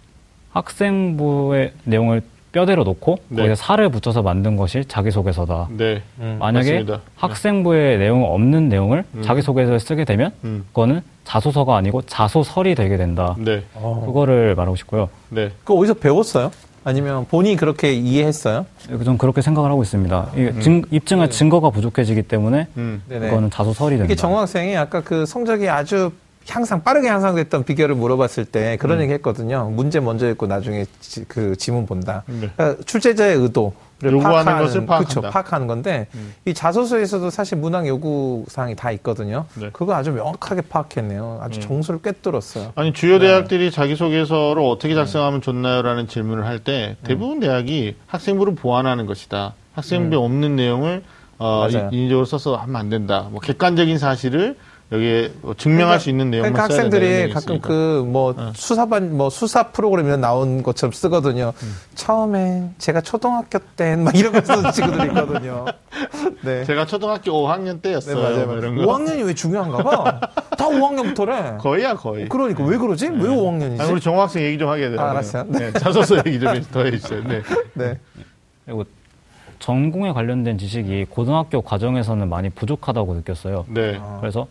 [0.53, 2.23] 학생부의 내용을
[2.53, 3.43] 뼈대로 놓고 네.
[3.43, 5.69] 거기에 살을 붙여서 만든 것이 자기소개서다.
[5.71, 6.03] 네.
[6.19, 6.37] 음.
[6.39, 7.01] 만약에 맞습니다.
[7.17, 9.23] 학생부의 내용 없는 내용을 음.
[9.23, 10.65] 자기소개서에 쓰게 되면 음.
[10.69, 13.37] 그거는 자소서가 아니고 자소설이 되게 된다.
[13.39, 13.63] 네.
[13.75, 14.03] 어.
[14.07, 15.09] 그거를 말하고 싶고요.
[15.31, 15.51] 네.
[15.65, 16.51] 그거 어디서 배웠어요?
[16.85, 18.67] 아니면 본인이 그렇게 이해했어요?
[19.05, 20.31] 좀 그렇게 생각을 하고 있습니다.
[20.35, 23.03] 이게 증- 입증할 증거가 부족해지기 때문에 음.
[23.09, 24.05] 그거는 자소설이 된다.
[24.05, 26.11] 이게 정 학생이 아까 그 성적이 아주
[26.49, 29.03] 향상 빠르게 향상됐던 비결을 물어봤을 때 그런 음.
[29.05, 29.71] 얘기 했거든요.
[29.71, 32.25] 문제 먼저 읽고 나중에 지, 그 지문 본다.
[32.27, 32.49] 네.
[32.57, 33.71] 그러니까 출제자의 의도를
[34.03, 35.09] 요구하는 파악하는, 것을 파악한다.
[35.09, 36.35] 그쵸, 파악하는 건데 음.
[36.45, 39.45] 이 자소서에서도 사실 문항 요구 사항이 다 있거든요.
[39.55, 39.71] 네.
[39.73, 41.41] 그거 아주 명확하게 파악했네요.
[41.43, 41.63] 아주 음.
[41.63, 42.73] 정수를 꿰뚫었어요.
[42.75, 49.55] 아니 주요 대학들이 자기소개서를 어떻게 작성하면 좋나요라는 질문을 할 때 대부분 대학이 학생부를 보완하는 것이다.
[49.75, 51.03] 학생부에 없는 내용을
[51.39, 51.89] 어, 맞아요.
[51.91, 53.27] 인위적으로 써서 하면 안 된다.
[53.31, 54.57] 뭐 객관적인 사실을
[54.93, 57.69] 여기에 뭐 증명할 수 있는 내용만 그러니까 학생들이 가끔 있으니까.
[57.69, 58.53] 그뭐 어.
[58.55, 61.53] 수사반 뭐 수사 프로그램에 나온 것처럼 쓰거든요.
[61.63, 61.77] 음.
[61.95, 65.65] 처음에 제가 초등학교 때막 이런 거 쓰는 친구들이 있거든요.
[66.45, 66.65] 네.
[66.65, 68.17] 제가 초등학교 5학년 네, 때였어요.
[68.21, 68.47] 맞아요.
[68.47, 68.83] 뭐 이런 거.
[68.83, 70.21] 5학년이 왜 중요한가 봐.
[70.59, 71.59] 다 5학년부터래.
[71.59, 72.29] 거의야 거의.
[72.29, 73.09] 그러니까 왜 그러지?
[73.09, 73.81] 왜 5학년이지?
[73.81, 75.01] 아니, 우리 정학생 얘기 좀 하게 돼요.
[75.01, 75.45] 아, 알았어요.
[75.49, 77.23] 네, 자소서 얘기 좀 더 해주세요.
[77.25, 77.43] 네.
[77.75, 77.99] 네.
[78.67, 78.85] 그리고
[79.59, 83.65] 전공에 관련된 지식이 고등학교 과정에서는 많이 부족하다고 느꼈어요.
[83.69, 83.99] 네.
[84.03, 84.19] 아.
[84.21, 84.47] 그래서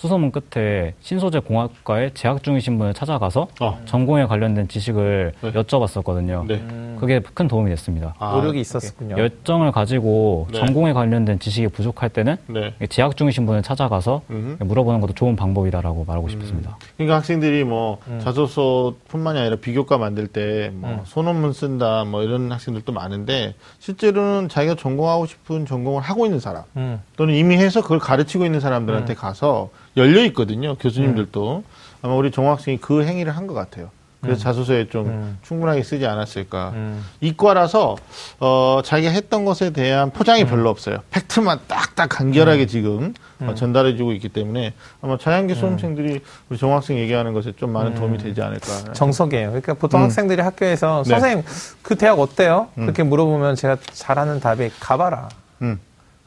[0.00, 3.80] 수소문 끝에 신소재 공학과에 재학 중이신 분을 찾아가서 어.
[3.84, 5.52] 전공에 관련된 지식을 네.
[5.52, 6.46] 여쭤봤었거든요.
[6.46, 6.54] 네.
[6.54, 8.14] 음, 그게 큰 도움이 됐습니다.
[8.18, 9.18] 아, 노력이 있었군요.
[9.18, 10.58] 열정을 가지고 네.
[10.58, 12.72] 전공에 관련된 지식이 부족할 때는 네.
[12.88, 14.56] 재학 중이신 분을 찾아가서 음.
[14.60, 16.78] 물어보는 것도 좋은 방법이다라고 말하고 싶습니다.
[16.96, 18.20] 그러니까 학생들이 뭐 음.
[18.22, 21.00] 자소서뿐만이 아니라 비교과 만들 때뭐 음.
[21.04, 27.02] 소논문 쓴다 뭐 이런 학생들도 많은데 실제로는 자기가 전공하고 싶은 전공을 하고 있는 사람 음.
[27.18, 31.64] 또는 이미 해서 그걸 가르치고 있는 사람들한테 가서 열려 있거든요 교수님들도
[32.02, 35.38] 아마 우리 종학생이 그 행위를 한 것 같아요 그래서 자소서에 좀 음.
[35.40, 36.72] 충분하게 쓰지 않았을까.
[36.74, 37.02] 음.
[37.22, 37.96] 이과라서
[38.38, 40.10] 어, 자기가 했던 것에 대한 음.
[40.10, 40.98] 포장이 별로 없어요.
[41.10, 46.20] 팩트만 딱딱 간결하게 지금 어, 전달해주고 있기 때문에 아마 자연계 수험생들이
[46.50, 48.92] 우리 정학생 얘기하는 것에 좀 많은 도움이 되지 않을까.
[48.92, 49.48] 정석이에요.
[49.52, 50.04] 그러니까 보통 음.
[50.04, 51.10] 학생들이 학교에서 네.
[51.12, 51.44] 선생님
[51.80, 52.68] 그 대학 어때요?
[52.76, 52.82] 음.
[52.82, 55.30] 그렇게 물어보면 제가 잘하는 답이 가봐라.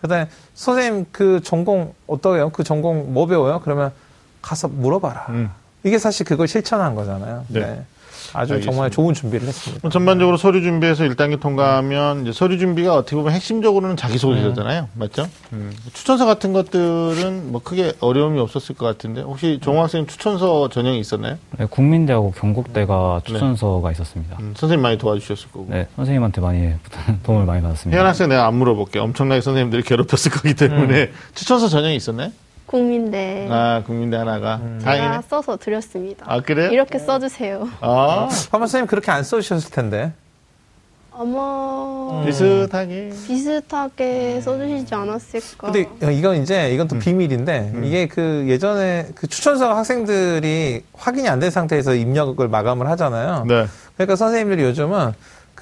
[0.03, 0.07] 음.
[0.07, 2.49] 그다음에 선생님 그 전공 어떠해요?
[2.49, 3.61] 그 전공 뭐 배워요?
[3.63, 3.91] 그러면
[4.41, 5.25] 가서 물어봐라.
[5.29, 5.49] 음.
[5.83, 7.45] 이게 사실 그걸 실천한 거잖아요.
[7.47, 7.59] 네.
[7.61, 7.85] 네.
[8.33, 8.71] 아주 알겠습니다.
[8.71, 9.79] 정말 좋은 준비를 했습니다.
[9.79, 14.89] 그럼 전반적으로 서류 준비해서 1단계 통과하면 이제 서류 준비가 어떻게 보면 핵심적으로는 자기소개서잖아요.
[14.95, 15.27] 맞죠?
[15.53, 15.71] 음.
[15.93, 21.37] 추천서 같은 것들은 뭐 크게 어려움이 없었을 것 같은데 혹시 정학생 추천서 전형이 있었나요?
[21.57, 24.37] 네, 국민대하고 경북대가 추천서가 있었습니다.
[24.39, 25.67] 음, 선생님 많이 도와주셨을 거고.
[25.69, 26.73] 네, 선생님한테 많이
[27.23, 27.95] 도움을 많이 받았습니다.
[27.95, 28.99] 혜연 학생 내가 안 물어볼게.
[28.99, 31.13] 엄청나게 선생님들이 괴롭혔을 거기 때문에 음.
[31.35, 32.31] 추천서 전형이 있었나요?
[32.77, 34.59] 국민대 아, 국민대 하나가.
[34.83, 35.07] 다행이네.
[35.11, 36.25] 제가 써서 드렸습니다.
[36.27, 36.71] 아, 그래요?
[36.71, 37.69] 이렇게 써주세요.
[37.81, 40.11] 아, 아마 선생님 그렇게 안 써주셨을 텐데.
[41.15, 43.11] 아마 비슷하게.
[43.27, 45.71] 비슷하게 써주시지 않았을까.
[45.71, 51.51] 근데 이건 이제 이건 또 비밀인데 이게 그 예전에 그 추천서 학생들이 확인이 안 된
[51.51, 53.45] 상태에서 입력을 마감을 하잖아요.
[53.47, 53.67] 네.
[53.95, 55.11] 그러니까 선생님들이 요즘은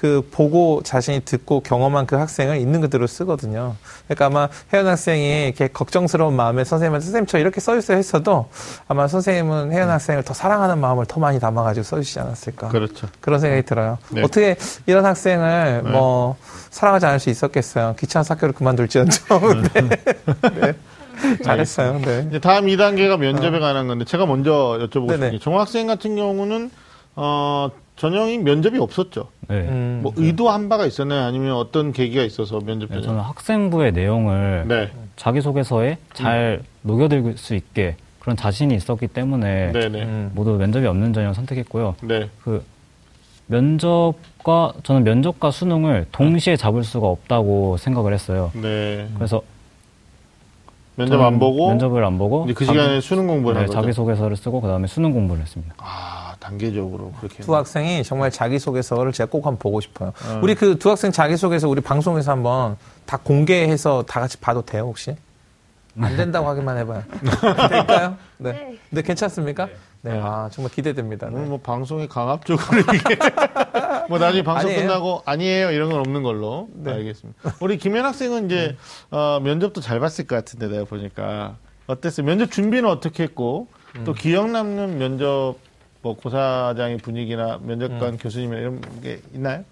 [0.02, 3.76] 그 보고 자신이 듣고 경험한 그 학생을 있는 그대로 쓰거든요.
[4.08, 8.48] 그러니까 아마 혜연 학생이 이렇게 걱정스러운 마음에 선생님한테 선생님 저 이렇게 써주세요 했어도
[8.88, 12.70] 아마 선생님은 혜연 학생을 더 사랑하는 마음을 더 많이 담아가지고 써주시지 않았을까.
[12.70, 13.06] 그렇죠.
[13.20, 13.98] 그런 생각이 들어요.
[14.10, 14.22] 네.
[14.24, 15.90] 어떻게 이런 학생을 네.
[15.92, 16.36] 뭐
[16.70, 17.94] 사랑하지 않을 수 있었겠어요.
[18.00, 19.38] 귀찮은 학교를 그만둘지언정.
[19.72, 20.50] 네.
[20.60, 20.72] 네.
[21.44, 22.00] 잘했어요.
[22.00, 22.26] 네.
[22.28, 25.12] 이제 다음 2단계가 면접에 관한 건데 제가 먼저 여쭤보고.
[25.12, 26.72] 싶은 게 정학생 같은 경우는
[27.14, 27.70] 어,
[28.02, 29.28] 전형이 면접이 없었죠.
[29.46, 29.58] 네.
[29.60, 30.00] 음.
[30.02, 31.24] 뭐 의도한 바가 있었나요?
[31.24, 33.02] 아니면 어떤 계기가 있어서 면접 네, 전형?
[33.04, 34.90] 저는 학생부의 내용을 네.
[35.14, 40.02] 자기소개서에 잘 녹여들 수 있게 그런 자신이 있었기 때문에 네, 네.
[40.02, 40.32] 음.
[40.34, 41.94] 모두 면접이 없는 전형을 선택했고요.
[42.02, 42.28] 네.
[42.42, 42.64] 그
[43.46, 48.50] 면접과 저는 면접과 수능을 동시에 잡을 수가 없다고 생각을 했어요.
[48.60, 49.06] 네.
[49.14, 49.42] 그래서
[50.96, 53.72] 면접 안 보고 면접을 안 보고 그 자기- 시간에 수능 공부를 네.
[53.72, 55.74] 자기소개서를 쓰고 그다음에 수능 공부를 했습니다.
[55.78, 57.42] 아, 단계적으로 그렇게.
[57.42, 60.08] 두 학생이 정말 자기소개서를 제가 꼭 한번 보고 싶어요.
[60.26, 60.40] 어.
[60.42, 62.76] 우리 그 두 학생 자기소개서 우리 방송에서 한번
[63.06, 65.14] 다 공개해서 다 같이 봐도 돼요, 혹시?
[66.00, 67.02] 안 된다고 하기만 해봐요.
[67.68, 68.16] 될까요?
[68.38, 68.52] 네.
[68.52, 68.78] 네.
[68.90, 69.68] 네, 괜찮습니까?
[70.00, 70.18] 네.
[70.20, 71.28] 아, 정말 기대됩니다.
[71.28, 71.48] 오늘 네.
[71.50, 73.16] 뭐 방송에 강압적으로 이게
[74.08, 74.86] 뭐 나중에 방송 아니에요.
[74.88, 76.92] 끝나고 아니에요 이런 건 없는 걸로 네.
[76.92, 77.54] 알겠습니다.
[77.60, 78.76] 우리 김현 학생은 이제
[79.10, 82.26] 어, 면접도 잘 봤을 것 같은데 내가 보니까 어땠어요?
[82.26, 84.04] 면접 준비는 어떻게 했고 음.
[84.04, 85.56] 또 기억 남는 면접
[86.02, 89.64] 뭐 고사장의 분위기나 면접관 교수님이나 이런 게 있나요?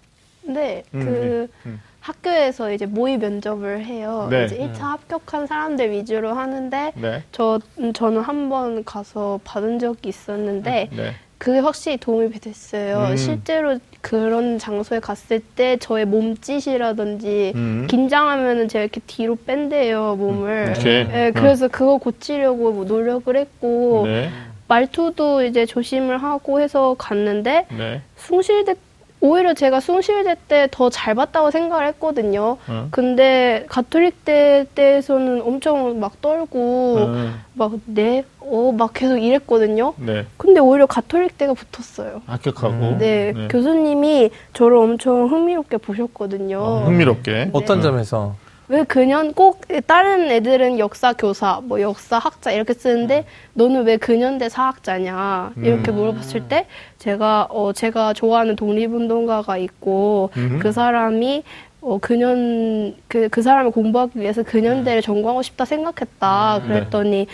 [0.43, 1.81] 네, 음, 그 음.
[1.99, 4.27] 학교에서 이제 모의 면접을 해요.
[4.31, 4.45] 네.
[4.45, 7.23] 이제 1차 합격한 사람들 위주로 하는데 네.
[7.31, 11.13] 저 음, 저는 한 번 가서 받은 적이 있었는데 네.
[11.37, 13.09] 그게 확실히 도움이 됐어요.
[13.11, 13.17] 음.
[13.17, 17.87] 실제로 그런 장소에 갔을 때 저의 몸짓이라든지 음.
[17.89, 20.65] 긴장하면은 제가 이렇게 뒤로 뺀대요 몸을.
[20.73, 21.03] 이렇게.
[21.03, 24.29] 네, 그래서 그거 고치려고 뭐 노력을 했고 네.
[24.75, 28.01] 말투도 이제 조심을 하고 해서 갔는데 네.
[28.15, 28.75] 숭실대
[29.19, 32.57] 오히려 제가 숭실대 때 더 잘 봤다고 생각을 했거든요.
[32.67, 32.87] 어.
[32.89, 37.33] 근데 가톨릭대 때에서는 엄청 막 떨고 어.
[37.53, 39.93] 막 네, 어, 막 계속 이랬거든요.
[39.97, 40.25] 네.
[40.37, 42.21] 근데 오히려 가톨릭대가 붙었어요.
[42.25, 42.73] 합격하고.
[42.73, 42.97] 음.
[42.97, 43.47] 네, 네.
[43.49, 46.57] 교수님이 저를 엄청 흥미롭게 보셨거든요.
[46.59, 47.49] 어, 흥미롭게.
[47.53, 47.83] 어떤 네.
[47.83, 48.35] 점에서?
[48.71, 54.47] 왜 그년 꼭 다른 애들은 역사 교사, 뭐 역사 학자 이렇게 쓰는데 너는 왜 근현대
[54.47, 55.95] 사학자냐 이렇게 음.
[55.95, 56.67] 물어봤을 때
[56.97, 60.59] 제가 어 제가 좋아하는 독립운동가가 있고 음.
[60.61, 61.43] 그 사람이
[61.81, 66.67] 어 근현 그그 사람을 공부하기 위해서 근현대를 전공하고 싶다 생각했다 네.
[66.67, 67.27] 그랬더니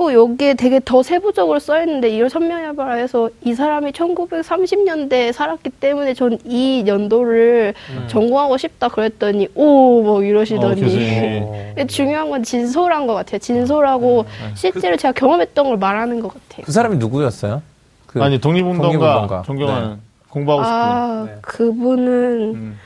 [0.00, 6.14] 꼭 여기에 되게 더 세부적으로 써 있는데 이걸 선명해봐라 해서 이 사람이 1930년대에 살았기 때문에
[6.14, 7.74] 전 이 연도를
[8.06, 11.40] 전공하고 싶다 그랬더니 오뭐 어, 이러시더니.
[11.42, 11.74] 어.
[11.86, 13.38] 중요한 건 진솔한 것 같아요.
[13.40, 14.24] 진솔하고
[14.54, 16.64] 실제로 제가 경험했던 걸 말하는 것 같아요.
[16.64, 17.60] 그 사람이 누구였어요?
[18.06, 19.42] 그 아니 독립운동가, 독립운동가.
[19.42, 19.98] 존경하는
[20.30, 20.74] 공부하고 싶은.
[20.74, 21.34] 아 네.
[21.42, 22.78] 그분은 음.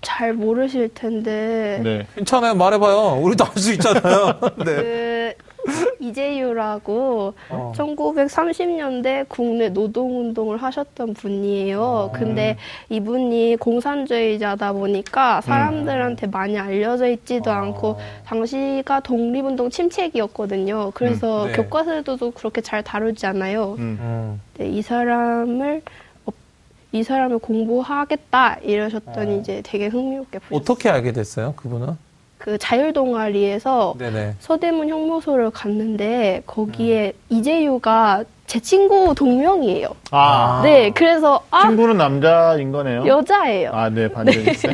[0.00, 2.06] 잘 모르실 텐데 네.
[2.16, 2.54] 괜찮아요.
[2.56, 3.20] 말해봐요.
[3.22, 4.38] 우리도 알 수 있잖아요.
[4.64, 5.07] 네.
[5.68, 7.72] 그 이재유라고 어.
[7.76, 11.82] 1930년대 국내 노동운동을 하셨던 분이에요.
[11.82, 12.12] 어.
[12.12, 12.56] 근데
[12.88, 17.54] 이분이 공산주의자다 보니까 사람들한테 많이 알려져 있지도 어.
[17.54, 20.92] 않고 당시가 독립운동 침체기였거든요.
[20.94, 21.56] 그래서 음, 네.
[21.56, 23.74] 교과서에도 그렇게 잘 다루지 않아요.
[23.78, 23.98] 음.
[24.00, 24.40] 음.
[24.56, 25.82] 네, 이 사람을
[26.26, 26.30] 어,
[26.92, 29.38] 이 사람을 공부하겠다 이러셨더니 어.
[29.38, 30.58] 이제 되게 흥미롭게 보셨어요.
[30.58, 31.52] 어떻게 알게 됐어요?
[31.56, 32.07] 그분은?
[32.38, 34.34] 그 자율 동아리에서 네네.
[34.38, 39.88] 서대문 형무소를 갔는데 거기에 이재유가 제 친구 동명이에요.
[40.10, 43.06] 아, 네, 그래서 아 친구는 남자인 거네요.
[43.06, 43.72] 여자예요.
[43.74, 44.72] 아, 네, 반전이 있어요.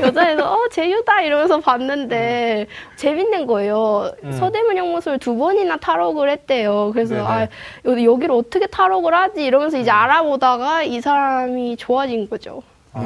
[0.00, 4.12] 여자에서 어 제유다 이러면서 봤는데 재밌는 거예요.
[4.22, 4.30] 음.
[4.30, 6.90] 서대문 형무소를 두 번이나 탈옥을 했대요.
[6.92, 7.26] 그래서 네네.
[7.26, 7.42] 아
[7.86, 12.62] 여- 여기를 어떻게 탈옥을 하지 이러면서 이제 알아보다가 이 사람이 좋아진 거죠.
[12.92, 13.00] 아,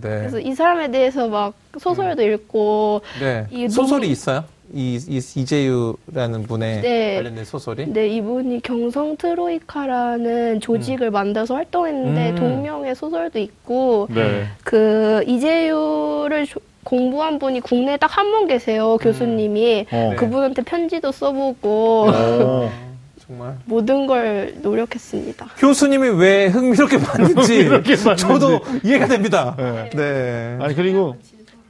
[0.00, 0.08] 네.
[0.20, 3.46] 그래서 이 사람에 대해서 막 소설도 읽고 네.
[3.50, 4.44] 이 소설이 너무- 있어요?
[4.74, 7.14] 이, 이 이재유라는 분의 네.
[7.16, 7.86] 관련된 소설이?
[7.86, 12.34] 근데 이분이 경성 트로이카라는 조직을 만들어서 활동했는데 음.
[12.36, 14.44] 동명의 소설도 있고 네.
[14.64, 20.08] 그 이재유를 조- 공부한 분이 국내에 딱 한 분 계세요 교수님이 어.
[20.10, 20.16] 네.
[20.16, 22.70] 그분한테 편지도 써보고 어.
[23.28, 23.56] 정말.
[23.66, 25.46] 모든 걸 노력했습니다.
[25.58, 28.22] 교수님이 왜 흥미롭게 봤는지 흥미롭게 봤는지.
[28.22, 29.54] 저도 이해가 됩니다.
[29.58, 29.90] 네.
[29.90, 30.58] 네.
[30.60, 31.16] 아니, 그리고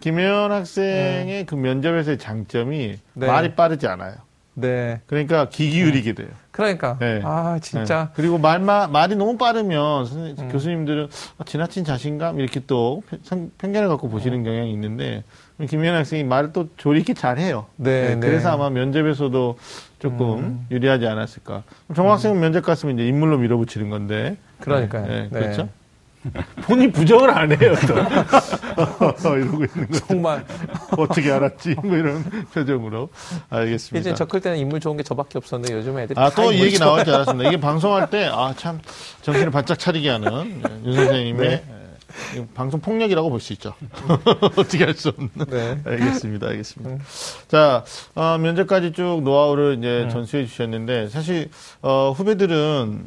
[0.00, 3.26] 김혜원 학생의 그 면접에서의 장점이 네.
[3.26, 4.14] 말이 빠르지 않아요.
[4.54, 5.00] 네.
[5.06, 6.28] 그러니까 귀 기울이게 돼요.
[6.52, 6.96] 그러니까.
[7.00, 7.20] 네.
[7.24, 8.04] 아, 진짜.
[8.06, 8.11] 네.
[8.14, 10.48] 그리고 말 마, 말이 너무 빠르면 선생님, 음.
[10.50, 14.11] 교수님들은 아, 지나친 자신감 이렇게 또 편- 편견을 갖고 음.
[14.11, 15.22] 보시는 경향이 있는데
[15.68, 17.66] 김현 학생이 말을 또 조리 있게 잘해요.
[17.76, 18.20] 네, 네.
[18.20, 19.59] 그래서 아마 면접에서도
[19.99, 20.66] 조금 음.
[20.70, 21.62] 유리하지 않았을까.
[21.94, 24.36] 정 학생은 면접 갔으면 이제 인물로 밀어붙이는 건데.
[24.61, 25.07] 그러니까요.
[25.07, 25.40] 네, 네.
[25.40, 25.68] 그렇죠.
[26.62, 27.74] 본인 부정을 안 해요.
[27.86, 27.94] 또.
[29.36, 30.44] 이러고 있는 거 정말.
[30.99, 31.76] 어떻게 알았지?
[31.82, 33.09] 뭐 이런 표정으로
[33.51, 34.01] 알겠습니다.
[34.01, 36.78] 이제 저클 때는 인물 좋은 게 저밖에 없었는데 요즘 애들이 아, 다또이 얘기.
[36.78, 37.49] 나올 줄 알았습니다.
[37.49, 38.80] 이게 방송할 때, 아, 참,
[39.22, 41.64] 정신을 바짝 차리게 하는 예, 윤 선생님의 네.
[42.36, 43.74] 예, 방송 폭력이라고 볼 수 있죠.
[44.56, 45.30] 어떻게 할 수 없는.
[45.48, 45.78] 네.
[45.84, 46.48] 알겠습니다.
[46.48, 47.04] 알겠습니다.
[47.48, 47.84] 자,
[48.14, 50.09] 어, 면접까지 쭉 노하우를 이제 음.
[50.11, 51.50] 전수해 주셨는데, 사실,
[51.82, 52.56] 어, 후배들은,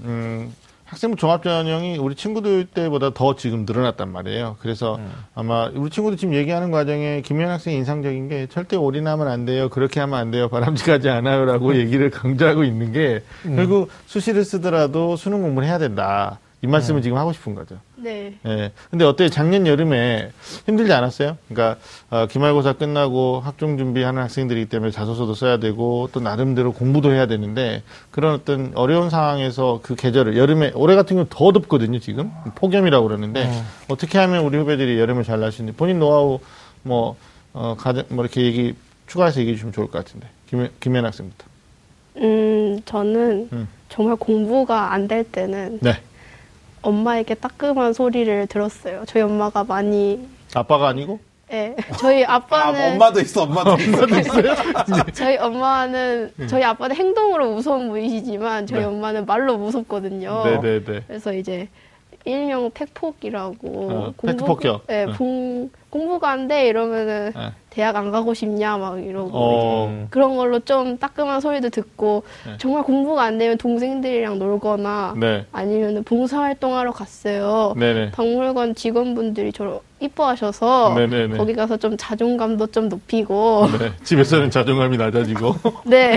[0.06, 0.54] 음,
[0.86, 4.58] 학생부 종합전형이 우리 친구들 때보다 더 지금 늘어났단 말이에요.
[4.60, 5.10] 그래서 음.
[5.34, 9.70] 아마 우리 친구들 지금 얘기하는 과정에 김현 학생이 인상적인 게 절대 올인하면 안 돼요.
[9.70, 10.50] 그렇게 하면 안 돼요.
[10.50, 13.56] 바람직하지 않아요 라고 얘기를 강조하고 있는 게 음.
[13.56, 16.40] 결국 수시를 쓰더라도 수능 공부를 해야 된다.
[16.62, 17.04] 이 말씀을 음.
[17.04, 17.78] 지금 하고 싶은 거죠.
[18.04, 18.34] 네.
[18.46, 18.72] 예.
[18.90, 19.30] 근데 어때요?
[19.30, 20.32] 작년 여름에
[20.66, 21.38] 힘들지 않았어요?
[21.48, 21.80] 그러니까,
[22.10, 27.84] 어, 기말고사 끝나고 학종 준비하는 학생들이기 때문에 자소서도 써야 되고, 또 나름대로 공부도 해야 되는데,
[28.10, 32.32] 그런 어떤 어려운 상황에서 그 계절을, 여름에, 올해 같은 경우는 더 덥거든요, 지금.
[32.56, 33.62] 폭염이라고 그러는데, 음.
[33.88, 36.40] 어떻게 하면 우리 후배들이 여름을 잘 날 수 있는지, 본인 노하우,
[36.84, 37.16] 뭐,
[37.54, 38.74] 어, 가장, 뭐 이렇게 얘기,
[39.08, 40.28] 추가해서 얘기해 주시면 좋을 것 같은데.
[40.50, 41.46] 김, 김현 학생부터.
[42.18, 43.68] 음, 저는 음.
[43.90, 46.00] 정말 공부가 안 될 때는 네.
[46.82, 49.04] 엄마에게 따끔한 소리를 들었어요.
[49.08, 51.20] 저희 엄마가 많이, 아빠가 아니고?
[51.52, 51.76] 예.
[52.00, 54.06] 저희 아, 아빠는, 엄마도 있어, 엄마도 있어.
[55.14, 58.86] 저희 엄마는, 저희 아빠는 행동으로 무서운 분이시지만 저희 네.
[58.86, 60.44] 엄마는 말로 무섭거든요.
[60.46, 61.04] 네네네.
[61.08, 61.68] 그래서 이제
[62.26, 64.86] 일명 팩폭이라고 어, 팩트 폭격.
[64.90, 65.14] 예, 어.
[65.18, 67.52] 공, 공부가 안 돼 이러면은 네.
[67.70, 70.08] 대학 안 가고 싶냐 막 이러고 어, 음.
[70.10, 72.54] 그런 걸로 좀 따끔한 소리도 듣고 네.
[72.58, 75.46] 정말 공부가 안 되면 동생들이랑 놀거나 네.
[75.52, 77.74] 아니면 봉사활동하러 갔어요.
[77.78, 78.12] 네네.
[78.12, 81.38] 박물관 직원분들이 저를 이뻐하셔서 네네네.
[81.38, 83.92] 거기 가서 좀 자존감도 좀 높이고 네.
[84.04, 85.56] 집에서는 자존감이 낮아지고.
[85.86, 86.16] 네.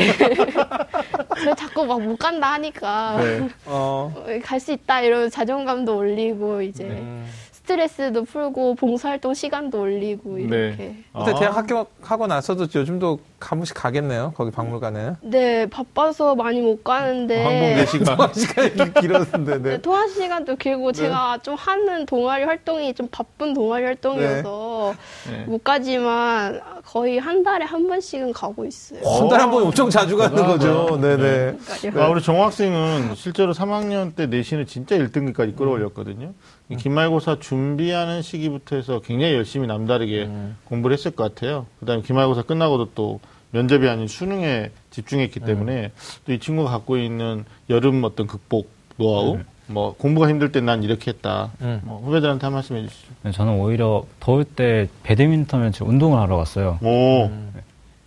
[1.46, 3.48] 왜 자꾸 막 못 간다 하니까 네.
[3.66, 4.12] 어.
[4.42, 7.26] 갈 수 있다 이러면 자존감도 올리고 이제 음.
[7.64, 10.76] 스트레스도 풀고 봉사활동 시간도 올리고 이렇게.
[10.76, 11.04] 네.
[11.14, 11.38] 근데 아.
[11.38, 14.32] 대학 학교 하고 나서도 요즘도 한 번씩 가겠네요.
[14.36, 15.14] 거기 박물관에.
[15.22, 17.42] 네, 바빠서 많이 못 가는데.
[17.42, 18.34] 항공 4시간.
[18.38, 19.80] 시간이 길었는데, 네, 네.
[19.80, 24.94] 통화 시간도 길고 제가 좀 하는 동아리 활동이 좀 바쁜 동아리 활동이어서
[25.30, 25.44] 네.
[25.46, 29.00] 못 가지만 거의 한 달에 한 번씩은 가고 있어요.
[29.06, 30.58] 한 달에 한 번 엄청 자주 가는 대단하다.
[30.86, 31.00] 거죠.
[31.00, 31.56] 네네.
[31.96, 36.32] 아, 우리 정학생은 실제로 3학년 때 내신을 진짜 1등급까지 끌어올렸거든요.
[36.70, 40.28] 이 기말고사 준비하는 시기부터 해서 굉장히 열심히 남다르게
[40.64, 41.66] 공부를 했을 것 같아요.
[41.80, 45.92] 그 다음에 기말고사 끝나고도 또 면접이 아닌 수능에 집중했기 때문에
[46.26, 51.52] 또이 친구가 갖고 있는 여름 어떤 극복 노하우, 뭐 공부가 힘들 때 난 이렇게 했다.
[51.60, 51.80] 음.
[51.84, 53.08] 뭐 후배들한테 한 말씀 해주시죠.
[53.22, 56.78] 네, 저는 오히려 더울 때 배드민턴을 운동을 하러 갔어요.
[56.82, 57.30] 오.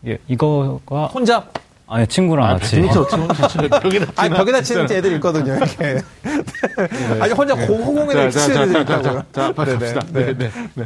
[0.05, 1.47] 예, 이거가 혼자
[1.89, 4.29] 아니 친구랑 같이 배드민턴 어떻게 보면 벽에다 아니?
[4.35, 5.55] 벽에다 치는 애들 있거든요.
[5.55, 6.01] 이렇게.
[7.21, 9.23] 아니 혼자 공공에 자, 치는 자, 애들 있다고요.
[9.31, 9.53] 자.
[9.53, 9.99] 갑시다.
[10.11, 10.49] 네, 네.
[10.75, 10.85] 네.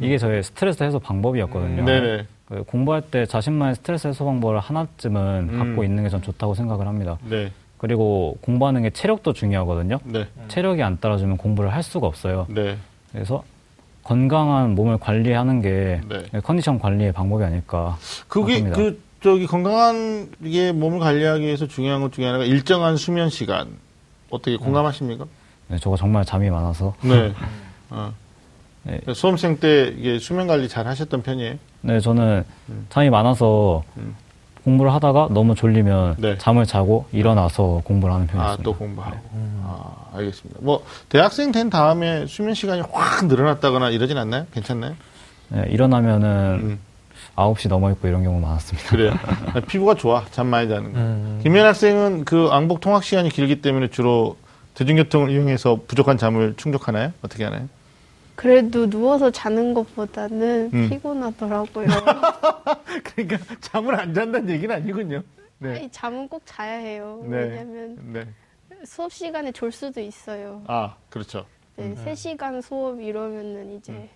[0.00, 1.84] 이게 저의 스트레스 해소 방법이었거든요.
[1.84, 2.26] 네네.
[2.48, 5.58] 그 공부할 때 자신만의 스트레스 해소 방법을 하나쯤은 음.
[5.58, 7.18] 갖고 있는 게 전 좋다고 생각을 합니다.
[7.28, 7.52] 네.
[7.78, 9.98] 그리고 공부하는 게 체력도 중요하거든요.
[10.04, 10.26] 네.
[10.48, 12.46] 체력이 안 따라주면 공부를 할 수가 없어요.
[12.48, 12.78] 네.
[13.12, 13.44] 그래서
[14.02, 16.40] 건강한 몸을 관리하는 게 네.
[16.42, 17.96] 컨디션 관리의 방법이 아닐까.
[18.28, 18.76] 그게 생각합니다.
[18.76, 23.68] 그 저기 건강한 게 몸을 관리하기 위해서 중요한 것 중에 하나가 일정한 수면 시간.
[24.28, 25.24] 어떻게 공감하십니까?
[25.68, 26.94] 네, 저거 정말 잠이 많아서.
[27.00, 27.32] 네.
[27.88, 28.12] 어.
[28.84, 29.00] 네.
[29.14, 31.54] 수험생 때 이게 수면 관리 잘 하셨던 편이에요?
[31.80, 32.86] 네, 저는 음.
[32.90, 34.14] 잠이 많아서 음.
[34.62, 36.36] 공부를 하다가 너무 졸리면 네.
[36.36, 38.60] 잠을 자고 일어나서 공부를 하는 편이었습니다.
[38.60, 39.16] 아, 또 공부하고.
[39.62, 40.60] 아, 알겠습니다.
[40.62, 44.46] 뭐, 대학생 된 다음에 수면 시간이 확 늘어났다거나 이러진 않나요?
[44.52, 44.96] 괜찮나요?
[45.48, 46.28] 네, 일어나면은
[46.60, 46.78] 음.
[47.36, 48.88] 9시 넘어 있고 이런 경우 많았습니다.
[48.88, 49.12] 그래요.
[49.68, 50.24] 피부가 좋아.
[50.30, 50.98] 잠 많이 자는 거.
[50.98, 51.40] 음.
[51.42, 54.36] 김현 학생은 그 왕복 통학 시간이 길기 때문에 주로
[54.74, 57.12] 대중교통을 이용해서 부족한 잠을 충족하나요?
[57.22, 57.68] 어떻게 하나요?
[58.34, 60.88] 그래도 누워서 자는 것보다는 음.
[60.88, 61.86] 피곤하더라고요.
[63.14, 65.22] 그러니까 잠을 안 잔다는 얘기는 아니군요.
[65.58, 65.76] 네.
[65.76, 67.22] 아니, 잠은 꼭 자야 해요.
[67.24, 67.36] 네.
[67.36, 68.26] 왜냐면 네.
[68.84, 70.62] 수업 시간에 졸 수도 있어요.
[70.66, 71.46] 아, 그렇죠.
[71.76, 74.08] 네, 3시간 수업 이러면은 이제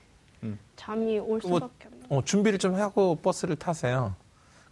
[0.42, 0.58] 음.
[0.76, 1.97] 잠이 올 뭐, 수밖에 없는.
[2.08, 4.14] 어, 준비를 좀 하고 버스를 타세요.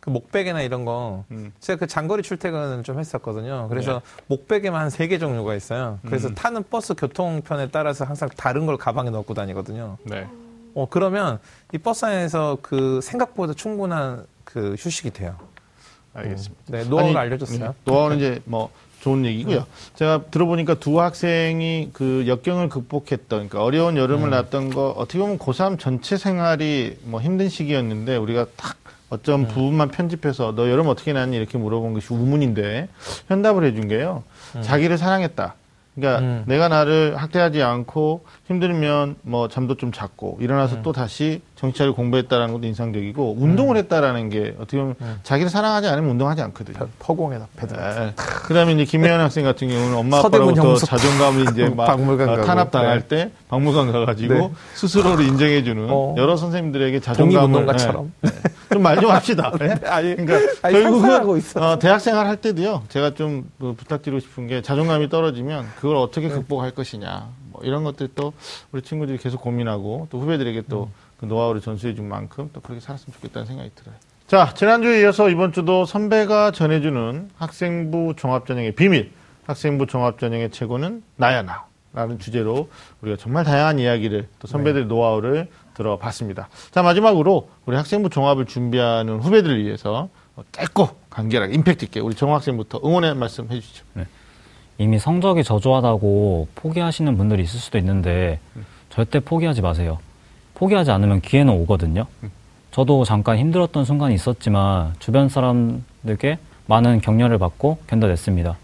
[0.01, 1.25] 그 목베개나 이런 거.
[1.33, 1.53] 음.
[1.59, 3.67] 제가 그 장거리 출퇴근을 좀 했었거든요.
[3.69, 5.99] 그래서 목베개만 한 세 개 종류가 있어요.
[6.07, 6.35] 그래서 음.
[6.35, 9.99] 타는 버스 교통편에 따라서 항상 다른 걸 가방에 넣고 다니거든요.
[10.05, 10.27] 네.
[10.75, 11.39] 어, 그러면
[11.73, 15.37] 이 버스 안에서 그 생각보다 충분한 그 휴식이 돼요.
[16.15, 16.63] 알겠습니다.
[16.69, 17.69] 네, 노하우를 아니, 알려줬어요.
[17.71, 18.71] 음, 노하우는 이제 뭐
[19.07, 19.65] 좋은 얘기고요.
[19.95, 25.79] 제가 들어보니까 두 학생이 그 역경을 극복했던, 그러니까 어려운 여름을 났던 거 어떻게 보면 고3
[25.79, 28.77] 전체 생활이 뭐 힘든 시기였는데 우리가 딱
[29.09, 32.89] 어떤 부분만 편집해서 너 여름 어떻게 났니 이렇게 물어본 것이 우문인데
[33.29, 34.25] 현답을 해준 게요.
[34.63, 35.55] 자기를 사랑했다.
[35.97, 36.45] 그러니까 음.
[36.47, 42.67] 내가 나를 학대하지 않고 힘들면 뭐 잠도 좀 잤고 일어나서 또 다시 정치를 공부했다라는 것도
[42.67, 46.87] 인상적이고 운동을 했다라는 게 어떻게 보면 자기를 사랑하지 않으면 운동하지 않거든요.
[47.09, 47.75] 허공에다 패드.
[47.75, 48.13] 네.
[48.15, 52.47] 그다음에 이제 김혜연 학생 같은 경우는 엄마 아빠로부터 형수 자존감이 이제 막 박물관 어, 가고.
[52.47, 54.51] 탄압 당할 때 박물관 가가지고 네.
[54.75, 56.15] 스스로를 인정해주는 어.
[56.19, 58.13] 여러 선생님들에게 자존감을 독립운동가처럼.
[58.77, 59.53] 좀말좀 합시다.
[59.59, 59.75] 네?
[59.87, 61.41] 아니, 그러니까 아니, 결국은.
[61.57, 62.85] 어, 대학생활 할 때도요.
[62.89, 67.29] 제가 좀 뭐 부탁드리고 싶은 게 자존감이 떨어지면 그걸 어떻게 극복할 것이냐.
[67.53, 68.33] 뭐 이런 것들도
[68.73, 73.15] 우리 친구들이 계속 고민하고 또 후배들에게 또 그 노하우를 전수해 준 만큼 또 그렇게 살았으면
[73.15, 73.95] 좋겠다는 생각이 들어요.
[74.27, 79.13] 자, 지난주에 이어서 이번 주도 선배가 전해주는 학생부 종합전형의 비밀,
[79.47, 81.65] 학생부 종합전형의 최고는 나야 나.
[81.95, 82.69] 라는 주제로
[83.01, 86.49] 우리가 정말 다양한 이야기를 또 선배들의 노하우를 들어봤습니다.
[86.71, 90.09] 자, 마지막으로 우리 학생부 종합을 준비하는 후배들을 위해서
[90.53, 93.85] 짧고 간결하게 임팩트 있게 우리 정 학생부터 응원의 말씀 해주시죠.
[94.79, 98.41] 이미 성적이 저조하다고 포기하시는 분들이 있을 수도 있는데
[98.91, 99.99] 절대 포기하지 마세요.
[100.55, 102.07] 포기하지 않으면 기회는 오거든요.
[102.73, 108.57] 저도 잠깐 힘들었던 순간이 있었지만 주변 사람들께 많은 격려를 받고 견뎌냈습니다.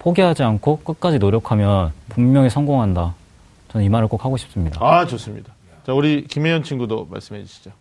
[0.00, 3.14] 포기하지 않고 끝까지 노력하면 분명히 성공한다.
[3.68, 4.78] 저는 이 말을 꼭 하고 싶습니다.
[4.84, 5.53] 아, 좋습니다.
[5.86, 7.72] 자, 우리 김혜연 친구도 말씀해 주시죠.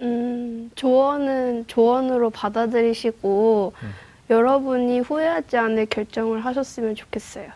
[0.00, 3.72] 음, 조언은 조언으로 받아들이시고
[4.30, 7.50] 여러분이 후회하지 않을 결정을 하셨으면 좋겠어요.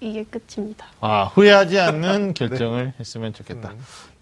[0.00, 0.86] 이게 끝입니다.
[1.00, 3.72] 아, 후회하지 않는 결정을 했으면 좋겠다.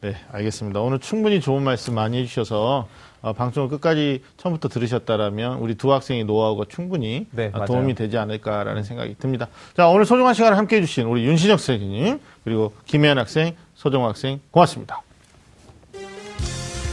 [0.01, 0.81] 네, 알겠습니다.
[0.81, 2.89] 오늘 충분히 좋은 말씀 많이 해주셔서
[3.23, 7.65] 어, 방송을 끝까지 처음부터 들으셨다라면 우리 두 학생의 노하우가 충분히 네, 어.
[7.65, 9.49] 도움이 되지 않을까라는 생각이 듭니다.
[9.77, 15.03] 자, 오늘 소중한 시간을 함께 해주신 우리 윤신혁 선생님 그리고 김혜연 학생, 서정 학생 고맙습니다.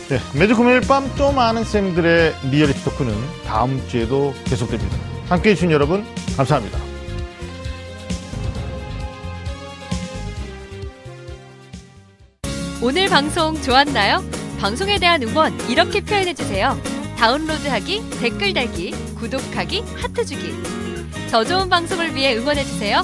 [0.09, 3.13] 네, 매주 금요일 밤 또 많은 쌤들의 리얼리티 토크는
[3.45, 4.97] 다음 주에도 계속됩니다.
[5.27, 6.03] 함께 해 주신 여러분
[6.35, 6.79] 감사합니다.
[12.81, 14.23] 오늘 방송 좋았나요?
[14.59, 16.75] 방송에 대한 응원 이렇게 표현해 주세요.
[17.17, 20.53] 다운로드하기, 댓글 달기, 구독하기, 하트 주기.
[21.29, 23.03] 더 좋은 방송을 위해 응원해 주세요.